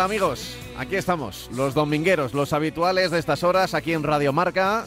tal 0.00 0.06
amigos? 0.06 0.56
Aquí 0.78 0.96
estamos, 0.96 1.50
los 1.54 1.74
domingueros, 1.74 2.32
los 2.32 2.52
habituales 2.54 3.10
de 3.10 3.18
estas 3.18 3.42
horas 3.44 3.74
aquí 3.74 3.92
en 3.92 4.02
Radio 4.02 4.32
Marca, 4.32 4.86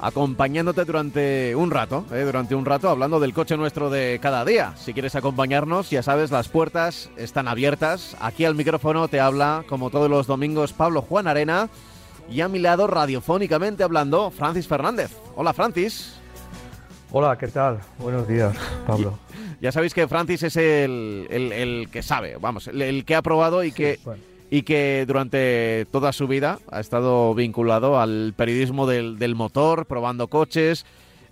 acompañándote 0.00 0.84
durante 0.84 1.56
un 1.56 1.70
rato, 1.70 2.04
¿eh? 2.12 2.20
durante 2.20 2.54
un 2.54 2.66
rato, 2.66 2.90
hablando 2.90 3.18
del 3.18 3.32
coche 3.32 3.56
nuestro 3.56 3.88
de 3.88 4.18
cada 4.20 4.44
día. 4.44 4.74
Si 4.76 4.92
quieres 4.92 5.14
acompañarnos, 5.16 5.88
ya 5.88 6.02
sabes, 6.02 6.30
las 6.30 6.48
puertas 6.48 7.08
están 7.16 7.48
abiertas. 7.48 8.14
Aquí 8.20 8.44
al 8.44 8.54
micrófono 8.54 9.08
te 9.08 9.20
habla, 9.20 9.64
como 9.68 9.88
todos 9.88 10.10
los 10.10 10.26
domingos, 10.26 10.72
Pablo 10.74 11.00
Juan 11.02 11.28
Arena. 11.28 11.70
Y 12.30 12.42
a 12.42 12.48
mi 12.48 12.58
lado, 12.58 12.86
radiofónicamente 12.86 13.82
hablando, 13.82 14.30
Francis 14.30 14.68
Fernández. 14.68 15.12
Hola, 15.34 15.52
Francis. 15.54 16.14
Hola, 17.10 17.36
¿qué 17.38 17.48
tal? 17.48 17.80
Buenos 17.98 18.28
días, 18.28 18.54
Pablo. 18.86 19.18
Ya 19.62 19.70
sabéis 19.70 19.94
que 19.94 20.08
Francis 20.08 20.42
es 20.42 20.56
el, 20.56 21.28
el- 21.30 21.52
el 21.52 21.88
que 21.88 22.02
sabe, 22.02 22.36
vamos, 22.40 22.66
el, 22.66 22.82
el 22.82 23.04
que 23.04 23.14
ha 23.14 23.22
probado 23.22 23.62
y 23.62 23.70
que, 23.70 24.00
bueno. 24.04 24.20
Y 24.54 24.64
que 24.64 25.04
durante 25.06 25.86
toda 25.90 26.12
su 26.12 26.28
vida 26.28 26.58
ha 26.70 26.78
estado 26.80 27.34
vinculado 27.34 27.98
al 27.98 28.34
periodismo 28.36 28.86
del, 28.86 29.18
del 29.18 29.34
motor, 29.34 29.86
probando 29.86 30.26
coches 30.28 30.84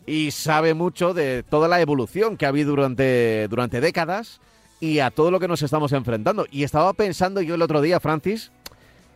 y 0.06 0.30
sabe 0.30 0.72
mucho 0.72 1.12
de 1.12 1.42
toda 1.42 1.68
la 1.68 1.82
evolución 1.82 2.38
que 2.38 2.46
ha 2.46 2.48
habido 2.48 2.70
durante, 2.70 3.46
durante 3.48 3.82
décadas 3.82 4.40
y 4.80 5.00
a 5.00 5.10
todo 5.10 5.30
lo 5.30 5.38
que 5.38 5.48
nos 5.48 5.60
estamos 5.60 5.92
enfrentando. 5.92 6.46
Y 6.50 6.62
estaba 6.64 6.94
pensando 6.94 7.42
yo 7.42 7.56
el 7.56 7.60
otro 7.62 7.82
día, 7.82 8.00
Francis, 8.00 8.50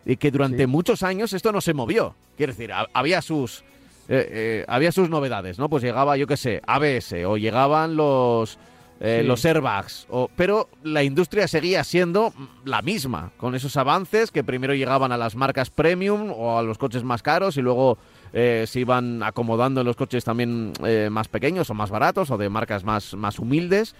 y 0.05 0.17
que 0.17 0.29
durante 0.29 0.59
Sí. 0.65 0.67
muchos 0.67 1.01
años 1.01 1.33
esto 1.33 1.51
no 1.51 1.59
se 1.59 1.73
movió. 1.73 2.13
Quiero 2.37 2.53
decir, 2.53 2.71
ha- 2.73 2.85
había 2.93 3.23
sus 3.23 3.63
eh, 4.07 4.29
eh, 4.29 4.65
había 4.67 4.91
sus 4.91 5.09
novedades, 5.09 5.57
¿no? 5.57 5.67
Pues 5.67 5.81
llegaba, 5.83 6.15
yo 6.15 6.27
qué 6.27 6.37
sé, 6.37 6.61
ABS 6.67 7.25
o 7.25 7.37
llegaban 7.37 7.95
los 7.95 8.59
eh, 8.99 9.19
Sí. 9.21 9.27
los 9.27 9.43
airbags, 9.45 10.07
o, 10.09 10.29
pero 10.35 10.69
la 10.83 11.03
industria 11.03 11.47
seguía 11.47 11.83
siendo 11.83 12.33
la 12.63 12.81
misma, 12.81 13.31
con 13.37 13.53
esos 13.55 13.75
avances 13.77 14.31
que 14.31 14.43
primero 14.43 14.73
llegaban 14.73 15.11
a 15.11 15.17
las 15.17 15.35
marcas 15.35 15.69
premium 15.69 16.31
o 16.31 16.57
a 16.57 16.63
los 16.63 16.77
coches 16.77 17.03
más 17.03 17.21
caros 17.21 17.57
y 17.57 17.61
luego 17.61 17.97
eh, 18.33 18.65
se 18.67 18.79
iban 18.79 19.21
acomodando 19.23 19.81
en 19.81 19.87
los 19.87 19.95
coches 19.95 20.23
también 20.23 20.73
eh, 20.85 21.09
más 21.11 21.27
pequeños 21.27 21.69
o 21.69 21.73
más 21.73 21.89
baratos 21.89 22.31
o 22.31 22.37
de 22.37 22.49
marcas 22.49 22.83
más, 22.83 23.13
más 23.15 23.39
humildes. 23.39 23.95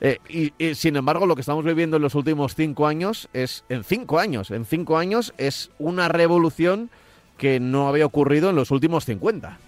Eh, 0.00 0.18
y, 0.28 0.52
y, 0.58 0.74
sin 0.74 0.96
embargo, 0.96 1.26
lo 1.26 1.34
que 1.36 1.40
estamos 1.42 1.64
viviendo 1.64 1.96
en 1.96 2.02
los 2.02 2.14
últimos 2.16 2.54
cinco 2.56 2.86
años 2.88 3.28
es, 3.32 3.64
en 3.68 3.84
cinco 3.84 4.18
años, 4.18 4.50
en 4.50 4.64
cinco 4.64 4.98
años 4.98 5.32
es 5.38 5.70
una 5.78 6.08
revolución 6.08 6.90
que 7.38 7.60
no 7.60 7.88
había 7.88 8.06
ocurrido 8.06 8.50
en 8.50 8.56
los 8.56 8.70
últimos 8.72 9.04
50. 9.04 9.58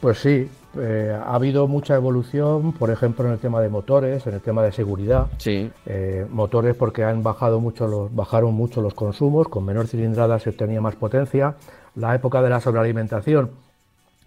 Pues 0.00 0.18
sí, 0.18 0.48
eh, 0.78 1.16
ha 1.18 1.34
habido 1.34 1.66
mucha 1.68 1.94
evolución, 1.94 2.72
por 2.72 2.90
ejemplo, 2.90 3.26
en 3.26 3.32
el 3.32 3.38
tema 3.38 3.60
de 3.60 3.68
motores, 3.68 4.26
en 4.26 4.34
el 4.34 4.40
tema 4.40 4.62
de 4.62 4.72
seguridad. 4.72 5.26
Sí. 5.38 5.70
Eh, 5.86 6.26
motores 6.30 6.74
porque 6.74 7.04
han 7.04 7.22
bajado 7.22 7.60
mucho 7.60 7.86
los, 7.86 8.14
bajaron 8.14 8.54
mucho 8.54 8.80
los 8.80 8.94
consumos, 8.94 9.48
con 9.48 9.64
menor 9.64 9.86
cilindrada 9.86 10.38
se 10.38 10.50
obtenía 10.50 10.80
más 10.80 10.96
potencia. 10.96 11.54
La 11.96 12.14
época 12.14 12.42
de 12.42 12.50
la 12.50 12.60
sobrealimentación, 12.60 13.50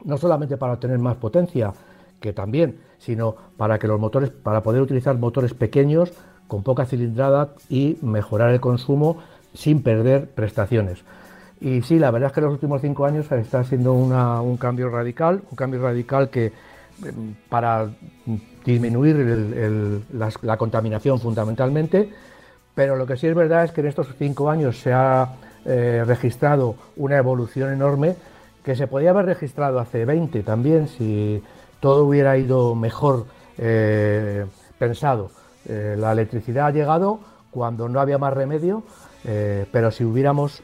no 0.06 0.18
solamente 0.18 0.58
para 0.58 0.74
obtener 0.74 1.00
más 1.00 1.18
potencia, 1.18 1.74
que 2.20 2.34
también, 2.34 2.78
sino 3.00 3.36
para 3.58 3.78
que 3.80 3.88
los 3.88 4.00
motores, 4.00 4.30
para 4.30 4.62
poder 4.64 4.82
utilizar 4.82 5.18
motores 5.18 5.54
pequeños 5.54 6.12
con 6.48 6.64
poca 6.64 6.86
cilindrada 6.86 7.50
y 7.70 7.98
mejorar 8.02 8.52
el 8.52 8.60
consumo 8.60 9.18
sin 9.54 9.84
perder 9.84 10.30
prestaciones. 10.30 11.04
Y 11.60 11.82
sí, 11.82 11.98
la 11.98 12.12
verdad 12.12 12.28
es 12.28 12.34
que 12.34 12.42
los 12.42 12.54
últimos 12.54 12.82
cinco 12.82 13.06
años 13.06 13.32
está 13.32 13.64
siendo 13.64 13.94
un 13.94 14.58
cambio 14.58 14.90
radical, 14.90 15.42
un 15.50 15.56
cambio 15.56 15.82
radical 15.82 16.30
que 16.30 16.54
em, 17.04 17.34
para 17.50 17.90
disminuir 18.64 20.04
la 20.12 20.58
contaminación 20.58 21.20
fundamentalmente, 21.20 22.10
pero 22.76 22.96
lo 22.96 23.08
que 23.08 23.18
sí 23.18 23.26
es 23.26 23.34
verdad 23.34 23.64
es 23.64 23.72
que 23.72 23.82
en 23.82 23.88
estos 23.88 24.08
cinco 24.20 24.50
años 24.52 24.78
se 24.80 24.94
ha 24.94 25.30
eh, 25.66 26.04
registrado 26.06 26.76
una 26.96 27.18
evolución 27.18 27.74
enorme 27.74 28.16
que 28.64 28.76
se 28.76 28.88
podía 28.88 29.10
haber 29.10 29.26
registrado 29.26 29.80
hace 29.80 30.06
20 30.06 30.44
también 30.44 30.88
si 30.88 31.42
todo 31.80 32.06
hubiera 32.06 32.38
ido 32.38 32.76
mejor 32.76 33.26
eh, 33.58 34.46
pensado. 34.78 35.32
Eh, 35.68 35.96
la 35.98 36.12
electricidad 36.12 36.68
ha 36.68 36.72
llegado 36.72 37.20
cuando 37.52 37.90
no 37.90 38.00
había 38.00 38.18
más 38.18 38.34
remedio, 38.34 38.84
pero 39.72 39.92
si 39.92 40.06
hubiéramos 40.06 40.62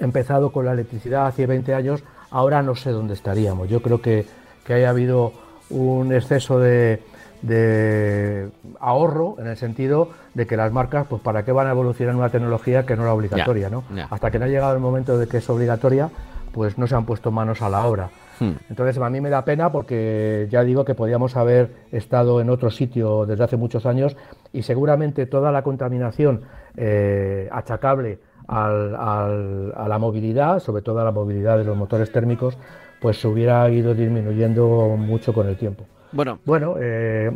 empezado 0.00 0.50
con 0.50 0.64
la 0.64 0.72
electricidad 0.72 1.26
hace 1.26 1.46
20 1.46 1.74
años, 1.74 2.04
ahora 2.30 2.62
no 2.62 2.74
sé 2.74 2.90
dónde 2.90 3.14
estaríamos. 3.14 3.68
Yo 3.68 3.82
creo 3.82 4.00
que, 4.00 4.26
que 4.64 4.74
haya 4.74 4.90
habido 4.90 5.32
un 5.70 6.12
exceso 6.12 6.58
de, 6.58 7.02
de 7.42 8.48
ahorro 8.80 9.36
en 9.38 9.46
el 9.46 9.56
sentido 9.56 10.10
de 10.34 10.46
que 10.46 10.56
las 10.56 10.72
marcas, 10.72 11.06
pues 11.08 11.22
para 11.22 11.44
qué 11.44 11.52
van 11.52 11.66
a 11.66 11.70
evolucionar 11.70 12.14
una 12.16 12.30
tecnología 12.30 12.84
que 12.84 12.96
no 12.96 13.02
era 13.02 13.14
obligatoria, 13.14 13.70
¿no? 13.70 13.84
Hasta 14.10 14.30
que 14.30 14.38
no 14.38 14.46
ha 14.46 14.48
llegado 14.48 14.74
el 14.74 14.80
momento 14.80 15.18
de 15.18 15.26
que 15.26 15.38
es 15.38 15.50
obligatoria, 15.50 16.10
pues 16.52 16.78
no 16.78 16.86
se 16.86 16.94
han 16.94 17.04
puesto 17.04 17.30
manos 17.30 17.62
a 17.62 17.68
la 17.68 17.86
obra. 17.86 18.10
Hmm. 18.40 18.52
Entonces 18.70 18.96
a 18.98 19.10
mí 19.10 19.20
me 19.20 19.30
da 19.30 19.44
pena 19.44 19.70
porque 19.72 20.46
ya 20.50 20.62
digo 20.62 20.84
que 20.84 20.94
podíamos 20.94 21.36
haber 21.36 21.70
estado 21.92 22.40
en 22.40 22.50
otro 22.50 22.70
sitio 22.70 23.26
desde 23.26 23.44
hace 23.44 23.56
muchos 23.56 23.84
años 23.84 24.16
y 24.52 24.62
seguramente 24.62 25.26
toda 25.26 25.50
la 25.50 25.62
contaminación 25.62 26.42
eh, 26.76 27.48
achacable 27.50 28.20
al- 28.48 28.96
al- 28.96 29.72
a 29.76 29.86
la 29.88 29.98
movilidad, 29.98 30.58
sobre 30.58 30.82
todo 30.82 30.98
a 31.00 31.04
la 31.04 31.12
movilidad 31.12 31.56
de 31.58 31.64
los 31.64 31.76
motores 31.76 32.10
térmicos, 32.10 32.58
pues 33.00 33.20
se 33.20 33.28
hubiera 33.28 33.68
ido 33.70 33.94
disminuyendo 33.94 34.66
mucho 34.98 35.32
con 35.32 35.46
el 35.48 35.56
tiempo. 35.56 35.84
Bueno, 36.12 36.38
Bueno, 36.44 36.74
eh, 36.80 37.30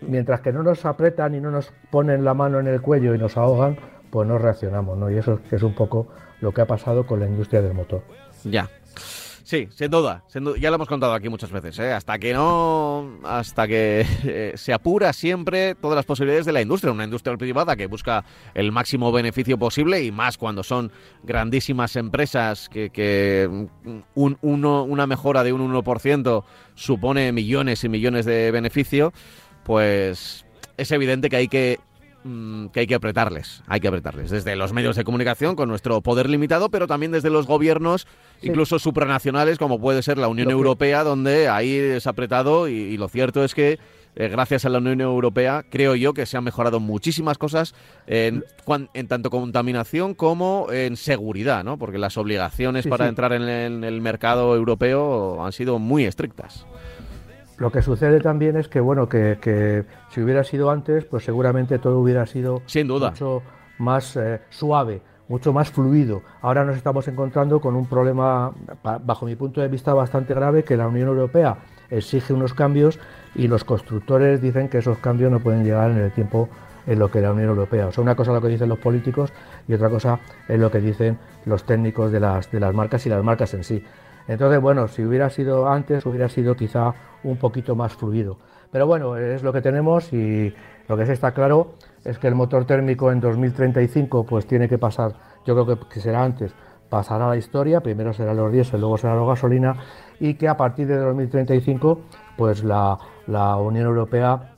mientras 0.00 0.40
que 0.40 0.52
no 0.52 0.62
nos 0.62 0.84
apretan 0.86 1.34
y 1.34 1.40
no 1.40 1.50
nos 1.50 1.72
ponen 1.90 2.24
la 2.24 2.32
mano 2.34 2.58
en 2.60 2.68
el 2.68 2.80
cuello 2.80 3.14
y 3.14 3.18
nos 3.18 3.36
ahogan, 3.36 3.76
pues 4.10 4.26
no 4.26 4.38
reaccionamos, 4.38 4.96
¿no? 4.96 5.10
Y 5.10 5.18
eso 5.18 5.40
es 5.50 5.62
un 5.62 5.74
poco 5.74 6.06
lo 6.40 6.52
que 6.52 6.60
ha 6.62 6.66
pasado 6.66 7.06
con 7.06 7.20
la 7.20 7.26
industria 7.26 7.60
del 7.62 7.74
motor. 7.74 8.02
Ya. 8.44 8.68
Sí, 9.50 9.66
sin 9.74 9.90
duda. 9.90 10.22
Ya 10.60 10.70
lo 10.70 10.76
hemos 10.76 10.86
contado 10.86 11.12
aquí 11.12 11.28
muchas 11.28 11.50
veces, 11.50 11.76
¿eh? 11.80 11.92
Hasta 11.92 12.20
que 12.20 12.32
no. 12.32 13.18
Hasta 13.24 13.66
que 13.66 14.06
eh, 14.22 14.52
se 14.54 14.72
apura 14.72 15.12
siempre 15.12 15.74
todas 15.74 15.96
las 15.96 16.04
posibilidades 16.04 16.46
de 16.46 16.52
la 16.52 16.62
industria. 16.62 16.92
Una 16.92 17.02
industria 17.02 17.36
privada 17.36 17.74
que 17.74 17.88
busca 17.88 18.24
el 18.54 18.70
máximo 18.70 19.10
beneficio 19.10 19.58
posible 19.58 20.04
y 20.04 20.12
más 20.12 20.38
cuando 20.38 20.62
son 20.62 20.92
grandísimas 21.24 21.96
empresas 21.96 22.68
que, 22.68 22.90
que 22.90 23.50
un, 24.14 24.38
uno, 24.40 24.84
una 24.84 25.08
mejora 25.08 25.42
de 25.42 25.52
un 25.52 25.68
1% 25.68 26.44
supone 26.76 27.32
millones 27.32 27.82
y 27.82 27.88
millones 27.88 28.26
de 28.26 28.52
beneficio, 28.52 29.12
pues 29.64 30.46
es 30.76 30.92
evidente 30.92 31.28
que 31.28 31.36
hay 31.36 31.48
que 31.48 31.80
mm, 32.22 32.66
que 32.66 32.78
hay 32.78 32.86
que 32.86 32.94
apretarles, 32.94 33.64
hay 33.66 33.80
que 33.80 33.88
apretarles, 33.88 34.30
desde 34.30 34.54
los 34.54 34.72
medios 34.72 34.94
de 34.94 35.02
comunicación 35.02 35.56
con 35.56 35.68
nuestro 35.68 36.02
poder 36.02 36.30
limitado, 36.30 36.70
pero 36.70 36.86
también 36.86 37.10
desde 37.10 37.30
los 37.30 37.48
gobiernos, 37.48 38.06
Sí. 38.40 38.48
incluso 38.48 38.78
supranacionales, 38.78 39.58
como 39.58 39.80
puede 39.80 40.02
ser 40.02 40.18
la 40.18 40.28
Unión 40.28 40.46
Lo 40.46 40.50
que- 40.50 40.56
Europea, 40.58 41.04
donde 41.04 41.48
ahí 41.48 41.74
es 41.74 42.06
apretado 42.06 42.68
y, 42.68 42.72
y 42.72 42.96
lo 42.96 43.08
cierto 43.08 43.44
es 43.44 43.54
que 43.54 43.78
eh, 44.16 44.28
gracias 44.28 44.64
a 44.64 44.68
la 44.70 44.78
Unión 44.78 45.00
Europea 45.02 45.64
creo 45.70 45.94
yo 45.94 46.14
que 46.14 46.26
se 46.26 46.36
han 46.36 46.42
mejorado 46.42 46.80
muchísimas 46.80 47.38
cosas 47.38 47.74
en, 48.08 48.44
cuan- 48.64 48.88
en 48.94 49.06
tanto 49.06 49.30
contaminación 49.30 50.14
como 50.14 50.66
en 50.72 50.96
seguridad, 50.96 51.62
¿no? 51.62 51.76
Porque 51.78 51.98
las 51.98 52.16
obligaciones 52.16 52.84
Sí, 52.84 52.88
para 52.90 53.04
sí. 53.04 53.10
entrar 53.10 53.32
en 53.34 53.42
el, 53.42 53.50
en 53.50 53.84
el 53.84 54.00
mercado 54.00 54.56
europeo 54.56 55.44
han 55.44 55.52
sido 55.52 55.78
muy 55.78 56.06
estrictas. 56.06 56.66
Lo 57.58 57.70
que 57.70 57.82
sucede 57.82 58.20
también 58.20 58.56
es 58.56 58.68
que, 58.68 58.80
bueno, 58.80 59.08
que, 59.08 59.38
que 59.40 59.84
si 60.12 60.22
hubiera 60.22 60.42
sido 60.44 60.70
antes, 60.70 61.04
pues 61.04 61.24
seguramente 61.24 61.78
todo 61.78 61.98
hubiera 62.00 62.26
sido 62.26 62.62
Sin 62.66 62.88
duda. 62.88 63.10
mucho 63.10 63.42
más 63.78 64.16
eh, 64.16 64.40
suave, 64.48 65.02
mucho 65.30 65.52
más 65.52 65.70
fluido. 65.70 66.22
Ahora 66.42 66.64
nos 66.64 66.76
estamos 66.76 67.06
encontrando 67.06 67.60
con 67.60 67.76
un 67.76 67.86
problema, 67.86 68.52
bajo 68.82 69.26
mi 69.26 69.36
punto 69.36 69.60
de 69.60 69.68
vista, 69.68 69.94
bastante 69.94 70.34
grave, 70.34 70.64
que 70.64 70.76
la 70.76 70.88
Unión 70.88 71.06
Europea 71.06 71.56
exige 71.88 72.32
unos 72.32 72.52
cambios 72.52 72.98
y 73.36 73.46
los 73.46 73.62
constructores 73.62 74.42
dicen 74.42 74.68
que 74.68 74.78
esos 74.78 74.98
cambios 74.98 75.30
no 75.30 75.38
pueden 75.38 75.62
llegar 75.62 75.92
en 75.92 75.98
el 75.98 76.10
tiempo 76.10 76.48
en 76.84 76.98
lo 76.98 77.12
que 77.12 77.20
la 77.20 77.32
Unión 77.32 77.48
Europea. 77.48 77.86
O 77.86 77.92
sea, 77.92 78.02
una 78.02 78.16
cosa 78.16 78.32
es 78.32 78.34
lo 78.34 78.42
que 78.42 78.48
dicen 78.48 78.68
los 78.68 78.80
políticos 78.80 79.32
y 79.68 79.74
otra 79.74 79.88
cosa 79.88 80.18
es 80.48 80.58
lo 80.58 80.68
que 80.68 80.80
dicen 80.80 81.16
los 81.44 81.62
técnicos 81.62 82.10
de 82.10 82.18
las, 82.18 82.50
de 82.50 82.58
las 82.58 82.74
marcas 82.74 83.06
y 83.06 83.08
las 83.08 83.22
marcas 83.22 83.54
en 83.54 83.62
sí. 83.62 83.84
Entonces, 84.26 84.60
bueno, 84.60 84.88
si 84.88 85.04
hubiera 85.04 85.30
sido 85.30 85.68
antes, 85.68 86.04
hubiera 86.06 86.28
sido 86.28 86.56
quizá 86.56 86.92
un 87.22 87.36
poquito 87.36 87.76
más 87.76 87.92
fluido. 87.92 88.36
Pero 88.72 88.88
bueno, 88.88 89.16
es 89.16 89.44
lo 89.44 89.52
que 89.52 89.62
tenemos 89.62 90.12
y 90.12 90.52
lo 90.88 90.96
que 90.96 91.06
sí 91.06 91.12
está 91.12 91.30
claro 91.30 91.74
es 92.04 92.18
que 92.18 92.28
el 92.28 92.34
motor 92.34 92.64
térmico 92.64 93.10
en 93.12 93.20
2035 93.20 94.24
pues 94.24 94.46
tiene 94.46 94.68
que 94.68 94.78
pasar, 94.78 95.14
yo 95.44 95.54
creo 95.54 95.78
que, 95.88 96.00
será 96.00 96.24
antes, 96.24 96.54
pasará 96.88 97.28
la 97.28 97.36
historia, 97.36 97.80
primero 97.80 98.12
será 98.12 98.34
los 98.34 98.50
diésel, 98.52 98.80
luego 98.80 98.98
será 98.98 99.14
la 99.14 99.24
gasolina, 99.24 99.76
y 100.18 100.34
que 100.34 100.48
a 100.48 100.56
partir 100.56 100.86
de 100.86 100.96
2035 100.96 102.00
pues 102.36 102.64
la, 102.64 102.98
Unión 103.58 103.86
Europea 103.86 104.54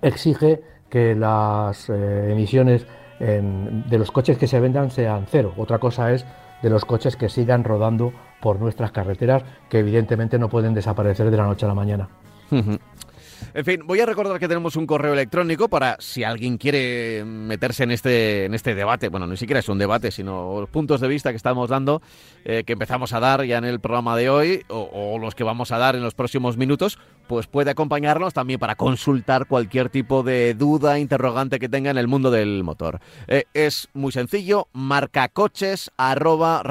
exige 0.00 0.62
que 0.90 1.14
las 1.14 1.88
eh, 1.88 2.32
emisiones 2.32 2.86
de 3.22 3.98
los 3.98 4.10
coches 4.10 4.36
que 4.36 4.48
se 4.48 4.58
vendan 4.58 4.90
sean 4.90 5.26
cero. 5.28 5.54
Otra 5.56 5.78
cosa 5.78 6.10
es 6.10 6.26
de 6.60 6.70
los 6.70 6.84
coches 6.84 7.16
que 7.16 7.28
sigan 7.28 7.62
rodando 7.64 8.12
por 8.40 8.58
nuestras 8.60 8.90
carreteras, 8.90 9.44
que 9.68 9.78
evidentemente 9.78 10.38
no 10.38 10.48
pueden 10.48 10.74
desaparecer 10.74 11.30
de 11.30 11.36
la 11.36 11.44
noche 11.44 11.66
a 11.66 11.68
la 11.68 11.74
mañana. 11.74 12.08
En 13.54 13.64
fin, 13.64 13.80
voy 13.84 14.00
a 14.00 14.06
recordar 14.06 14.38
que 14.38 14.48
tenemos 14.48 14.76
un 14.76 14.86
correo 14.86 15.12
electrónico 15.12 15.68
para 15.68 15.96
si 16.00 16.24
alguien 16.24 16.58
quiere 16.58 17.24
meterse 17.24 17.84
en 17.84 17.90
este, 17.90 18.46
en 18.46 18.54
este 18.54 18.74
debate. 18.74 19.08
Bueno, 19.08 19.26
ni 19.26 19.36
siquiera 19.36 19.60
es 19.60 19.68
un 19.68 19.78
debate, 19.78 20.10
sino 20.10 20.60
los 20.60 20.68
puntos 20.68 21.00
de 21.00 21.08
vista 21.08 21.30
que 21.30 21.36
estamos 21.36 21.68
dando, 21.68 22.02
eh, 22.44 22.64
que 22.64 22.72
empezamos 22.74 23.12
a 23.12 23.20
dar 23.20 23.44
ya 23.44 23.58
en 23.58 23.64
el 23.64 23.80
programa 23.80 24.16
de 24.16 24.30
hoy, 24.30 24.64
o, 24.68 25.18
los 25.18 25.34
que 25.34 25.44
vamos 25.44 25.72
a 25.72 25.78
dar 25.78 25.96
en 25.96 26.02
los 26.02 26.14
próximos 26.14 26.56
minutos, 26.56 26.98
pues 27.26 27.46
puede 27.46 27.70
acompañarnos 27.70 28.34
también 28.34 28.58
para 28.58 28.74
consultar 28.74 29.46
cualquier 29.46 29.88
tipo 29.88 30.22
de 30.22 30.54
duda, 30.54 30.98
interrogante 30.98 31.58
que 31.58 31.68
tenga 31.68 31.90
en 31.90 31.98
el 31.98 32.08
mundo 32.08 32.30
del 32.30 32.64
motor. 32.64 33.00
Eh, 33.28 33.44
es 33.54 33.88
muy 33.94 34.12
sencillo, 34.12 34.68
marcacoches 34.72 35.90
arroba. 35.96 36.62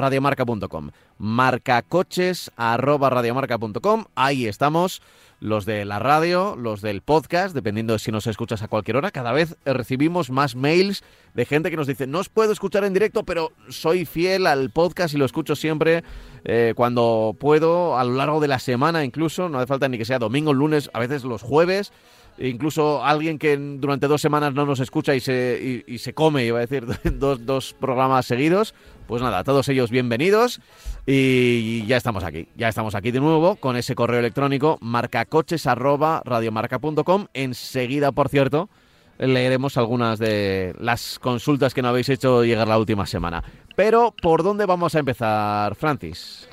Marcacoches 1.22 2.50
arroba 2.56 3.08
radiomarca.com. 3.08 4.06
Ahí 4.16 4.48
estamos 4.48 5.02
los 5.38 5.66
de 5.66 5.84
la 5.84 6.00
radio, 6.00 6.56
los 6.56 6.82
del 6.82 7.00
podcast, 7.00 7.54
dependiendo 7.54 7.92
de 7.92 8.00
si 8.00 8.10
nos 8.10 8.26
escuchas 8.26 8.62
a 8.62 8.68
cualquier 8.68 8.96
hora, 8.96 9.12
cada 9.12 9.30
vez 9.30 9.56
recibimos 9.64 10.30
más 10.30 10.56
mails 10.56 11.04
de 11.34 11.44
gente 11.44 11.70
que 11.70 11.76
nos 11.76 11.86
dice, 11.86 12.08
no 12.08 12.18
os 12.18 12.28
puedo 12.28 12.52
escuchar 12.52 12.82
en 12.82 12.92
directo, 12.92 13.22
pero 13.22 13.52
soy 13.68 14.04
fiel 14.04 14.48
al 14.48 14.70
podcast 14.70 15.14
y 15.14 15.18
lo 15.18 15.24
escucho 15.24 15.54
siempre 15.54 16.02
eh, 16.44 16.74
cuando 16.74 17.36
puedo, 17.38 17.96
a 17.96 18.04
lo 18.04 18.14
largo 18.14 18.40
de 18.40 18.48
la 18.48 18.58
semana 18.58 19.04
incluso, 19.04 19.48
no 19.48 19.58
hace 19.58 19.68
falta 19.68 19.88
ni 19.88 19.98
que 19.98 20.04
sea 20.04 20.18
domingo, 20.18 20.52
lunes, 20.52 20.90
a 20.92 20.98
veces 20.98 21.22
los 21.22 21.42
jueves. 21.42 21.92
Incluso 22.38 23.04
alguien 23.04 23.38
que 23.38 23.54
durante 23.56 24.08
dos 24.08 24.22
semanas 24.22 24.54
no 24.54 24.64
nos 24.64 24.80
escucha 24.80 25.14
y 25.14 25.20
se, 25.20 25.84
y, 25.86 25.98
se 25.98 26.14
come, 26.14 26.44
iba 26.44 26.58
a 26.58 26.66
decir, 26.66 26.86
dos, 27.18 27.44
dos 27.44 27.76
programas 27.78 28.24
seguidos, 28.26 28.74
pues 29.06 29.20
nada, 29.22 29.44
todos 29.44 29.68
ellos 29.68 29.90
bienvenidos 29.90 30.62
y 31.06 31.84
ya 31.86 31.98
estamos 31.98 32.24
aquí, 32.24 32.48
ya 32.56 32.68
estamos 32.68 32.94
aquí 32.94 33.10
de 33.10 33.20
nuevo 33.20 33.56
con 33.56 33.76
ese 33.76 33.94
correo 33.94 34.20
electrónico 34.20 34.78
marcacoches@radiomarca.com. 34.80 37.26
Enseguida, 37.34 38.12
por 38.12 38.30
cierto, 38.30 38.70
leeremos 39.18 39.76
algunas 39.76 40.18
de 40.18 40.74
las 40.78 41.18
consultas 41.18 41.74
que 41.74 41.82
nos 41.82 41.90
habéis 41.90 42.08
hecho 42.08 42.44
llegar 42.44 42.66
la 42.66 42.78
última 42.78 43.04
semana. 43.06 43.44
Pero, 43.76 44.14
¿por 44.22 44.42
dónde 44.42 44.64
vamos 44.64 44.94
a 44.94 45.00
empezar, 45.00 45.74
Francis? 45.74 46.48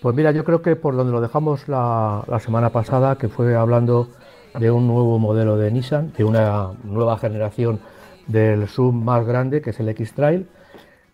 Pues 0.00 0.14
mira, 0.14 0.30
yo 0.30 0.44
creo 0.44 0.62
que 0.62 0.76
por 0.76 0.94
donde 0.94 1.12
lo 1.12 1.20
dejamos 1.20 1.66
la, 1.66 2.22
la 2.28 2.38
semana 2.38 2.70
pasada, 2.70 3.18
que 3.18 3.28
fue 3.28 3.56
hablando 3.56 4.08
de 4.58 4.70
un 4.70 4.86
nuevo 4.86 5.18
modelo 5.18 5.56
de 5.56 5.70
Nissan, 5.70 6.12
de 6.16 6.24
una 6.24 6.70
nueva 6.84 7.18
generación 7.18 7.80
del 8.26 8.68
sub 8.68 8.92
más 8.92 9.26
grande, 9.26 9.60
que 9.60 9.70
es 9.70 9.80
el 9.80 9.88
X-Trail, 9.88 10.46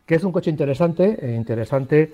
que 0.06 0.14
es 0.14 0.24
un 0.24 0.32
coche 0.32 0.50
interesante, 0.50 1.18
e 1.20 1.34
interesante 1.34 2.12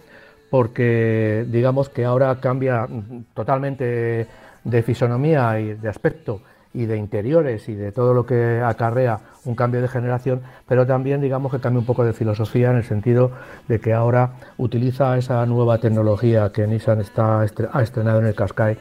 porque 0.50 1.46
digamos 1.48 1.88
que 1.88 2.04
ahora 2.04 2.40
cambia 2.40 2.86
totalmente 3.34 4.26
de 4.64 4.82
fisonomía 4.82 5.58
y 5.60 5.74
de 5.74 5.88
aspecto 5.88 6.42
y 6.72 6.86
de 6.86 6.96
interiores 6.96 7.68
y 7.68 7.74
de 7.74 7.90
todo 7.90 8.14
lo 8.14 8.26
que 8.26 8.60
acarrea 8.64 9.20
un 9.44 9.54
cambio 9.54 9.80
de 9.80 9.88
generación, 9.88 10.42
pero 10.68 10.86
también 10.86 11.20
digamos 11.20 11.50
que 11.50 11.58
cambia 11.58 11.80
un 11.80 11.86
poco 11.86 12.04
de 12.04 12.12
filosofía 12.12 12.70
en 12.70 12.76
el 12.76 12.84
sentido 12.84 13.32
de 13.66 13.80
que 13.80 13.92
ahora 13.92 14.32
utiliza 14.58 15.16
esa 15.16 15.44
nueva 15.46 15.78
tecnología 15.78 16.52
que 16.52 16.66
Nissan 16.66 17.00
está, 17.00 17.40
ha 17.40 17.82
estrenado 17.82 18.20
en 18.20 18.26
el 18.26 18.34
Qashqai, 18.34 18.76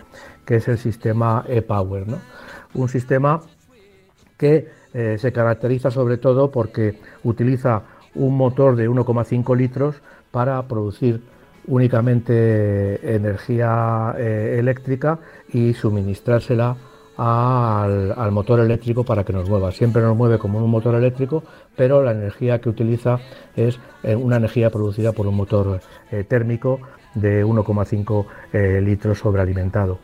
que 0.49 0.55
es 0.55 0.67
el 0.67 0.79
sistema 0.79 1.45
e-Power, 1.47 2.07
¿no? 2.07 2.17
un 2.73 2.89
sistema 2.89 3.39
que 4.35 4.67
eh, 4.95 5.17
se 5.19 5.31
caracteriza 5.31 5.91
sobre 5.91 6.17
todo 6.17 6.49
porque 6.49 6.97
utiliza 7.23 7.83
un 8.15 8.35
motor 8.35 8.75
de 8.75 8.89
1,5 8.89 9.55
litros 9.55 10.01
para 10.31 10.59
producir 10.63 11.21
únicamente 11.67 13.15
energía 13.15 14.15
eh, 14.17 14.55
eléctrica 14.57 15.19
y 15.53 15.75
suministrársela 15.75 16.75
al, 17.15 18.31
motor 18.31 18.59
eléctrico 18.61 19.03
para 19.03 19.23
que 19.23 19.33
nos 19.33 19.47
mueva. 19.47 19.71
Siempre 19.71 20.01
nos 20.01 20.17
mueve 20.17 20.39
como 20.39 20.57
un 20.57 20.71
motor 20.71 20.95
eléctrico, 20.95 21.43
pero 21.75 22.01
la 22.03 22.13
energía 22.13 22.59
que 22.59 22.69
utiliza 22.69 23.19
es 23.55 23.79
eh, 24.01 24.15
una 24.15 24.37
energía 24.37 24.71
producida 24.71 25.11
por 25.11 25.27
un 25.27 25.35
motor 25.35 25.79
térmico 26.27 26.79
de 27.15 27.45
1,5 27.45 28.81
litros 28.81 29.19
sobrealimentado. 29.19 29.99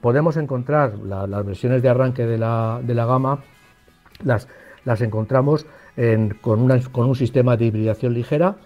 podemos 0.00 0.36
encontrar 0.36 0.98
las 0.98 1.46
versiones 1.46 1.82
de 1.82 1.88
arranque 1.88 2.26
de 2.26 2.38
la, 2.38 2.80
gama, 2.86 3.42
las, 4.22 4.48
las 4.84 5.00
encontramos 5.00 5.66
con, 6.40 6.68
con, 6.92 7.08
un 7.08 7.16
sistema 7.16 7.56
de 7.56 7.66
hibridación 7.66 8.14
ligera 8.14 8.56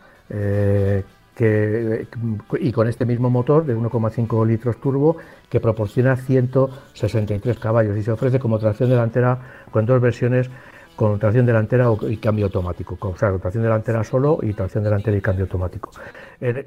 y 2.59 2.73
con 2.73 2.89
este 2.89 3.05
mismo 3.05 3.31
motor 3.31 3.65
de 3.65 3.77
1,5 3.77 4.47
litros 4.47 4.81
turbo 4.81 5.17
que 5.49 5.61
proporciona 5.61 6.17
163 6.17 7.59
caballos 7.59 7.97
y 7.97 8.03
se 8.03 8.11
ofrece 8.11 8.41
como 8.41 8.59
tracción 8.59 8.91
delantera 8.91 9.39
con 9.71 9.87
dos 9.87 10.01
versiones 10.01 10.51
con 10.99 11.17
tracción 11.21 11.47
delantera 11.47 11.87
y 12.09 12.17
cambio 12.17 12.47
automático, 12.47 12.99
o 13.01 13.17
sea, 13.17 13.31
tracción 13.39 13.63
delantera 13.63 14.03
solo 14.03 14.41
y 14.43 14.53
tracción 14.53 14.83
delantera 14.83 15.17
y 15.17 15.21
cambio 15.21 15.45
automático. 15.45 15.93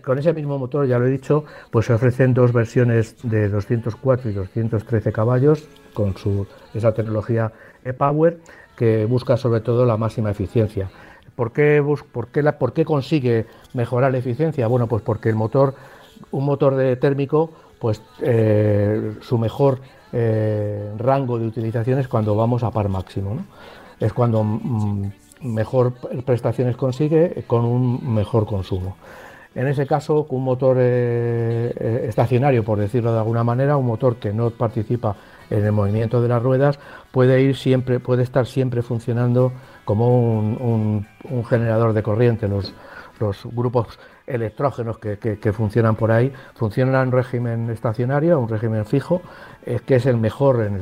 con 0.01 0.19
ese 0.19 0.31
mismo 0.31 0.57
motor, 0.57 0.87
ya 0.87 0.97
lo 0.99 1.05
he 1.05 1.09
dicho, 1.09 1.43
pues 1.69 1.87
se 1.87 1.93
ofrecen 1.93 2.33
dos 2.33 2.53
versiones 2.53 3.17
de 3.23 3.49
204 3.49 4.29
y 4.29 4.33
213 4.33 5.11
caballos 5.11 5.67
con 5.93 6.15
su, 6.15 6.47
esa 6.73 6.93
tecnología 6.93 7.51
e-Power 7.83 8.39
que 8.77 9.03
busca 9.03 9.35
sobre 9.35 9.59
todo 9.59 9.85
la 9.85 9.97
máxima 9.97 10.31
eficiencia. 10.31 10.89
¿Por 11.35 11.51
qué, 11.51 11.83
por, 12.13 12.27
qué 12.29 12.41
la, 12.41 12.57
¿Por 12.57 12.71
qué 12.71 12.85
consigue 12.85 13.47
mejorar 13.73 14.13
la 14.13 14.19
eficiencia? 14.19 14.65
Bueno, 14.67 14.87
pues 14.87 15.03
porque 15.03 15.27
el 15.27 15.35
motor, 15.35 15.75
un 16.31 16.45
motor 16.45 16.77
térmico, 17.01 17.51
pues 17.79 18.01
eh, 18.21 19.11
su 19.19 19.37
mejor 19.37 19.79
eh, 20.13 20.89
rango 20.97 21.37
de 21.37 21.47
utilización 21.47 21.99
es 21.99 22.07
cuando 22.07 22.33
vamos 22.33 22.63
a 22.63 22.71
par 22.71 22.87
máximo. 22.87 23.37
Es 24.01 24.11
cuando 24.11 24.43
mm, 24.43 25.11
mejor 25.43 25.93
prestaciones 26.25 26.75
consigue 26.75 27.45
con 27.47 27.63
un 27.63 28.13
mejor 28.13 28.45
consumo. 28.45 28.97
En 29.53 29.67
ese 29.67 29.85
caso, 29.85 30.25
un 30.29 30.43
motor 30.43 30.77
eh, 30.79 32.05
estacionario, 32.07 32.63
por 32.63 32.79
decirlo 32.79 33.11
de 33.11 33.19
alguna 33.19 33.43
manera, 33.43 33.75
un 33.75 33.85
motor 33.85 34.15
que 34.15 34.31
no 34.31 34.49
participa 34.51 35.15
en 35.49 35.65
el 35.65 35.73
movimiento 35.73 36.21
de 36.21 36.29
las 36.29 36.41
ruedas, 36.41 36.79
puede 37.11 37.41
ir 37.41 37.57
siempre, 37.57 37.99
puede 37.99 38.23
estar 38.23 38.45
siempre 38.45 38.81
funcionando 38.81 39.51
como 39.83 40.17
un, 40.17 41.05
generador 41.49 41.91
de 41.91 42.01
corriente. 42.01 42.47
Los, 42.47 42.73
grupos 43.43 43.99
electrógenos 44.25 44.97
que, 44.97 45.53
funcionan 45.53 45.95
por 45.95 46.11
ahí 46.11 46.33
funcionan 46.55 47.07
en 47.07 47.11
régimen 47.11 47.69
estacionario, 47.69 48.39
un 48.39 48.49
régimen 48.49 48.85
fijo, 48.85 49.21
eh, 49.63 49.79
que 49.85 49.97
es 49.97 50.07
el 50.07 50.17
mejor 50.17 50.63
en 50.63 50.75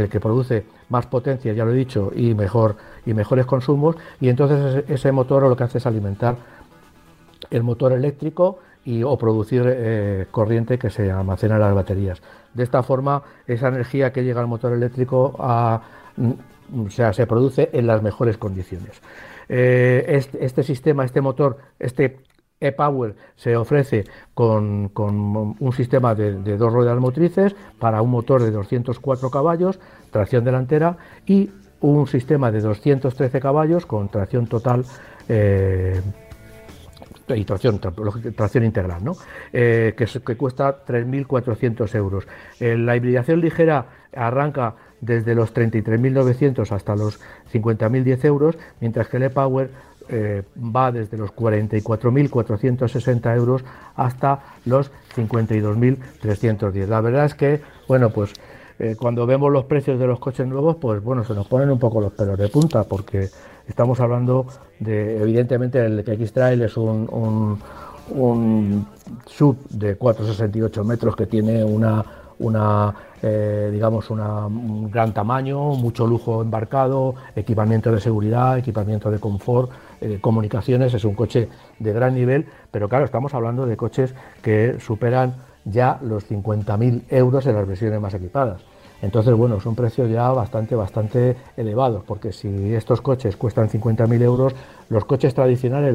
el 0.00 0.08
que 0.08 0.20
produce 0.20 0.64
más 0.92 1.06
potencia, 1.06 1.52
ya 1.54 1.64
lo 1.64 1.72
he 1.72 1.76
dicho, 1.76 2.12
y, 2.14 2.34
mejor, 2.34 2.76
y 3.06 3.14
mejores 3.14 3.46
consumos, 3.46 3.96
y 4.20 4.28
entonces 4.28 4.84
ese 4.88 5.10
motor 5.10 5.42
lo 5.42 5.56
que 5.56 5.64
hace 5.64 5.78
es 5.78 5.86
alimentar 5.86 6.36
el 7.50 7.62
motor 7.62 7.92
eléctrico 7.92 8.58
y, 8.84 9.02
o 9.02 9.16
producir 9.16 9.62
eh, 9.66 10.26
corriente 10.30 10.78
que 10.78 10.90
se 10.90 11.10
almacena 11.10 11.54
en 11.54 11.62
las 11.62 11.74
baterías. 11.74 12.22
De 12.52 12.62
esta 12.62 12.82
forma, 12.82 13.22
esa 13.46 13.68
energía 13.68 14.12
que 14.12 14.22
llega 14.22 14.40
al 14.40 14.46
motor 14.46 14.74
eléctrico 14.74 15.34
sea, 16.90 17.12
se 17.12 17.26
produce 17.26 17.70
en 17.72 17.86
las 17.86 18.02
mejores 18.02 18.36
condiciones. 18.36 19.00
Eh, 19.48 20.04
este, 20.08 20.44
este, 20.44 20.62
sistema, 20.62 21.04
este 21.04 21.22
motor, 21.22 21.56
este 21.78 22.20
e-Power 22.62 23.16
se 23.36 23.56
ofrece 23.56 24.04
con, 24.34 24.90
un 24.94 25.72
sistema 25.72 26.14
de, 26.14 26.56
dos 26.56 26.72
ruedas 26.72 26.98
motrices 26.98 27.54
para 27.78 28.00
un 28.02 28.10
motor 28.10 28.42
de 28.42 28.50
204 28.50 29.30
caballos, 29.30 29.80
tracción 30.12 30.44
delantera 30.44 30.96
y 31.26 31.50
un 31.80 32.06
sistema 32.06 32.52
de 32.52 32.60
213 32.60 33.40
caballos 33.40 33.86
con 33.86 34.08
tracción 34.08 34.46
total 34.46 34.84
eh, 35.28 36.00
y 37.34 37.44
tracción, 37.44 37.80
tracción 37.80 38.64
integral, 38.64 39.02
¿no? 39.02 39.16
Eh, 39.52 39.94
que, 39.96 40.36
cuesta 40.36 40.84
3.400 40.84 41.94
euros. 41.96 42.26
la 42.60 42.94
hibridación 42.94 43.40
ligera 43.40 43.86
arranca 44.14 44.74
desde 45.00 45.34
los 45.34 45.52
33.900 45.52 46.70
hasta 46.70 46.94
los 46.94 47.18
50.010 47.52 48.24
euros, 48.24 48.58
mientras 48.80 49.08
que 49.08 49.16
el 49.16 49.24
e-Power 49.24 49.70
eh, 50.08 50.42
va 50.58 50.92
desde 50.92 51.16
los 51.16 51.34
44.460 51.34 53.36
euros 53.36 53.64
hasta 53.96 54.40
los 54.64 54.92
52.310. 55.16 56.86
La 56.86 57.00
verdad 57.00 57.26
es 57.26 57.34
que, 57.34 57.60
bueno, 57.88 58.10
pues 58.10 58.32
eh, 58.82 58.96
cuando 58.98 59.24
vemos 59.26 59.50
los 59.50 59.64
precios 59.64 59.98
de 59.98 60.06
los 60.06 60.18
coches 60.18 60.46
nuevos, 60.46 60.76
pues 60.76 61.02
bueno, 61.02 61.24
se 61.24 61.34
nos 61.34 61.46
ponen 61.46 61.70
un 61.70 61.78
poco 61.78 62.00
los 62.00 62.12
pelos 62.12 62.38
de 62.38 62.48
punta, 62.48 62.84
porque 62.84 63.30
Estamos 63.68 64.00
hablando 64.00 64.46
de, 64.80 65.22
evidentemente, 65.22 65.84
el 65.84 65.98
X-Trail 66.00 66.62
es 66.62 66.76
un, 66.76 67.08
un, 68.10 68.86
sub 69.26 69.56
de 69.70 69.98
4,68 69.98 70.84
metros 70.84 71.14
que 71.14 71.26
tiene 71.26 71.62
una, 71.62 72.04
una 72.40 72.94
eh, 73.22 73.70
digamos, 73.72 74.10
un 74.10 74.90
gran 74.90 75.14
tamaño, 75.14 75.74
mucho 75.74 76.06
lujo 76.06 76.42
embarcado, 76.42 77.14
equipamiento 77.36 77.92
de 77.92 78.00
seguridad, 78.00 78.58
equipamiento 78.58 79.10
de 79.10 79.20
confort, 79.20 79.70
eh, 80.00 80.18
comunicaciones, 80.20 80.92
es 80.94 81.04
un 81.04 81.14
coche 81.14 81.48
de 81.78 81.92
gran 81.92 82.14
nivel, 82.14 82.46
pero 82.70 82.88
claro, 82.88 83.04
estamos 83.04 83.32
hablando 83.32 83.64
de 83.64 83.76
coches 83.76 84.14
que 84.42 84.78
superan 84.80 85.36
ya 85.64 86.00
los 86.02 86.28
50.000 86.28 87.04
euros 87.10 87.46
en 87.46 87.54
las 87.54 87.66
versiones 87.66 88.00
más 88.00 88.14
equipadas. 88.14 88.71
Entonces, 89.02 89.34
bueno, 89.34 89.60
son 89.60 89.74
precios 89.74 90.08
ya 90.08 90.30
bastante, 90.30 90.76
bastante 90.76 91.36
elevados, 91.56 92.04
porque 92.04 92.32
si 92.32 92.72
estos 92.72 93.00
coches 93.00 93.36
cuestan 93.36 93.68
50.000 93.68 94.22
euros, 94.22 94.54
los 94.88 95.04
coches 95.04 95.34
tradicionales 95.34 95.94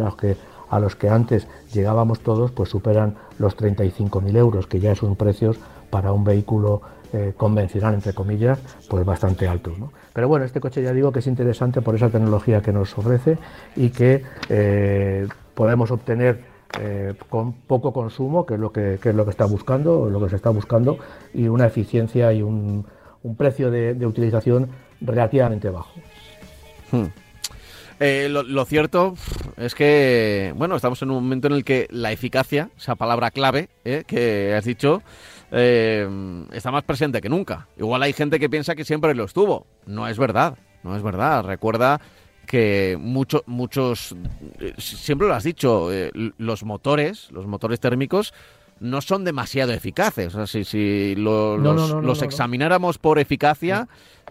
a 0.70 0.80
los, 0.80 0.96
que, 0.96 1.10
antes 1.10 1.48
llegábamos 1.74 2.20
todos, 2.20 2.52
pues 2.52 2.70
superan 2.70 3.16
los 3.40 3.58
35.000 3.58 4.38
euros, 4.38 4.68
que 4.68 4.82
ya 4.82 4.94
son 4.94 5.16
precios 5.16 5.58
para 5.90 6.12
un 6.12 6.26
vehículo 6.26 6.82
eh, 7.14 7.34
convencional, 7.38 7.94
entre 7.94 8.14
comillas, 8.14 8.60
pues 8.90 9.06
bastante 9.06 9.48
altos. 9.48 9.76
Pero 10.12 10.28
bueno, 10.28 10.44
este 10.44 10.60
coche 10.60 10.84
ya 10.84 10.92
digo 10.92 11.14
que 11.14 11.20
es 11.20 11.28
interesante 11.28 11.82
por 11.82 11.96
esa 11.96 12.10
tecnología 12.10 12.62
que 12.62 12.74
nos 12.74 12.98
ofrece 12.98 13.38
y 13.78 13.90
que 13.90 14.24
eh, 14.50 15.26
podemos 15.54 15.92
obtener 15.92 16.58
eh, 16.82 17.14
con 17.30 17.54
poco 17.54 17.94
consumo, 17.94 18.46
que 18.46 18.56
es 18.56 18.60
lo 18.60 18.74
que, 18.74 18.96
es 19.02 19.16
lo 19.16 19.24
que 19.24 19.32
está 19.32 19.46
buscando, 19.46 20.10
lo 20.10 20.22
que 20.22 20.30
se 20.30 20.36
está 20.36 20.50
buscando, 20.50 20.98
y 21.34 21.48
una 21.48 21.66
eficiencia 21.66 22.34
y 22.34 22.42
un, 22.42 22.86
precio 23.38 23.72
de, 23.72 24.06
utilización 24.06 24.70
relativamente 25.02 25.70
bajo. 25.70 25.94
Hmm. 26.92 27.06
Eh, 28.00 28.30
lo, 28.30 28.66
cierto 28.66 29.16
es 29.58 29.74
que, 29.74 30.54
bueno, 30.56 30.76
estamos 30.76 31.02
en 31.02 31.10
un 31.10 31.24
momento 31.24 31.48
en 31.48 31.54
el 31.54 31.64
que 31.64 31.88
la 31.90 32.12
eficacia, 32.12 32.70
esa 32.78 32.96
palabra 32.96 33.32
clave 33.32 33.70
eh, 33.86 34.04
que 34.06 34.54
has 34.56 34.66
dicho, 34.66 35.02
está 35.52 36.72
más 36.72 36.84
presente 36.84 37.22
que 37.22 37.30
nunca. 37.30 37.68
Igual 37.78 38.04
hay 38.04 38.14
gente 38.14 38.40
que 38.40 38.50
piensa 38.50 38.76
que 38.76 38.86
siempre 38.86 39.16
lo 39.16 39.24
estuvo. 39.24 39.66
No 39.86 40.08
es 40.08 40.20
verdad, 40.20 40.58
no 40.84 40.96
es 40.96 41.02
verdad. 41.02 41.44
Recuerda 41.44 42.00
que 42.48 42.98
muchos, 43.00 43.44
muchos, 43.46 44.16
eh, 44.60 44.74
siempre 44.78 45.28
lo 45.28 45.36
has 45.36 45.44
dicho, 45.44 45.94
eh, 45.94 46.12
los 46.38 46.64
motores, 46.64 47.30
los 47.32 47.46
motores 47.46 47.80
térmicos, 47.80 48.34
no 48.80 49.02
son 49.02 49.24
demasiado 49.24 49.74
eficaces. 49.74 50.36
O 50.36 50.46
sea, 50.46 50.64
si, 50.64 51.16
los, 51.16 52.22
examináramos 52.22 52.98
por 52.98 53.20
eficacia, 53.20 53.88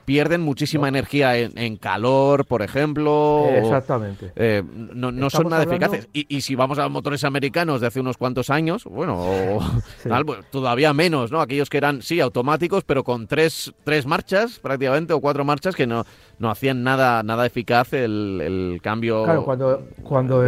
pierden 0.06 0.40
muchísima 0.40 0.88
energía 0.88 1.36
en, 1.36 1.76
calor, 1.76 2.46
por 2.46 2.62
ejemplo. 2.62 3.46
Exactamente. 3.50 4.32
Eh, 4.36 4.62
no, 4.64 5.28
son 5.28 5.50
nada 5.50 5.64
eficaces. 5.64 6.08
Y, 6.12 6.40
si 6.40 6.54
vamos 6.54 6.78
a 6.78 6.84
los 6.84 6.92
motores 6.92 7.25
americanos 7.25 7.80
de 7.80 7.88
hace 7.88 8.00
unos 8.00 8.16
cuantos 8.16 8.48
años, 8.48 8.84
bueno, 8.84 9.58
pues, 10.02 10.38
todavía 10.50 10.94
menos, 10.94 11.30
¿no? 11.30 11.40
Aquellos 11.40 11.68
que 11.68 11.76
eran, 11.76 12.00
sí, 12.00 12.20
automáticos, 12.20 12.84
pero 12.84 13.04
con 13.04 13.26
tres, 13.26 13.75
tres 13.84 14.06
marchas 14.06 14.60
prácticamente, 14.60 15.12
o 15.12 15.20
cuatro 15.20 15.44
marchas, 15.44 15.75
que 15.75 15.86
no, 15.86 16.04
no 16.38 16.50
hacían 16.50 16.82
nada, 16.82 17.22
nada 17.22 17.44
eficaz 17.44 17.92
el, 17.92 18.78
cambio. 18.82 19.25
Claro, 19.25 19.44
cuando, 19.44 19.82
cuando 20.02 20.44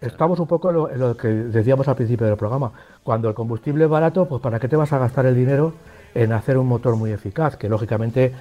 estamos 0.00 0.40
un 0.40 0.46
poco 0.46 0.90
en 0.90 0.98
lo, 0.98 1.16
que 1.16 1.28
decíamos 1.28 1.86
al 1.88 1.94
principio 1.94 2.26
del 2.26 2.36
programa. 2.36 2.72
Cuando 3.04 3.28
el 3.28 3.34
combustible 3.34 3.84
es 3.84 3.90
barato, 3.90 4.26
pues 4.26 4.42
¿para 4.42 4.58
qué 4.58 4.66
te 4.66 4.74
vas 4.74 4.92
a 4.92 4.98
gastar 4.98 5.26
el 5.26 5.36
dinero 5.36 5.74
en 6.14 6.32
hacer 6.32 6.58
un 6.58 6.66
motor 6.66 6.96
muy 6.96 7.12
eficaz? 7.12 7.56
Que 7.56 7.68
lógicamente 7.68 8.32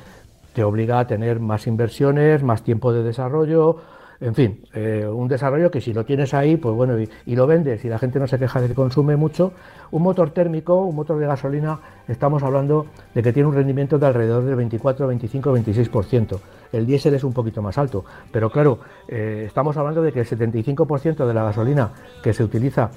te 0.55 0.63
obliga 0.63 0.99
a 0.99 1.05
tener 1.05 1.41
más 1.41 1.67
inversiones, 1.67 2.41
más 2.41 2.63
tiempo 2.63 2.93
de 2.93 3.03
desarrollo, 3.03 3.77
en 4.21 4.33
fin, 4.33 4.61
eh, 4.73 5.05
un 5.05 5.27
desarrollo 5.27 5.69
que 5.69 5.81
si 5.81 5.93
lo 5.93 6.05
tienes 6.05 6.33
ahí, 6.33 6.55
pues 6.55 6.73
bueno, 6.73 6.95
y, 6.97 7.35
lo 7.35 7.45
vendes 7.45 7.83
y 7.83 7.89
la 7.89 7.99
gente 7.99 8.17
no 8.17 8.27
se 8.27 8.39
queja 8.39 8.61
de 8.61 8.69
que 8.69 8.73
consume 8.73 9.17
mucho, 9.17 9.51
un 9.91 10.03
motor 10.03 10.29
térmico, 10.29 10.77
un 10.77 10.95
motor 10.95 11.19
de 11.19 11.27
gasolina, 11.27 11.79
estamos 12.07 12.41
hablando 12.41 12.85
de 13.13 13.21
que 13.21 13.33
tiene 13.33 13.49
un 13.49 13.55
rendimiento 13.55 13.99
de 13.99 14.07
alrededor 14.07 14.45
del 14.45 14.55
24, 14.55 15.07
25, 15.07 15.57
26%. 15.57 16.39
El 16.71 16.85
diésel 16.85 17.13
es 17.15 17.23
un 17.25 17.33
poquito 17.33 17.61
más 17.61 17.77
alto, 17.77 18.05
pero 18.31 18.49
claro, 18.49 18.79
eh, 19.07 19.43
estamos 19.47 19.75
hablando 19.75 20.01
de 20.01 20.13
que 20.13 20.21
el 20.21 20.25
75% 20.25 21.27
de 21.27 21.33
la 21.33 21.43
gasolina 21.43 21.91
que 22.23 22.33
se 22.33 22.43
utiliza 22.43 22.89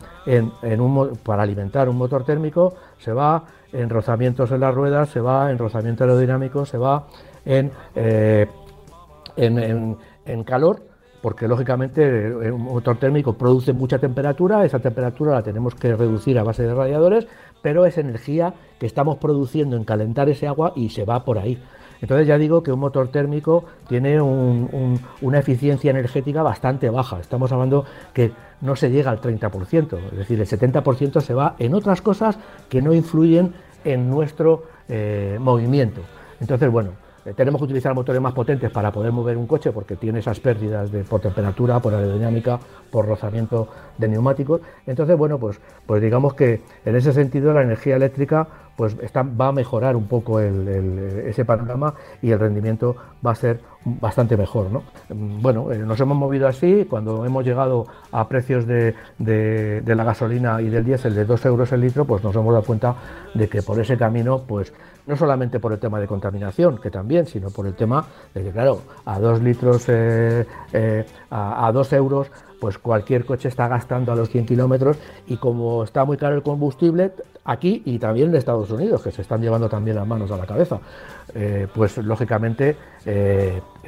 para 1.25 1.43
alimentar 1.43 1.89
un 1.89 1.97
motor 1.97 2.25
térmico 2.25 2.75
se 2.99 3.13
va 3.13 3.45
en 3.73 3.91
rozamientos 3.91 4.51
en 4.51 4.61
las 4.61 4.75
ruedas, 4.75 5.11
se 5.11 5.21
va 5.21 5.51
en 5.51 5.59
rozamiento 5.59 6.05
aerodinámico, 6.05 6.65
se 6.65 6.79
va 6.79 7.07
eh, 7.49 8.47
en, 9.37 9.97
en, 10.27 10.45
calor, 10.45 10.83
porque 11.23 11.49
lógicamente 11.49 12.31
un 12.51 12.63
motor 12.63 12.99
térmico 12.99 13.33
produce 13.33 13.73
mucha 13.73 13.99
temperatura, 13.99 14.65
esa 14.65 14.79
temperatura 14.79 15.33
la 15.33 15.43
tenemos 15.43 15.75
que 15.75 15.97
reducir 15.97 16.39
a 16.39 16.43
base 16.43 16.65
de 16.65 16.75
radiadores, 16.75 17.27
pero 17.63 17.87
es 17.87 17.97
energía 17.99 18.55
que 18.79 18.87
estamos 18.87 19.17
produciendo 19.17 19.77
en 19.77 19.85
calentar 19.85 20.29
ese 20.29 20.47
agua 20.47 20.73
y 20.77 20.91
se 20.91 21.05
va 21.05 21.25
por 21.25 21.39
ahí. 21.39 21.59
Entonces 22.01 22.27
ya 22.27 22.39
digo 22.39 22.63
que 22.63 22.71
un 22.71 22.81
motor 22.81 23.09
térmico 23.09 23.65
tiene 23.89 24.21
una 24.21 25.39
eficiencia 25.39 25.91
energética 25.91 26.43
bastante 26.43 26.91
baja. 26.91 27.19
Estamos 27.19 27.51
hablando 27.51 27.85
que 28.13 28.33
no 28.61 28.77
se 28.77 28.91
llega 28.91 29.11
al 29.11 29.21
30%, 29.21 29.99
es 30.13 30.19
decir, 30.19 30.39
el 30.39 30.47
70% 30.47 31.21
se 31.21 31.35
va 31.35 31.57
en 31.59 31.75
otras 31.75 32.01
cosas 32.03 32.39
que 32.69 32.83
no 32.83 32.95
influyen 32.95 33.55
en 33.85 34.09
nuestro 34.09 34.65
eh, 34.89 35.39
movimiento. 35.41 36.03
Entonces, 36.41 36.71
bueno, 36.71 36.91
eh, 37.25 37.35
tenemos 37.35 37.61
que 37.61 37.65
utilizar 37.65 37.95
motores 37.95 38.21
más 38.21 38.33
potentes 38.33 38.71
para 38.71 38.93
poder 38.93 39.13
mover 39.13 39.37
un 39.37 39.47
coche 39.47 39.73
porque 39.73 39.97
tiene 39.97 40.21
esas 40.21 40.41
pérdidas 40.41 40.91
de, 40.91 41.05
por 41.05 41.21
temperatura, 41.21 41.81
por 41.81 41.95
aerodinámica, 41.95 42.59
por 42.91 43.07
rozamiento 43.07 43.69
de 43.97 44.09
neumáticos. 44.09 44.61
Entonces, 44.87 45.17
bueno, 45.17 45.39
pues, 45.39 45.61
pues 45.87 46.03
digamos 46.03 46.35
que 46.35 46.61
en 46.85 46.97
ese 46.97 47.13
sentido 47.13 47.53
la 47.53 47.63
energía 47.63 47.97
eléctrica 47.97 48.47
pues 48.79 48.97
va 48.97 49.49
a 49.49 49.53
mejorar 49.53 49.97
un 49.97 50.07
poco 50.07 50.39
ese 50.39 51.45
panorama 51.45 51.95
y 52.23 52.31
el 52.31 52.39
rendimiento 52.39 52.95
va 53.27 53.33
a 53.33 53.35
ser 53.35 53.61
bastante 53.85 54.37
mejor. 54.37 54.71
¿no? 54.71 54.85
Bueno, 55.09 55.73
eh, 55.73 55.79
nos 55.79 55.99
hemos 55.99 56.17
movido 56.17 56.47
así, 56.47 56.87
cuando 56.89 57.25
hemos 57.25 57.45
llegado 57.45 57.87
a 58.13 58.29
precios 58.29 58.69
de, 58.69 58.95
la 59.19 60.05
gasolina 60.05 60.63
y 60.63 60.69
del 60.69 60.85
diésel 60.85 61.17
de 61.17 61.25
2 61.25 61.47
euros 61.47 61.73
el 61.73 61.81
litro, 61.81 62.05
pues 62.05 62.23
nos 62.23 62.37
hemos 62.37 62.53
dado 62.53 62.65
cuenta 62.65 62.95
de 63.35 63.49
que 63.49 63.63
por 63.63 63.81
ese 63.81 63.97
camino, 63.97 64.43
pues 64.47 64.73
no 65.09 65.17
solamente 65.17 65.59
por 65.59 65.73
el 65.73 65.79
tema 65.79 65.99
de 65.99 66.07
contaminación, 66.07 66.79
que 66.79 66.91
también, 66.91 67.27
sino 67.27 67.49
por 67.51 67.67
el 67.67 67.75
tema 67.75 68.07
de 68.35 68.45
que, 68.45 68.51
claro, 68.53 68.83
a 69.07 69.19
2 69.19 69.43
litros, 69.43 69.87
eh, 69.89 70.47
eh, 70.73 71.07
a, 71.31 71.73
2 71.73 71.93
euros, 71.95 72.31
pues 72.61 72.77
cualquier 72.77 73.25
coche 73.25 73.49
está 73.49 73.69
gastando 73.69 74.13
a 74.13 74.17
los 74.17 74.29
100 74.29 74.45
kilómetros 74.45 74.99
y 75.27 75.39
como 75.39 75.83
está 75.83 76.05
muy 76.05 76.19
caro 76.19 76.35
el 76.35 76.43
combustible, 76.43 77.13
aquí 77.45 77.83
y 77.87 77.99
también 77.99 78.29
en 78.29 78.37
Estados 78.37 78.71
Unidos, 78.71 79.03
que 79.03 79.11
se 79.11 79.23
están 79.23 79.41
llevando 79.41 79.71
también 79.71 79.97
las 79.97 80.07
manos 80.07 80.31
a 80.31 80.37
la 80.37 80.45
cabeza, 80.45 80.79
eh, 81.35 81.67
pues 81.75 81.97
lógicamente 81.97 82.77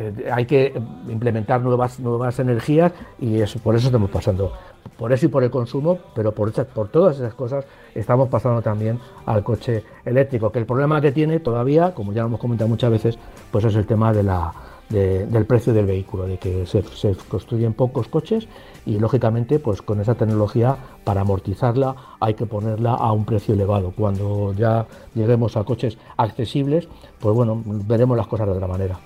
eh, 0.00 0.30
hay 0.32 0.46
que 0.46 0.72
implementar 1.08 1.60
nuevas, 1.60 2.38
energías 2.38 2.92
y 3.18 3.42
por 3.62 3.76
eso 3.76 3.88
estamos 3.88 4.08
pasando, 4.08 4.52
por 4.96 5.12
eso 5.12 5.26
y 5.26 5.28
por 5.28 5.44
el 5.44 5.50
consumo, 5.50 5.98
pero 6.14 6.32
por, 6.32 6.52
todas 6.52 7.16
esas 7.16 7.34
cosas 7.34 7.66
estamos 7.94 8.30
pasando 8.30 8.62
también 8.62 8.98
al 9.26 9.44
coche 9.44 9.84
eléctrico, 10.06 10.50
que 10.50 10.58
el 10.58 10.64
problema 10.64 11.02
que 11.02 11.12
tiene 11.12 11.38
todavía, 11.38 11.92
como 11.92 12.14
ya 12.14 12.22
lo 12.22 12.28
hemos 12.28 12.40
comentado 12.40 12.66
muchas 12.68 12.90
veces, 12.90 13.18
pues 13.50 13.66
es 13.66 13.74
el 13.74 13.86
tema 13.86 14.14
del 14.14 15.46
precio 15.46 15.74
del 15.74 15.84
vehículo, 15.84 16.26
de 16.26 16.38
que 16.38 16.64
se, 16.64 16.82
construyen 17.28 17.74
pocos 17.74 18.08
coches 18.08 18.48
y 18.86 18.98
lógicamente 18.98 19.58
pues 19.58 19.82
con 19.82 20.00
esa 20.00 20.14
tecnología 20.14 20.76
para 21.04 21.20
amortizarla 21.20 21.94
hay 22.20 22.32
que 22.32 22.46
ponerla 22.46 22.94
a 22.94 23.12
un 23.12 23.26
precio 23.26 23.52
elevado. 23.52 23.92
Cuando 23.94 24.54
ya 24.54 24.86
lleguemos 25.14 25.58
a 25.58 25.64
coches 25.64 25.98
accesibles, 26.16 26.88
pues 27.18 27.34
bueno, 27.34 27.62
veremos 27.66 28.16
las 28.16 28.28
cosas 28.28 28.46
de 28.46 28.54
otra 28.54 28.66
manera. 28.66 28.98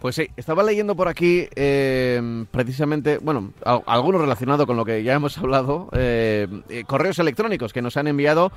Pues 0.00 0.14
sí, 0.14 0.28
estaba 0.36 0.62
leyendo 0.62 0.94
por 0.94 1.08
aquí 1.08 1.48
eh, 1.56 2.44
precisamente, 2.50 3.18
bueno, 3.18 3.52
algunos 3.86 4.20
relacionado 4.20 4.66
con 4.66 4.76
lo 4.76 4.84
que 4.84 5.02
ya 5.02 5.14
hemos 5.14 5.36
hablado, 5.38 5.88
eh, 5.92 6.46
eh, 6.68 6.84
correos 6.84 7.18
electrónicos 7.18 7.72
que 7.72 7.82
nos 7.82 7.96
han 7.96 8.06
enviado 8.06 8.52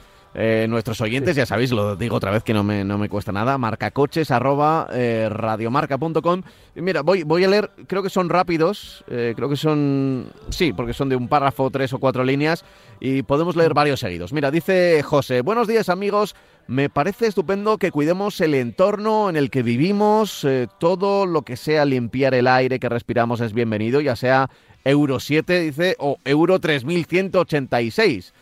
nuestros 0.68 1.02
oyentes, 1.02 1.36
ya 1.36 1.48
sabéis, 1.48 1.72
lo 1.72 1.96
digo 1.96 2.18
otra 2.18 2.30
vez 2.30 2.44
que 2.44 2.54
no 2.54 2.64
me, 2.64 2.84
no 2.84 3.00
me 3.00 3.10
cuesta 3.10 3.32
nada, 3.32 3.58
marcacoches 3.58 4.30
arroba 4.30 4.88
radiomarca.com. 4.88 6.44
Mira, 6.76 7.02
voy, 7.02 7.24
voy 7.24 7.46
a 7.46 7.48
leer, 7.48 7.72
creo 7.88 8.04
que 8.04 8.12
son 8.12 8.30
rápidos, 8.30 9.04
creo 9.08 9.50
que 9.50 9.56
son, 9.56 10.32
sí, 10.50 10.72
porque 10.72 10.94
son 10.94 11.10
de 11.10 11.16
un 11.16 11.28
párrafo, 11.30 11.72
tres 11.72 11.94
o 11.94 11.98
cuatro 11.98 12.24
líneas, 12.24 12.64
y 13.00 13.24
podemos 13.24 13.56
leer 13.56 13.74
varios 13.74 14.02
seguidos. 14.02 14.32
Mira, 14.32 14.52
dice 14.52 15.02
José, 15.02 15.42
buenos 15.42 15.68
días 15.68 15.90
amigos, 15.90 16.36
me 16.70 16.88
parece 16.88 17.26
estupendo 17.26 17.80
que 17.80 17.92
cuidemos 17.92 18.40
el 18.42 18.54
entorno 18.54 19.28
en 19.28 19.36
el 19.36 19.50
que 19.50 19.64
vivimos, 19.64 20.48
todo 20.78 21.26
lo 21.26 21.42
que 21.42 21.58
sea 21.58 21.84
limpiar 21.84 22.36
el 22.36 22.46
aire 22.48 22.80
que 22.80 22.88
respiramos 22.88 23.42
es 23.42 23.54
bienvenido, 23.54 24.02
ya 24.02 24.16
sea 24.16 24.52
Euro 24.86 25.20
7, 25.20 25.62
dice, 25.62 25.96
o 26.00 26.18
Euro 26.26 26.60
3186. 26.60 28.34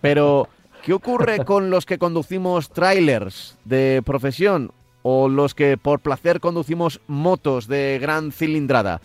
pero... 0.00 0.48
¿Qué 0.84 0.92
ocurre 0.92 1.44
con 1.44 1.70
los 1.70 1.84
que 1.86 1.98
conducimos 1.98 2.70
trailers 2.70 3.58
de 3.64 4.00
profesión 4.06 4.70
o 5.02 5.28
los 5.28 5.54
que 5.54 5.76
por 5.76 6.00
placer 6.00 6.40
conducimos 6.40 7.00
motos 7.06 7.66
de 7.66 7.98
gran 8.00 8.32
cilindrada. 8.32 9.00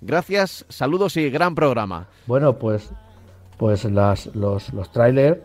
Gracias, 0.00 0.64
saludos 0.68 1.16
y 1.16 1.28
gran 1.30 1.54
programa. 1.54 2.06
Bueno, 2.26 2.58
pues, 2.58 2.90
pues 3.56 3.84
las, 3.84 4.26
los, 4.34 4.72
los 4.72 4.92
trailers, 4.92 5.38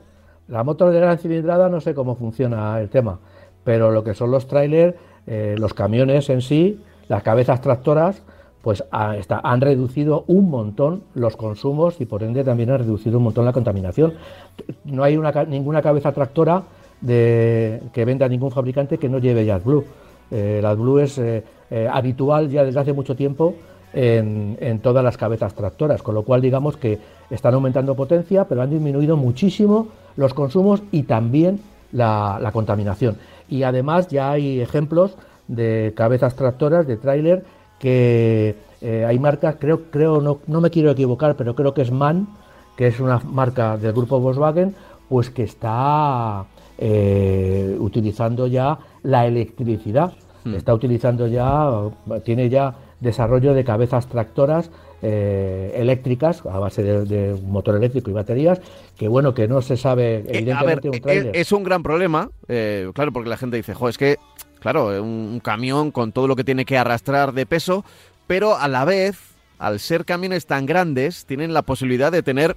la 0.47 0.63
moto 0.63 0.89
de 0.89 0.99
gran 0.99 1.17
cilindrada 1.17 1.69
no 1.69 1.81
sé 1.81 1.93
cómo 1.93 2.15
funciona 2.15 2.79
el 2.79 2.89
tema, 2.89 3.19
pero 3.63 3.91
lo 3.91 4.03
que 4.03 4.13
son 4.13 4.31
los 4.31 4.47
trailers, 4.47 4.95
eh, 5.27 5.55
los 5.57 5.73
camiones 5.73 6.29
en 6.29 6.41
sí, 6.41 6.81
las 7.07 7.23
cabezas 7.23 7.61
tractoras, 7.61 8.21
pues 8.61 8.81
han 8.91 9.59
reducido 9.59 10.23
un 10.27 10.49
montón 10.49 11.03
los 11.15 11.35
consumos 11.35 11.99
y 11.99 12.05
por 12.05 12.23
ende 12.23 12.45
también 12.45 12.69
han 12.71 12.79
reducido 12.79 13.17
un 13.17 13.25
montón 13.25 13.43
la 13.43 13.51
contaminación. 13.51 14.13
No 14.85 15.03
hay 15.03 15.17
una, 15.17 15.31
ninguna 15.43 15.81
cabeza 15.81 16.13
tractora 16.13 16.63
de, 17.01 17.81
que 17.91 18.05
venda 18.05 18.27
ningún 18.29 18.51
fabricante 18.51 18.97
que 18.97 19.09
no 19.09 19.19
lleve 19.19 19.45
JetBlue. 19.45 19.83
Eh, 20.31 20.59
la 20.63 20.71
AdBlue 20.71 20.99
es 20.99 21.17
eh, 21.17 21.43
eh, 21.69 21.87
habitual 21.91 22.49
ya 22.49 22.63
desde 22.63 22.79
hace 22.79 22.93
mucho 22.93 23.15
tiempo 23.15 23.53
en, 23.93 24.79
todas 24.81 25.03
las 25.03 25.17
cabezas 25.17 25.53
tractoras, 25.53 26.01
con 26.01 26.15
lo 26.15 26.23
cual 26.23 26.41
digamos 26.41 26.77
que 26.77 26.97
están 27.29 27.53
aumentando 27.53 27.95
potencia, 27.95 28.45
pero 28.47 28.61
han 28.61 28.69
disminuido 28.69 29.15
muchísimo 29.17 29.89
los 30.15 30.33
consumos 30.33 30.81
y 30.91 31.03
también 31.03 31.59
la, 31.91 32.39
la 32.41 32.51
contaminación. 32.51 33.17
Y 33.49 33.63
además 33.63 34.07
ya 34.07 34.31
hay 34.31 34.59
ejemplos 34.61 35.15
de 35.47 35.93
cabezas 35.95 36.35
tractoras, 36.35 36.87
de 36.87 36.97
tráiler, 36.97 37.43
que 37.79 38.55
eh, 38.81 39.05
hay 39.05 39.19
marcas, 39.19 39.55
creo, 39.59 39.83
creo 39.91 40.21
no, 40.21 40.39
no 40.47 40.61
me 40.61 40.69
quiero 40.69 40.91
equivocar, 40.91 41.35
pero 41.35 41.55
creo 41.55 41.73
que 41.73 41.81
es 41.81 41.91
MAN, 41.91 42.27
que 42.75 42.87
es 42.87 42.99
una 42.99 43.19
marca 43.19 43.77
del 43.77 43.93
grupo 43.93 44.19
Volkswagen, 44.19 44.75
pues 45.09 45.29
que 45.29 45.43
está 45.43 46.45
eh, 46.77 47.75
utilizando 47.79 48.47
ya 48.47 48.79
la 49.03 49.25
electricidad, 49.25 50.13
hmm. 50.43 50.55
está 50.55 50.73
utilizando 50.73 51.27
ya, 51.27 51.69
tiene 52.23 52.49
ya 52.49 52.75
desarrollo 52.99 53.53
de 53.53 53.63
cabezas 53.63 54.07
tractoras 54.07 54.71
eh, 55.03 55.73
eléctricas 55.75 56.43
a 56.45 56.57
base 56.57 56.81
de, 56.81 57.35
motor 57.45 57.75
eléctrico 57.75 58.09
y 58.09 58.13
baterías, 58.13 58.61
que 58.97 59.07
bueno, 59.07 59.33
que 59.33 59.47
no 59.47 59.61
se 59.61 59.77
sabe 59.77 60.23
evidentemente 60.27 60.89
un 60.89 60.99
trailer. 60.99 61.35
Es, 61.35 61.51
un 61.51 61.63
gran 61.63 61.83
problema, 61.83 62.31
claro, 62.47 63.11
porque 63.11 63.29
la 63.29 63.37
gente 63.37 63.57
dice, 63.57 63.73
jo, 63.73 63.89
es 63.89 63.97
que 63.97 64.17
claro, 64.63 65.03
un, 65.03 65.41
camión 65.43 65.91
con 65.91 66.13
todo 66.13 66.25
lo 66.25 66.37
que 66.37 66.45
tiene 66.45 66.63
que 66.63 66.77
arrastrar 66.77 67.33
de 67.33 67.45
peso, 67.45 67.83
pero 68.27 68.57
a 68.57 68.69
la 68.69 68.85
vez, 68.85 69.19
al 69.59 69.81
ser 69.81 70.05
camiones 70.05 70.45
tan 70.45 70.65
grandes, 70.65 71.25
tienen 71.25 71.53
la 71.53 71.63
posibilidad 71.63 72.13
de 72.13 72.23
tener 72.23 72.55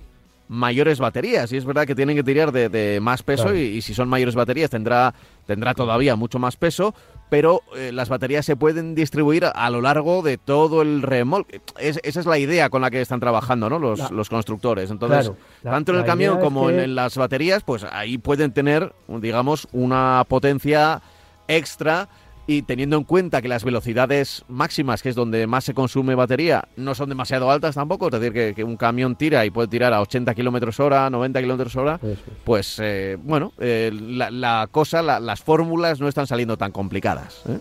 mayores 0.48 1.00
baterías. 1.00 1.50
Y 1.50 1.56
es 1.56 1.64
verdad 1.64 1.84
que 1.84 1.96
tienen 1.96 2.14
que 2.14 2.22
tirar 2.22 2.52
de, 2.52 3.00
más 3.02 3.24
peso 3.24 3.52
y, 3.52 3.82
si 3.82 3.92
son 3.92 4.08
mayores 4.08 4.36
baterías 4.36 4.70
tendrá, 4.70 5.14
tendrá 5.46 5.74
todavía 5.74 6.14
mucho 6.14 6.38
más 6.38 6.56
peso, 6.56 6.94
pero 7.28 7.62
eh, 7.76 7.90
las 7.92 8.08
baterías 8.08 8.46
se 8.46 8.56
pueden 8.56 8.94
distribuir 8.94 9.46
a, 9.46 9.70
lo 9.70 9.80
largo 9.80 10.22
de 10.22 10.38
todo 10.38 10.82
el 10.82 11.02
remolque. 11.02 11.60
esa 11.78 12.20
es 12.20 12.26
la 12.26 12.38
idea 12.38 12.70
con 12.70 12.82
la 12.82 12.90
que 12.90 13.00
están 13.00 13.20
trabajando 13.20 13.68
¿no? 13.68 13.78
los, 13.78 14.10
los 14.10 14.28
constructores. 14.28 14.90
Entonces, 14.90 15.32
tanto 15.62 15.92
en 15.92 15.98
el 15.98 16.04
camión 16.04 16.38
como 16.40 16.70
en 16.70 16.94
las 16.94 17.16
baterías, 17.16 17.62
pues 17.64 17.84
ahí 17.84 18.18
pueden 18.18 18.52
tener, 18.52 18.94
digamos, 19.08 19.68
una 19.72 20.24
potencia 20.28 21.02
extra 21.48 22.08
y 22.46 22.62
teniendo 22.62 22.96
en 22.96 23.04
cuenta 23.04 23.42
que 23.42 23.48
las 23.48 23.64
velocidades 23.64 24.44
máximas, 24.48 25.02
que 25.02 25.08
es 25.08 25.14
donde 25.14 25.46
más 25.46 25.64
se 25.64 25.74
consume 25.74 26.14
batería, 26.14 26.68
no 26.76 26.94
son 26.94 27.08
demasiado 27.08 27.50
altas 27.50 27.74
tampoco, 27.74 28.06
es 28.06 28.20
decir, 28.20 28.54
que, 28.54 28.64
un 28.64 28.76
camión 28.76 29.16
tira 29.16 29.44
y 29.44 29.50
puede 29.50 29.68
tirar 29.68 29.92
a 29.92 30.00
80 30.00 30.34
kilómetros 30.34 30.78
hora, 30.80 31.10
90 31.10 31.40
kilómetros 31.40 31.76
hora, 31.76 32.00
pues 32.44 32.78
eh, 32.82 33.16
bueno, 33.22 33.52
eh, 33.58 33.90
la, 33.92 34.68
cosa, 34.70 35.02
las 35.02 35.40
fórmulas 35.40 36.00
no 36.00 36.08
están 36.08 36.26
saliendo 36.26 36.56
tan 36.56 36.72
complicadas. 36.72 37.42
¿eh? 37.48 37.58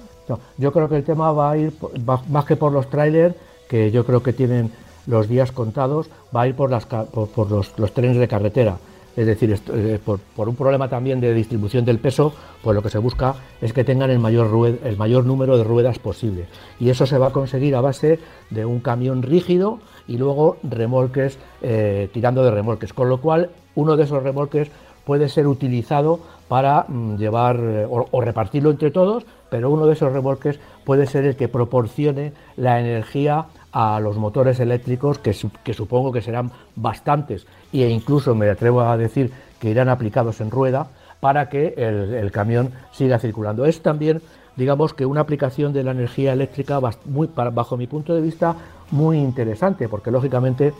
yo 0.57 0.71
creo 0.71 0.89
que 0.89 0.97
el 0.97 1.03
tema 1.03 1.31
va 1.31 1.51
a 1.51 1.57
ir, 1.57 1.73
más 2.29 2.45
que 2.45 2.55
por 2.55 2.71
los 2.71 2.89
trailers, 2.89 3.35
que 3.69 3.91
yo 3.91 4.05
creo 4.05 4.21
que 4.21 4.33
tienen 4.33 4.71
los 5.07 5.27
días 5.27 5.51
contados, 5.51 6.09
va 6.35 6.41
a 6.43 6.47
ir 6.47 6.55
por, 6.55 6.69
las, 6.69 6.85
por, 6.85 7.51
los 7.51 7.93
trenes 7.93 8.17
de 8.17 8.27
carretera 8.27 8.77
es 9.15 9.25
decir, 9.25 9.55
eh, 9.73 9.99
por, 10.03 10.49
un 10.49 10.55
problema 10.55 10.89
también 10.89 11.21
de 11.21 11.33
distribución 11.33 11.85
del 11.85 11.99
peso, 11.99 12.33
pues 12.61 12.75
lo 12.75 12.81
que 12.81 12.89
se 12.89 12.97
busca 12.97 13.35
es 13.61 13.71
que 13.71 13.83
tengan 13.83 14.09
el 14.09 14.19
mayor, 14.19 15.25
número 15.25 15.57
de 15.57 15.63
ruedas 15.63 15.99
posible. 15.99 16.47
Y 16.79 16.89
eso 16.89 17.05
se 17.05 17.17
va 17.17 17.27
a 17.27 17.31
conseguir 17.31 17.75
a 17.75 17.81
base 17.81 18.19
de 18.49 18.65
un 18.65 18.79
camión 18.79 19.23
rígido 19.23 19.79
y 20.07 20.17
luego 20.17 20.57
remolques 20.63 21.37
eh, 21.61 22.09
tirando 22.13 22.43
de 22.43 22.51
remolques. 22.51 22.93
Con 22.93 23.09
lo 23.09 23.21
cual, 23.21 23.49
uno 23.75 23.95
de 23.95 24.03
esos 24.03 24.21
remolques 24.21 24.69
puede 25.05 25.29
ser 25.29 25.47
utilizado 25.47 26.19
para 26.47 26.85
mm, 26.87 27.17
llevar 27.17 27.57
eh, 27.59 27.87
o, 27.89 28.21
repartirlo 28.21 28.71
entre 28.71 28.91
todos, 28.91 29.25
pero 29.49 29.69
uno 29.69 29.85
de 29.85 29.93
esos 29.93 30.11
remolques 30.11 30.59
puede 30.83 31.07
ser 31.07 31.25
el 31.25 31.35
que 31.35 31.47
proporcione 31.47 32.33
la 32.57 32.79
energía 32.79 33.45
a 33.75 33.99
los 33.99 34.15
motores 34.15 34.61
eléctricos, 34.61 35.19
que, 35.19 35.33
supongo 35.33 36.13
que 36.13 36.21
serán 36.21 36.49
bastantes 36.77 37.45
e 37.73 37.89
incluso 37.89 38.33
me 38.33 38.49
atrevo 38.49 38.79
a 38.79 38.95
decir 38.95 39.33
que 39.59 39.69
irán 39.69 39.89
aplicados 39.89 40.39
en 40.39 40.49
rueda 40.49 40.87
para 41.19 41.49
que 41.49 41.73
el, 41.75 42.31
camión 42.31 42.71
siga 42.93 43.19
circulando. 43.19 43.65
Es 43.65 43.81
también, 43.81 44.21
digamos, 44.55 44.93
que 44.93 45.05
una 45.05 45.19
aplicación 45.19 45.73
de 45.73 45.83
la 45.83 45.91
energía 45.91 46.31
eléctrica 46.31 46.79
muy, 47.03 47.27
bajo 47.35 47.75
mi 47.75 47.85
punto 47.85 48.15
de 48.15 48.21
vista 48.21 48.55
muy 48.91 49.17
interesante, 49.17 49.89
porque 49.89 50.09
lógicamente 50.09 50.73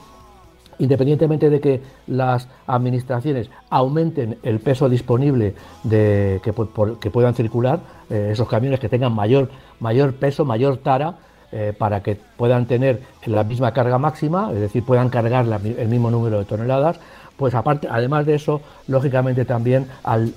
independientemente 0.80 1.50
de 1.50 1.60
que 1.60 1.82
las 2.08 2.48
administraciones 2.66 3.50
aumenten 3.70 4.38
el 4.44 4.60
peso 4.60 4.88
disponible 4.88 5.54
de, 5.84 6.40
que, 6.44 6.54
que 7.00 7.12
puedan 7.12 7.34
circular, 7.34 7.80
eh, 8.10 8.30
esos 8.32 8.48
camiones 8.48 8.80
que 8.80 8.90
tengan 8.90 9.14
mayor, 9.14 9.50
mayor 9.80 10.14
peso, 10.14 10.44
mayor 10.44 10.78
tara, 10.78 11.16
eh, 11.58 11.72
para 11.72 12.04
que 12.04 12.18
puedan 12.36 12.66
tener 12.66 13.00
la 13.26 13.46
misma 13.46 13.72
carga 13.72 13.98
máxima, 13.98 14.52
es 14.52 14.60
decir, 14.60 14.84
puedan 14.84 15.08
cargar 15.08 15.46
el 15.64 15.88
mismo 15.88 16.12
número 16.12 16.40
de 16.40 16.44
toneladas, 16.44 17.00
pues 17.38 17.56
aparte, 17.56 17.88
además 17.90 18.26
de 18.26 18.36
eso, 18.36 18.60
lógicamente 18.90 19.46
también 19.46 19.88
al, 20.04 20.34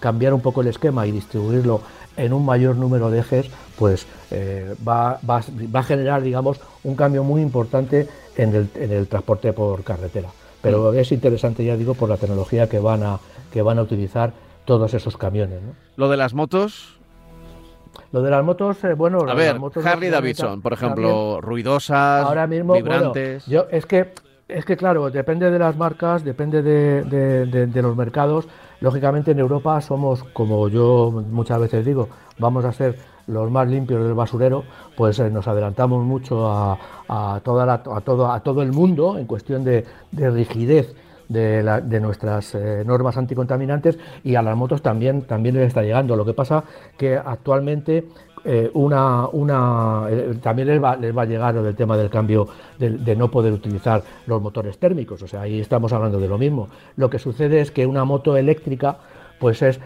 cambiar 0.00 0.34
un 0.34 0.40
poco 0.40 0.62
el 0.62 0.66
esquema 0.66 1.06
y 1.06 1.12
distribuirlo 1.12 1.82
en 2.16 2.32
un 2.32 2.44
mayor 2.44 2.74
número 2.74 3.08
de 3.08 3.20
ejes, 3.20 3.46
pues 3.78 4.04
eh, 4.32 4.74
va, 4.84 5.20
a 5.22 5.82
generar, 5.84 6.22
digamos, 6.22 6.58
un 6.82 6.96
cambio 6.96 7.22
muy 7.22 7.40
importante 7.40 8.08
en 8.36 8.68
el, 8.74 9.06
transporte 9.06 9.52
por 9.52 9.84
carretera. 9.84 10.30
Pero 10.60 10.92
es 10.92 11.12
interesante, 11.12 11.64
ya 11.64 11.76
digo, 11.76 11.94
por 11.94 12.08
la 12.08 12.16
tecnología 12.16 12.68
que 12.68 12.80
van 12.80 13.04
a, 13.04 13.20
que 13.52 13.62
van 13.62 13.78
a 13.78 13.82
utilizar 13.82 14.32
todos 14.64 14.92
esos 14.92 15.16
camiones. 15.16 15.60
Lo 15.94 16.08
de 16.08 16.16
las 16.16 16.34
motos, 16.34 16.98
lo 18.12 18.22
de 18.22 18.30
las 18.30 18.44
motos, 18.44 18.84
eh, 18.84 18.94
bueno... 18.94 19.20
A 19.26 19.34
ver, 19.34 19.56
Harley 19.84 20.10
Davidson, 20.10 20.60
por 20.60 20.74
ejemplo, 20.74 21.40
ruidosas, 21.40 22.24
ahora 22.24 22.46
mismo, 22.46 22.74
vibrantes... 22.74 23.46
yo, 23.46 23.66
es 23.70 23.86
que, 23.86 24.12
es 24.48 24.64
que, 24.66 24.76
claro, 24.76 25.10
depende 25.10 25.50
de 25.50 25.58
las 25.58 25.76
marcas, 25.76 26.22
depende 26.22 26.62
de, 26.62 27.82
los 27.82 27.96
mercados. 27.96 28.46
Lógicamente 28.80 29.30
en 29.30 29.38
Europa 29.38 29.80
somos, 29.80 30.24
como 30.24 30.68
yo 30.68 31.10
muchas 31.30 31.58
veces 31.58 31.86
digo, 31.86 32.08
vamos 32.38 32.64
a 32.64 32.72
ser 32.72 32.96
los 33.26 33.50
más 33.50 33.68
limpios 33.68 34.04
del 34.04 34.14
basurero, 34.14 34.64
pues 34.96 35.18
eh, 35.18 35.30
nos 35.30 35.48
adelantamos 35.48 36.04
mucho 36.04 36.50
a, 36.50 37.40
toda 37.42 37.72
a, 37.72 38.00
todo, 38.00 38.30
a 38.30 38.40
todo 38.40 38.62
el 38.62 38.72
mundo 38.72 39.16
en 39.16 39.26
cuestión 39.26 39.64
de, 39.64 39.86
rigidez 40.12 40.94
de, 41.32 42.00
nuestras 42.00 42.54
eh, 42.54 42.82
normas 42.84 43.16
anticontaminantes 43.16 43.98
y 44.22 44.34
a 44.34 44.42
las 44.42 44.56
motos 44.56 44.82
también, 44.82 45.22
también 45.22 45.56
les 45.56 45.68
está 45.68 45.82
llegando. 45.82 46.16
Lo 46.16 46.24
que 46.24 46.34
pasa 46.34 46.64
que 46.96 47.16
actualmente 47.16 48.06
eh, 48.44 48.70
una, 48.74 49.28
una 49.28 50.06
eh, 50.10 50.34
también 50.42 50.68
les 50.68 50.82
va, 50.82 50.96
les 50.96 51.16
va 51.16 51.22
a 51.22 51.26
llegar 51.26 51.56
el 51.56 51.74
tema 51.76 51.96
del 51.96 52.10
cambio 52.10 52.48
de, 52.78 53.16
no 53.16 53.30
poder 53.30 53.52
utilizar 53.52 54.02
los 54.26 54.42
motores 54.42 54.78
térmicos. 54.78 55.22
O 55.22 55.28
sea, 55.28 55.42
ahí 55.42 55.60
estamos 55.60 55.92
hablando 55.92 56.18
de 56.18 56.28
lo 56.28 56.38
mismo. 56.38 56.68
Lo 56.96 57.08
que 57.08 57.18
sucede 57.18 57.60
es 57.60 57.70
que 57.70 57.86
una 57.86 58.04
moto 58.04 58.36
eléctrica 58.36 58.98
pues 59.38 59.60
es 59.62 59.80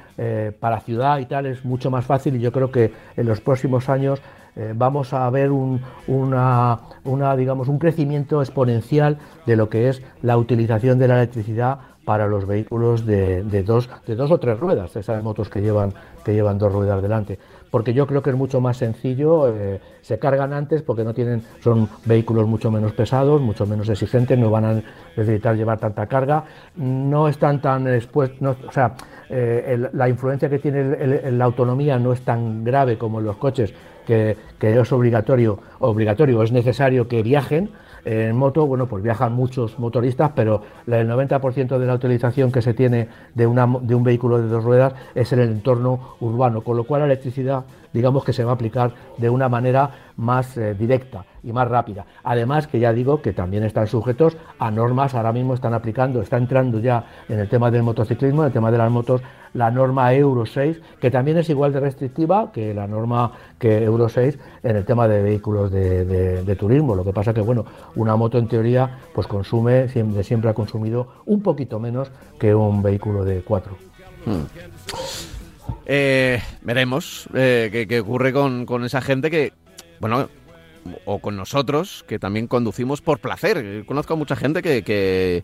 para 0.61 0.80
ciudad 0.80 1.18
y 1.18 1.24
tal 1.24 1.46
es 1.46 1.64
mucho 1.64 1.90
más 1.90 2.04
fácil 2.04 2.37
y 2.37 2.40
yo 2.40 2.52
creo 2.52 2.70
que 2.70 2.92
en 3.16 3.26
los 3.26 3.40
próximos 3.40 3.88
años 3.88 4.20
eh, 4.57 4.73
vamos 4.75 5.12
a 5.12 5.29
ver 5.31 5.51
un, 5.51 5.83
una, 6.07 6.79
digamos, 7.37 7.69
un 7.69 7.79
crecimiento 7.79 8.40
exponencial 8.40 9.19
de 9.45 9.57
lo 9.57 9.69
que 9.69 9.90
es 9.90 10.03
la 10.23 10.38
utilización 10.38 10.99
de 10.99 11.09
la 11.09 11.16
electricidad 11.16 11.79
para 12.07 12.27
los 12.27 12.47
vehículos 12.47 13.05
de, 13.05 13.42
dos, 13.64 13.90
de 14.07 14.14
dos 14.14 14.31
o 14.31 14.38
tres 14.38 14.59
ruedas, 14.59 14.95
esas 14.97 15.23
motos 15.23 15.51
que 15.51 15.61
llevan, 15.61 15.92
que 16.25 16.33
llevan 16.33 16.57
dos 16.57 16.73
ruedas 16.73 17.03
delante. 17.03 17.38
Porque 17.76 17.92
yo 17.92 18.06
creo 18.06 18.22
que 18.22 18.30
es 18.30 18.36
mucho 18.36 18.58
más 18.58 18.78
sencillo, 18.78 19.54
eh, 19.54 19.82
se 20.00 20.18
cargan 20.18 20.54
antes 20.54 20.80
porque 20.80 21.04
no 21.04 21.12
tienen, 21.12 21.42
son 21.60 21.90
vehículos 22.06 22.46
mucho 22.46 22.70
menos 22.70 22.94
pesados, 22.94 23.38
mucho 23.42 23.66
menos 23.66 23.86
exigentes, 23.90 24.38
no 24.38 24.48
van 24.48 24.64
a 24.64 24.82
necesitar 25.14 25.54
llevar 25.54 25.78
tanta 25.78 26.06
carga, 26.06 26.44
no 26.76 27.28
están 27.28 27.60
tan 27.60 27.86
expuestos, 27.86 28.56
o 28.66 28.72
sea, 28.72 28.94
eh, 29.28 29.90
la 29.92 30.08
influencia 30.08 30.48
que 30.48 30.58
tiene 30.58 31.30
la 31.30 31.44
autonomía 31.44 31.98
no 31.98 32.14
es 32.14 32.22
tan 32.22 32.64
grave 32.64 32.96
como 32.96 33.20
en 33.20 33.26
los 33.26 33.36
coches 33.36 33.74
que, 34.06 34.38
es 34.58 34.92
obligatorio, 34.92 35.58
obligatorio, 35.80 36.42
es 36.42 36.52
necesario 36.52 37.08
que 37.08 37.22
viajen, 37.22 37.68
En 38.07 38.37
moto, 38.37 38.69
bueno, 38.69 38.87
pues 38.87 39.03
viajan 39.03 39.33
muchos 39.33 39.81
motoristas, 39.81 40.31
pero 40.33 40.62
el 40.87 41.09
90% 41.11 41.77
de 41.77 41.87
la 41.87 41.95
utilización 41.95 42.53
que 42.53 42.62
se 42.62 42.73
tiene 42.73 43.09
de, 43.35 43.49
una, 43.49 43.66
de 43.81 43.97
un 43.97 44.05
vehículo 44.05 44.40
de 44.40 44.47
dos 44.47 44.62
ruedas 44.62 44.95
es 45.16 45.33
en 45.33 45.40
el 45.40 45.49
entorno 45.49 46.14
urbano, 46.21 46.61
con 46.61 46.77
lo 46.77 46.85
cual 46.85 47.01
la 47.01 47.07
electricidad 47.07 47.64
digamos 47.96 48.24
que 48.24 48.35
se 48.35 48.44
va 48.44 48.50
a 48.50 48.54
aplicar 48.54 48.92
de 49.16 49.30
una 49.30 49.48
manera 49.48 50.12
más 50.18 50.54
eh, 50.59 50.74
directa 50.74 51.24
y 51.42 51.50
más 51.50 51.66
rápida. 51.66 52.04
Además 52.24 52.66
que 52.66 52.78
ya 52.78 52.92
digo 52.92 53.22
que 53.22 53.32
también 53.32 53.64
están 53.64 53.87
sujetos 53.87 54.37
a 54.59 54.70
normas, 54.70 55.14
ahora 55.14 55.32
mismo 55.32 55.54
están 55.54 55.72
aplicando, 55.72 56.20
está 56.20 56.37
entrando 56.37 56.78
ya 56.78 57.06
en 57.26 57.38
el 57.38 57.48
tema 57.48 57.70
del 57.70 57.82
motociclismo, 57.82 58.42
en 58.42 58.48
el 58.48 58.52
tema 58.52 58.70
de 58.70 58.76
las 58.76 58.90
motos, 58.90 59.22
la 59.54 59.70
norma 59.70 60.12
Euro 60.12 60.44
6, 60.44 60.78
que 61.00 61.11
también 61.11 61.38
es 61.38 61.48
igual 61.48 61.72
de 61.72 61.80
restrictiva 61.80 62.52
que 62.52 62.74
la 62.74 62.87
norma 62.87 63.32
que 63.59 63.82
Euro 63.82 64.11
6 64.11 64.38
en 64.62 64.76
el 64.76 64.85
tema 64.85 65.09
de 65.09 65.22
vehículos 65.22 65.70
de, 65.70 66.56
turismo. 66.59 66.94
Lo 66.94 67.02
que 67.02 67.14
pasa 67.14 67.32
que, 67.32 67.40
bueno, 67.40 67.64
una 67.94 68.14
moto 68.14 68.37
en 68.37 68.46
teoría 68.46 68.98
pues 69.14 69.26
consume, 69.26 69.88
siempre, 69.88 70.22
siempre 70.22 70.50
ha 70.50 70.54
consumido 70.54 71.09
un 71.24 71.40
poquito 71.40 71.80
menos 71.80 72.11
que 72.38 72.54
un 72.54 72.82
vehículo 72.82 73.24
de 73.24 73.40
cuatro. 73.40 73.74
Hmm. 74.26 75.36
Eh, 75.87 76.42
veremos 76.62 77.29
eh, 77.35 77.87
qué, 77.88 78.00
ocurre 78.00 78.33
con, 78.33 78.85
esa 78.85 79.00
gente 79.00 79.31
que, 79.31 79.52
bueno, 80.00 80.29
o 81.05 81.20
con 81.20 81.37
nosotros, 81.37 82.05
que 82.09 82.18
también 82.18 82.48
conducimos 82.48 83.00
por 83.00 83.20
placer. 83.20 83.85
Conozco 83.87 84.14
a 84.14 84.16
mucha 84.16 84.37
gente 84.37 84.62
que, 84.62 84.83
que, 84.83 85.42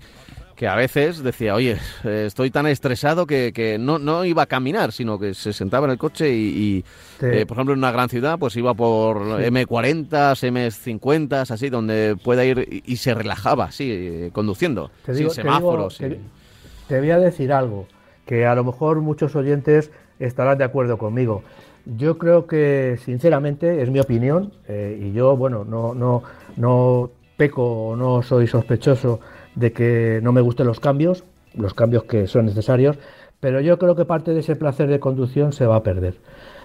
a 0.67 0.77
veces 0.77 1.25
decía, 1.25 1.55
oye, 1.55 1.77
estoy 2.05 2.51
tan 2.51 2.67
estresado 2.67 3.27
que, 3.27 3.77
no, 3.81 3.99
no 3.99 4.25
iba 4.25 4.43
a 4.43 4.47
caminar, 4.47 4.93
sino 4.93 5.19
que 5.19 5.35
se 5.35 5.53
sentaba 5.53 5.87
en 5.87 5.93
el 5.93 5.99
coche 5.99 6.33
y, 6.33 6.85
eh, 7.21 7.45
por 7.47 7.57
ejemplo, 7.57 7.75
en 7.75 7.79
una 7.79 7.91
gran 7.91 8.09
ciudad, 8.09 8.39
pues 8.39 8.57
iba 8.57 8.75
por 8.75 9.41
M40, 9.41 10.09
M50, 10.09 11.51
así, 11.51 11.69
donde 11.69 12.17
pueda 12.23 12.45
ir 12.45 12.83
y, 12.85 12.97
se 12.97 13.15
relajaba, 13.15 13.67
así, 13.67 14.31
conduciendo, 14.33 14.91
sin 15.13 15.31
semáforos. 15.31 15.99
te 15.99 16.99
voy 17.01 17.11
a 17.11 17.19
decir 17.19 17.53
algo, 17.53 17.89
que 18.27 18.47
a 18.47 18.55
lo 18.55 18.63
mejor 18.63 19.01
muchos 19.01 19.35
oyentes 19.35 19.91
estarán 20.25 20.59
de 20.59 20.65
acuerdo 20.65 20.99
conmigo. 20.99 21.43
Yo 21.85 22.17
creo 22.17 22.47
que, 22.47 22.97
sinceramente, 23.03 23.83
es 23.83 23.91
mi 23.91 23.99
opinión, 23.99 24.53
eh, 24.69 24.99
y 25.03 25.13
yo, 25.13 25.37
bueno, 25.37 25.65
no, 25.65 25.95
no, 25.95 26.23
no 26.57 27.11
peco 27.37 27.95
no 27.99 28.23
soy 28.23 28.47
sospechoso 28.47 29.21
de 29.55 29.73
que 29.73 30.21
no 30.23 30.33
me 30.33 30.41
gusten 30.41 30.67
los 30.67 30.79
cambios, 30.79 31.25
los 31.55 31.75
cambios 31.75 32.05
que 32.05 32.27
son 32.27 32.47
necesarios, 32.47 32.99
pero 33.41 33.61
yo 33.61 33.79
creo 33.79 33.97
que 33.97 34.05
parte 34.05 34.33
de 34.33 34.41
ese 34.41 34.55
placer 34.55 34.89
de 34.89 35.01
conducción 35.01 35.53
se 35.53 35.67
va 35.67 35.77
a 35.77 35.83
perder. 35.83 36.15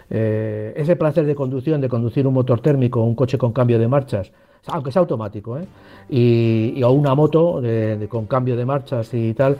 Eh, 0.09 0.73
ese 0.77 0.95
placer 0.95 1.25
de 1.25 1.35
conducción, 1.35 1.81
de 1.81 1.89
conducir 1.89 2.27
un 2.27 2.33
motor 2.33 2.61
térmico, 2.61 3.01
un 3.01 3.15
coche 3.15 3.37
con 3.37 3.51
cambio 3.51 3.79
de 3.79 3.87
marchas, 3.87 4.31
aunque 4.67 4.91
sea 4.91 5.01
automático, 5.01 5.57
¿eh? 5.57 5.65
y, 6.09 6.81
o 6.83 6.91
una 6.91 7.15
moto 7.15 7.61
con 8.07 8.27
cambio 8.27 8.55
de 8.55 8.65
marchas 8.65 9.13
y 9.13 9.33
tal, 9.33 9.57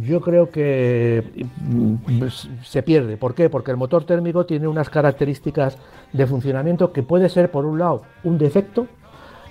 yo 0.00 0.20
creo 0.20 0.50
que 0.50 1.46
mm, 1.60 2.26
se 2.62 2.82
pierde. 2.82 3.16
¿Por 3.16 3.34
qué? 3.34 3.50
Porque 3.50 3.70
el 3.70 3.76
motor 3.76 4.04
térmico 4.04 4.46
tiene 4.46 4.68
unas 4.68 4.88
características 4.88 5.76
de 6.12 6.26
funcionamiento 6.26 6.92
que 6.92 7.02
puede 7.02 7.28
ser, 7.28 7.50
por 7.50 7.66
un 7.66 7.78
lado, 7.78 8.02
un 8.24 8.38
defecto, 8.38 8.86